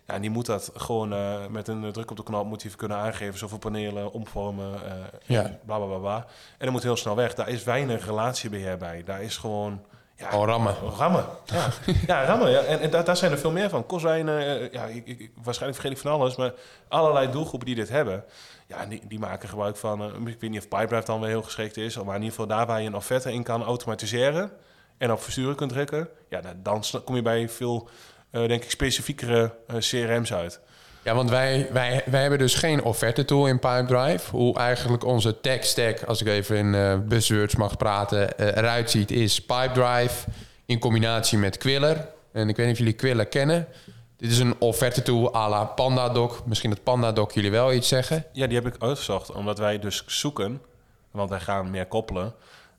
Ja, 0.07 0.15
en 0.15 0.21
die 0.21 0.31
moet 0.31 0.47
dat 0.47 0.71
gewoon 0.75 1.09
met 1.53 1.69
een 1.69 1.93
druk 1.93 2.11
op 2.11 2.17
de 2.17 2.23
knop 2.23 2.47
moet 2.47 2.63
hij 2.63 2.73
kunnen 2.77 2.97
aangeven. 2.97 3.39
Zoveel 3.39 3.59
panelen, 3.59 4.13
omvormen, 4.13 4.81
Ja. 5.27 5.59
bla, 5.65 5.77
bla, 5.77 5.87
bla, 5.87 5.99
bla. 5.99 6.17
En 6.51 6.65
dan 6.65 6.73
moet 6.73 6.83
heel 6.83 6.97
snel 6.97 7.17
weg. 7.17 7.35
Daar 7.35 7.49
is 7.49 7.65
weinig 7.65 8.05
relatiebeheer 8.07 8.77
bij. 8.77 9.05
Daar 9.05 9.23
is 9.23 9.37
gewoon... 9.37 9.85
Ja, 10.19 10.37
Oh, 10.39 10.47
rammen. 10.47 10.75
Rammen, 10.97 11.25
ja. 11.45 11.69
ja, 12.07 12.25
rammen. 12.25 12.51
Ja. 12.51 12.61
En, 12.61 12.81
en 12.81 12.91
daar, 12.91 13.05
daar 13.05 13.17
zijn 13.17 13.33
er 13.33 13.39
veel 13.39 13.51
meer 13.51 13.69
van. 13.69 13.87
Kozijnen, 13.87 14.39
eh, 14.61 14.73
ja, 14.73 14.85
ik, 14.85 15.07
ik, 15.07 15.31
waarschijnlijk 15.43 15.81
vergeet 15.81 15.99
ik 15.99 16.05
van 16.09 16.13
alles, 16.21 16.37
maar 16.37 16.53
allerlei 16.89 17.31
doelgroepen 17.31 17.67
die 17.67 17.75
dit 17.77 17.89
hebben, 17.89 18.25
ja, 18.67 18.87
die, 18.87 19.03
die 19.09 19.19
maken 19.19 19.49
gebruik 19.49 19.77
van, 19.77 20.03
eh, 20.03 20.07
ik 20.27 20.41
weet 20.41 20.51
niet 20.51 20.61
of 20.61 20.69
Pipedrive 20.69 21.05
dan 21.07 21.21
weer 21.21 21.29
heel 21.29 21.43
geschikt 21.43 21.77
is, 21.77 21.97
maar 21.97 22.17
in 22.17 22.23
ieder 22.23 22.31
geval 22.31 22.47
daar 22.57 22.67
waar 22.67 22.81
je 22.81 22.87
een 22.87 22.95
offerte 22.95 23.33
in 23.33 23.43
kan 23.43 23.63
automatiseren 23.65 24.51
en 24.99 25.13
op 25.13 25.23
versturen 25.23 25.55
kunt 25.57 25.71
drukken, 25.73 26.09
ja, 26.29 26.41
dan- 26.63 26.85
kom 27.05 27.15
je 27.17 27.23
bij 27.23 27.49
veel, 27.49 27.89
eh, 28.31 28.47
denk 28.49 28.63
ik, 28.65 28.71
specifiekere 28.71 29.55
CRM's 29.79 30.33
uit. 30.33 30.61
Ja, 31.05 31.15
want 31.15 31.31
wij, 31.31 31.69
wij, 31.73 32.03
wij 32.07 32.21
hebben 32.21 32.39
dus 32.39 32.55
geen 32.55 32.83
offerte 32.83 33.25
tool 33.25 33.47
in 33.47 33.59
Pipedrive. 33.59 34.31
Hoe 34.31 34.57
eigenlijk 34.59 35.05
onze 35.05 35.41
tech 35.41 35.65
stack, 35.65 36.03
als 36.03 36.21
ik 36.21 36.27
even 36.27 36.57
in 36.57 36.75
eh, 36.75 36.99
buzzwords 36.99 37.57
mag 37.57 37.77
praten, 37.77 38.39
eh, 38.39 38.47
eruit 38.47 38.91
ziet, 38.91 39.11
is 39.11 39.41
Pipedrive 39.45 40.29
in 40.67 40.79
combinatie 40.79 41.39
met 41.39 41.57
Quiller. 41.59 42.09
En 42.33 42.49
ik 42.49 42.57
weet 42.57 42.65
niet 42.67 42.75
of 42.75 42.79
jullie 42.81 42.95
Quiller 42.95 43.27
kennen. 43.27 43.69
Dit 44.17 44.31
is 44.31 44.39
een 44.39 44.55
offerte 44.59 45.03
tool 45.03 45.35
à 45.35 45.49
la 45.49 45.65
PandaDoc. 45.65 46.43
Misschien 46.47 46.71
dat 46.71 46.83
PandaDoc 46.83 47.33
jullie 47.33 47.51
wel 47.51 47.73
iets 47.73 47.89
zeggen. 47.89 48.25
Ja, 48.33 48.47
die 48.47 48.57
heb 48.57 48.67
ik 48.75 48.83
uitgezocht, 48.83 49.33
omdat 49.33 49.59
wij 49.59 49.79
dus 49.79 50.03
zoeken, 50.07 50.63
want 51.11 51.31
wij 51.31 51.41
gaan 51.41 51.71
meer 51.71 51.87
koppelen. 51.87 52.35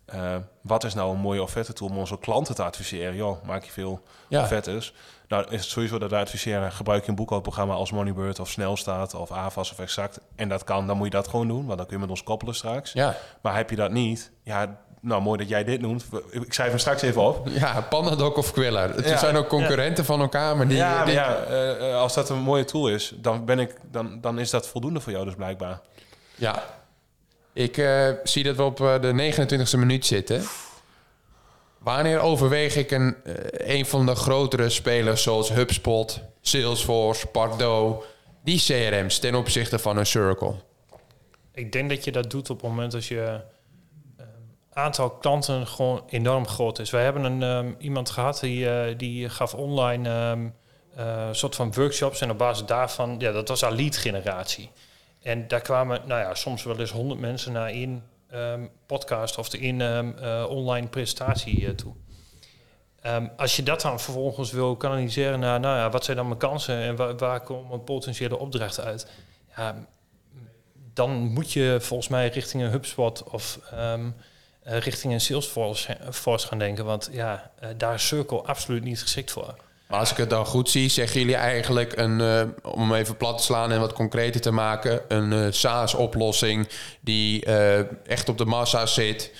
eh, 0.06 0.36
wat 0.62 0.84
is 0.84 0.94
nou 0.94 1.14
een 1.14 1.20
mooie 1.20 1.42
offerte 1.42 1.74
tool 1.74 1.88
om 1.88 1.98
onze 1.98 2.18
klanten 2.20 2.56
te 2.56 2.64
adviseren? 2.64 3.16
Joh, 3.16 3.44
maak 3.44 3.64
je 3.64 3.72
veel 3.72 4.02
Ja. 4.28 4.42
offertes? 4.42 4.94
Nou, 5.30 5.46
is 5.50 5.62
het 5.62 5.70
sowieso 5.70 5.98
dat 6.00 6.10
wij 6.12 6.22
adviseren, 6.22 6.72
gebruik 6.72 7.04
je 7.04 7.10
een 7.10 7.16
boekhoudprogramma 7.16 7.74
als 7.74 7.92
Moneybird 7.92 8.40
of 8.40 8.50
Snelstaat 8.50 9.14
of 9.14 9.32
AVAS 9.32 9.72
of 9.72 9.80
Exact. 9.80 10.20
En 10.36 10.50
dat 10.50 10.64
kan, 10.64 10.88
dan 10.88 10.98
moet 10.98 11.06
je 11.06 11.12
dat 11.12 11.28
gewoon 11.28 11.48
doen, 11.48 11.66
want 11.66 11.78
dan 11.78 11.88
kun 11.88 11.96
je 11.96 12.02
met 12.02 12.10
ons 12.10 12.24
koppelen 12.24 12.56
straks. 12.56 12.92
Ja, 12.94 13.16
Maar 13.42 13.56
heb 13.56 13.70
je 13.70 13.76
dat 13.76 13.92
niet, 13.92 14.32
ja, 14.44 14.78
nou 15.02 15.22
mooi 15.22 15.38
dat 15.38 15.50
jij 15.50 15.64
dit 15.64 15.82
noemt. 15.82 16.06
Ik 16.30 16.54
schrijf 16.54 16.70
hem 16.70 16.80
straks 16.80 17.02
even 17.02 17.22
op. 17.22 17.48
ja 17.48 17.82
PandaDoc 17.82 18.38
of 18.38 18.52
Quiller. 18.52 18.96
Het 18.96 19.06
Ja. 19.10 19.18
zijn 19.18 19.36
ook 19.36 19.48
concurrenten 19.48 20.06
van 20.06 20.20
elkaar, 20.22 20.58
maar 20.58 20.68
die... 20.68 20.78
ja, 20.78 20.98
maar 20.98 21.12
ja 21.12 21.36
eh, 21.44 21.96
als 21.96 22.14
dat 22.14 22.30
een 22.30 22.40
mooie 22.40 22.66
tool 22.66 22.90
is, 22.90 23.14
dan, 23.16 23.46
ben 23.46 23.60
ik, 23.60 23.76
dan, 23.92 24.22
dan 24.22 24.40
is 24.40 24.50
dat 24.50 24.68
voldoende 24.68 25.00
voor 25.00 25.12
jou 25.12 25.26
dus 25.26 25.36
blijkbaar. 25.36 25.80
Ja. 26.36 26.64
Ik 27.54 27.78
eh, 27.78 28.08
zie 28.24 28.44
dat 28.44 28.56
we 28.56 28.64
op 28.64 28.82
eh, 28.82 29.02
de 29.02 29.34
29e 29.74 29.78
minuut 29.80 30.06
zitten. 30.06 30.44
Wanneer 31.80 32.20
overweeg 32.20 32.76
ik 32.76 32.92
een, 32.92 33.16
eh, 33.24 33.78
een 33.78 33.86
van 33.86 34.06
de 34.06 34.16
grotere 34.16 34.70
spelers 34.70 35.24
zoals 35.24 35.50
HubSpot, 35.50 36.22
Salesforce, 36.42 37.28
Pardo, 37.28 38.04
die 38.44 38.60
CRM's 38.60 39.20
ten 39.20 39.36
opzichte 39.36 39.80
van 39.80 39.98
een 39.98 40.06
Circle? 40.06 40.56
Ik 41.54 41.72
denk 41.72 41.90
dat 41.90 42.04
je 42.04 42.12
dat 42.12 42.32
doet 42.32 42.50
op 42.50 42.62
het 42.62 42.70
moment 42.70 42.94
als 42.94 43.08
je 43.08 43.42
um, 44.20 44.26
aantal 44.74 45.10
klanten 45.10 45.68
gewoon 45.68 46.04
enorm 46.10 46.48
groot 46.48 46.80
is. 46.80 46.90
Wij 46.90 47.04
hebben 47.04 47.24
een, 47.24 47.42
um, 47.42 47.76
iemand 47.80 48.10
gehad 48.10 48.40
die, 48.40 48.66
uh, 48.66 48.98
die 48.98 49.30
gaf 49.30 49.54
online 49.54 50.10
um, 50.10 50.54
soort 51.32 51.56
van 51.56 51.74
workshops 51.74 52.22
en 52.22 52.32
op 52.32 52.38
basis 52.38 52.66
daarvan, 52.66 53.16
ja, 53.20 53.32
dat 53.32 53.48
was 53.48 53.62
lead 53.62 53.98
generatie. 53.98 54.72
En 55.22 55.48
daar 55.48 55.62
kwamen, 55.62 56.02
nou 56.06 56.22
ja, 56.22 56.36
soms 56.36 56.64
wel 56.64 56.80
eens 56.80 56.92
honderd 56.92 57.20
mensen 57.20 57.52
naar 57.52 57.70
één 57.70 58.04
um, 58.34 58.70
podcast 58.86 59.38
of 59.38 59.54
één 59.54 59.82
um, 59.82 60.16
online 60.48 60.88
presentatie 60.88 61.62
uh, 61.62 61.70
toe. 61.70 61.94
Um, 63.06 63.32
als 63.38 63.56
je 63.56 63.64
dat 63.64 63.82
dan 63.82 64.00
vervolgens 64.00 64.52
wil 64.52 64.76
kanaliseren 64.76 65.40
naar, 65.40 65.60
nou 65.60 65.78
ja, 65.78 65.90
wat 65.90 66.06
zijn 66.06 66.18
dan 66.18 66.28
mijn 66.28 66.40
kansen 66.40 66.76
en 66.76 66.96
waar, 66.96 67.18
waar 67.18 67.42
komen 67.42 67.84
potentiële 67.84 68.38
opdrachten 68.38 68.84
uit? 68.84 69.08
Ja, 69.56 69.88
dan 70.94 71.12
moet 71.12 71.52
je 71.52 71.78
volgens 71.82 72.10
mij 72.10 72.28
richting 72.28 72.64
een 72.64 72.72
HubSpot 72.72 73.24
of 73.24 73.60
uh, 73.74 74.08
richting 74.64 75.14
een 75.14 75.22
Salesforce 75.22 75.98
Force 76.12 76.48
gaan 76.48 76.60
denken. 76.60 76.86
Want 76.86 77.10
ja, 77.12 77.52
daar 77.78 77.94
is 77.94 78.08
Circle 78.08 78.42
absoluut 78.42 78.84
niet 78.84 79.02
geschikt 79.02 79.32
voor. 79.32 79.56
Maar 79.90 80.00
als 80.00 80.12
ik 80.12 80.18
het 80.18 80.30
dan 80.30 80.46
goed 80.46 80.70
zie, 80.70 80.90
zeggen 80.90 81.20
jullie 81.20 81.36
eigenlijk 81.36 81.98
een, 81.98 82.20
uh, 82.20 82.42
om 82.62 82.80
hem 82.82 82.94
even 82.94 83.18
plat 83.18 83.38
te 83.38 83.44
slaan 83.44 83.72
en 83.72 83.80
wat 83.80 83.94
concreter 83.94 84.42
te 84.42 84.52
maken, 84.52 85.02
een 85.08 85.32
uh, 85.32 85.48
SaaS-oplossing 85.50 86.68
die 87.02 87.46
uh, 87.46 88.08
echt 88.08 88.30
op 88.30 88.38
de 88.38 88.46
massa 88.46 88.86
zit. 88.86 89.32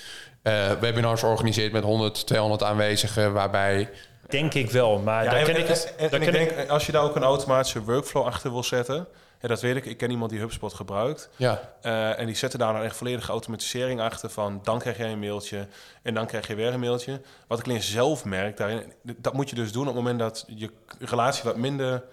webinars 0.80 1.22
organiseert 1.22 1.72
met 1.72 1.82
100, 1.82 2.26
200 2.26 2.62
aanwezigen, 2.62 3.32
waarbij. 3.32 3.90
Denk 4.28 4.54
ik 4.54 4.70
wel, 4.70 4.98
maar 4.98 5.24
ja, 5.24 5.30
daar 5.30 5.40
en, 5.40 5.46
ken 5.46 5.56
ik 5.56 5.66
en, 5.66 5.72
het. 5.72 5.94
en, 5.96 6.10
en 6.10 6.22
ik 6.22 6.32
denk, 6.32 6.68
als 6.68 6.86
je 6.86 6.92
daar 6.92 7.02
ook 7.02 7.16
een 7.16 7.22
automatische 7.22 7.82
workflow 7.82 8.26
achter 8.26 8.50
wil 8.50 8.62
zetten. 8.62 9.06
Ja, 9.40 9.48
dat 9.48 9.60
weet 9.60 9.76
ik. 9.76 9.84
Ik 9.84 9.96
ken 9.96 10.10
iemand 10.10 10.30
die 10.30 10.40
HubSpot 10.40 10.74
gebruikt. 10.74 11.28
Ja. 11.36 11.74
Uh, 11.82 12.18
en 12.18 12.26
die 12.26 12.34
zetten 12.34 12.58
daar 12.58 12.72
dan 12.72 12.82
echt 12.82 12.96
volledige 12.96 13.30
automatisering 13.30 14.00
achter 14.00 14.30
van... 14.30 14.60
dan 14.62 14.78
krijg 14.78 14.96
jij 14.96 15.12
een 15.12 15.18
mailtje 15.18 15.68
en 16.02 16.14
dan 16.14 16.26
krijg 16.26 16.46
je 16.46 16.54
weer 16.54 16.72
een 16.72 16.80
mailtje. 16.80 17.20
Wat 17.46 17.58
ik 17.58 17.64
alleen 17.64 17.82
zelf 17.82 18.24
merk 18.24 18.56
daarin... 18.56 18.92
dat 19.02 19.32
moet 19.32 19.50
je 19.50 19.56
dus 19.56 19.72
doen 19.72 19.88
op 19.88 19.94
het 19.94 19.96
moment 19.96 20.18
dat 20.18 20.44
je 20.48 20.70
relatie 20.98 21.44
wat 21.44 21.56
minder... 21.56 22.04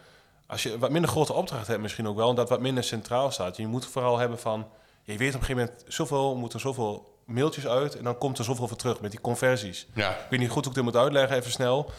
als 0.47 0.63
je 0.63 0.79
wat 0.79 0.91
minder 0.91 1.09
grote 1.09 1.33
opdracht 1.33 1.67
hebt 1.67 1.81
misschien 1.81 2.07
ook 2.07 2.15
wel... 2.15 2.29
en 2.29 2.35
dat 2.35 2.49
wat 2.49 2.61
minder 2.61 2.83
centraal 2.83 3.31
staat. 3.31 3.57
Je 3.57 3.67
moet 3.67 3.85
vooral 3.85 4.17
hebben 4.17 4.39
van... 4.39 4.67
je 5.03 5.17
weet 5.17 5.35
op 5.35 5.39
een 5.39 5.45
gegeven 5.45 5.65
moment 5.65 5.93
zoveel... 5.93 6.35
moeten 6.35 6.59
zoveel 6.59 7.15
mailtjes 7.25 7.67
uit 7.67 7.97
en 7.97 8.03
dan 8.03 8.17
komt 8.17 8.37
er 8.37 8.43
zoveel 8.43 8.67
voor 8.67 8.77
terug 8.77 9.01
met 9.01 9.11
die 9.11 9.21
conversies. 9.21 9.87
Ja. 9.93 10.09
Ik 10.09 10.25
weet 10.29 10.39
niet 10.39 10.49
goed 10.49 10.63
hoe 10.63 10.73
ik 10.73 10.83
dit 10.83 10.93
moet 10.93 11.01
uitleggen, 11.01 11.37
even 11.37 11.51
snel... 11.51 11.91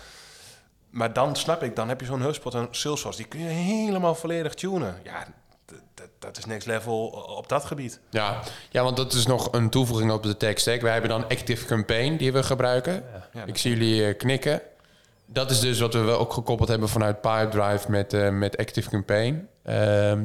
Maar 0.90 1.12
dan 1.12 1.36
snap 1.36 1.62
ik, 1.62 1.76
dan 1.76 1.88
heb 1.88 2.00
je 2.00 2.06
zo'n 2.06 2.22
HubSpot 2.22 2.54
en 2.54 2.68
Salesforce, 2.70 3.18
die 3.18 3.26
kun 3.26 3.40
je 3.40 3.46
helemaal 3.46 4.14
volledig 4.14 4.54
tunen. 4.54 5.00
Ja, 5.04 5.26
dat 6.18 6.38
is 6.38 6.44
next 6.44 6.66
level 6.66 7.06
op 7.36 7.48
dat 7.48 7.64
gebied. 7.64 8.00
Ja, 8.10 8.42
ja, 8.70 8.82
want 8.82 8.96
dat 8.96 9.12
is 9.12 9.26
nog 9.26 9.48
een 9.52 9.70
toevoeging 9.70 10.12
op 10.12 10.22
de 10.22 10.36
tekst. 10.36 10.64
Hè. 10.64 10.78
Wij 10.78 10.92
hebben 10.92 11.10
dan 11.10 11.28
Active 11.28 11.66
Campaign 11.66 12.16
die 12.16 12.32
we 12.32 12.42
gebruiken. 12.42 12.92
Ja, 12.92 13.28
ja, 13.32 13.44
ik 13.44 13.56
zie 13.58 13.76
jullie 13.76 14.08
uh, 14.08 14.16
knikken. 14.16 14.62
Dat 15.26 15.50
is 15.50 15.60
dus 15.60 15.80
wat 15.80 15.94
we 15.94 16.10
ook 16.10 16.32
gekoppeld 16.32 16.68
hebben 16.68 16.88
vanuit 16.88 17.20
Pipedrive 17.20 17.90
met, 17.90 18.12
uh, 18.12 18.28
met 18.28 18.56
Active 18.56 18.90
Campaign. 18.90 19.48
Uh, 19.66 19.74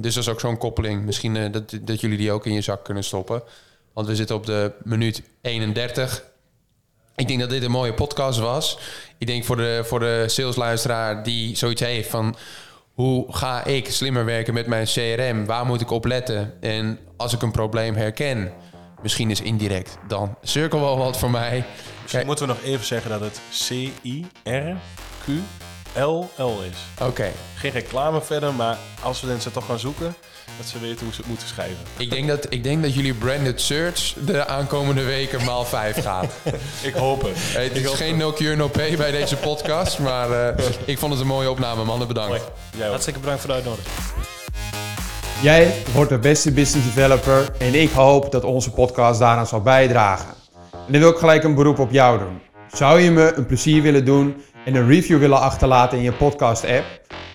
dus 0.02 0.14
dat 0.14 0.24
is 0.24 0.30
ook 0.30 0.40
zo'n 0.40 0.58
koppeling. 0.58 1.06
Misschien 1.06 1.36
uh, 1.36 1.52
dat, 1.52 1.78
dat 1.82 2.02
jullie 2.02 2.18
die 2.18 2.32
ook 2.32 2.46
in 2.46 2.54
je 2.54 2.62
zak 2.62 2.84
kunnen 2.84 3.04
stoppen. 3.04 3.44
Want 3.94 4.08
we 4.08 4.16
zitten 4.16 4.36
op 4.36 4.46
de 4.46 4.72
minuut 4.84 5.24
31. 5.42 6.24
Ik 7.16 7.28
denk 7.28 7.40
dat 7.40 7.50
dit 7.50 7.64
een 7.64 7.72
mooie 7.72 7.94
podcast 7.94 8.40
was. 8.40 8.80
Ik 9.18 9.28
denk 9.28 9.44
voor 9.44 9.58
de, 9.58 9.82
voor 9.86 10.00
de 10.00 10.24
salesluisteraar 10.28 11.24
die 11.24 11.56
zoiets 11.56 11.82
heeft 11.82 12.10
van... 12.10 12.36
hoe 12.94 13.34
ga 13.34 13.66
ik 13.66 13.92
slimmer 13.92 14.26
werken 14.26 14.54
met 14.54 14.68
mijn 14.68 14.86
CRM? 14.86 15.46
Waar 15.46 15.66
moet 15.66 15.82
ik 15.82 15.92
op 15.92 16.06
letten? 16.06 16.54
En 16.62 17.00
als 17.18 17.34
ik 17.34 17.42
een 17.42 17.52
probleem 17.52 17.96
herken, 17.96 18.52
misschien 19.02 19.32
is 19.32 19.42
indirect... 19.42 19.98
dan 20.08 20.36
cirkel 20.42 20.80
wel 20.80 20.98
wat 20.98 21.18
voor 21.18 21.32
mij. 21.32 21.52
Misschien 21.52 22.08
Kijk. 22.08 22.26
moeten 22.26 22.48
we 22.48 22.54
nog 22.54 22.64
even 22.64 22.86
zeggen 22.86 23.12
dat 23.12 23.20
het 23.20 23.42
C-I-R-Q-L-L 23.68 24.22
is. 26.62 26.78
Oké. 27.00 27.10
Okay. 27.10 27.32
Geen 27.56 27.72
reclame 27.72 28.22
verder, 28.22 28.54
maar 28.54 28.78
als 29.02 29.22
we 29.22 29.28
mensen 29.28 29.52
toch 29.52 29.66
gaan 29.66 29.80
zoeken... 29.80 30.16
dat 30.58 30.66
ze 30.66 30.80
weten 30.80 31.06
hoe 31.06 31.14
ze 31.14 31.20
het 31.20 31.30
moeten 31.30 31.48
schrijven. 31.48 31.78
Ik 31.98 32.10
denk 32.10 32.28
dat, 32.28 32.46
ik 32.50 32.64
denk 32.64 32.82
dat 32.82 32.94
jullie 32.94 33.14
branded 33.14 33.62
search 33.62 34.14
de 34.26 34.48
aankomende 34.48 35.04
weken 35.04 35.44
maal 35.46 35.66
5 35.66 36.02
gaat. 36.02 36.34
ik 36.90 36.94
hoop 36.94 37.22
het. 37.22 37.38
Hey, 37.38 37.64
het 37.64 37.76
is 37.76 37.92
geen 37.92 38.18
no 38.18 38.32
cure 38.32 38.56
no 38.56 38.68
pay 38.68 38.98
bij 38.98 39.12
deze 39.12 39.38
podcast, 39.38 40.00
maar 40.00 40.30
uh, 40.30 40.66
ik 40.86 40.98
vond 40.98 41.12
het 41.12 41.22
een 41.22 41.28
mooie 41.28 41.50
opname. 41.50 41.84
Mannen, 41.84 42.08
bedankt. 42.08 42.42
Hartstikke 42.80 43.20
bedankt 43.20 43.42
voor 43.42 43.50
de 43.50 43.56
uitnodiging. 43.56 43.96
Jij 45.42 45.74
wordt 45.94 46.10
de 46.10 46.18
beste 46.20 46.52
business 46.52 46.94
developer 46.94 47.52
en 47.58 47.74
ik 47.74 47.92
hoop 47.92 48.32
dat 48.32 48.44
onze 48.44 48.72
podcast 48.72 49.20
daaraan 49.20 49.48
zal 49.48 49.62
bijdragen. 49.62 50.34
En 50.72 50.92
dan 50.92 51.02
wil 51.02 51.10
ik 51.10 51.18
gelijk 51.18 51.44
een 51.44 51.56
beroep 51.56 51.80
op 51.80 51.92
jou 51.92 52.20
doen. 52.20 52.42
Zou 52.72 53.00
je 53.00 53.12
me 53.12 53.34
een 53.34 53.46
plezier 53.46 53.82
willen 53.82 54.06
doen 54.06 54.44
en 54.66 54.76
een 54.76 54.88
review 54.88 55.20
willen 55.20 55.40
achterlaten 55.40 55.98
in 55.98 56.04
je 56.04 56.12
podcast 56.12 56.66
app? 56.66 56.86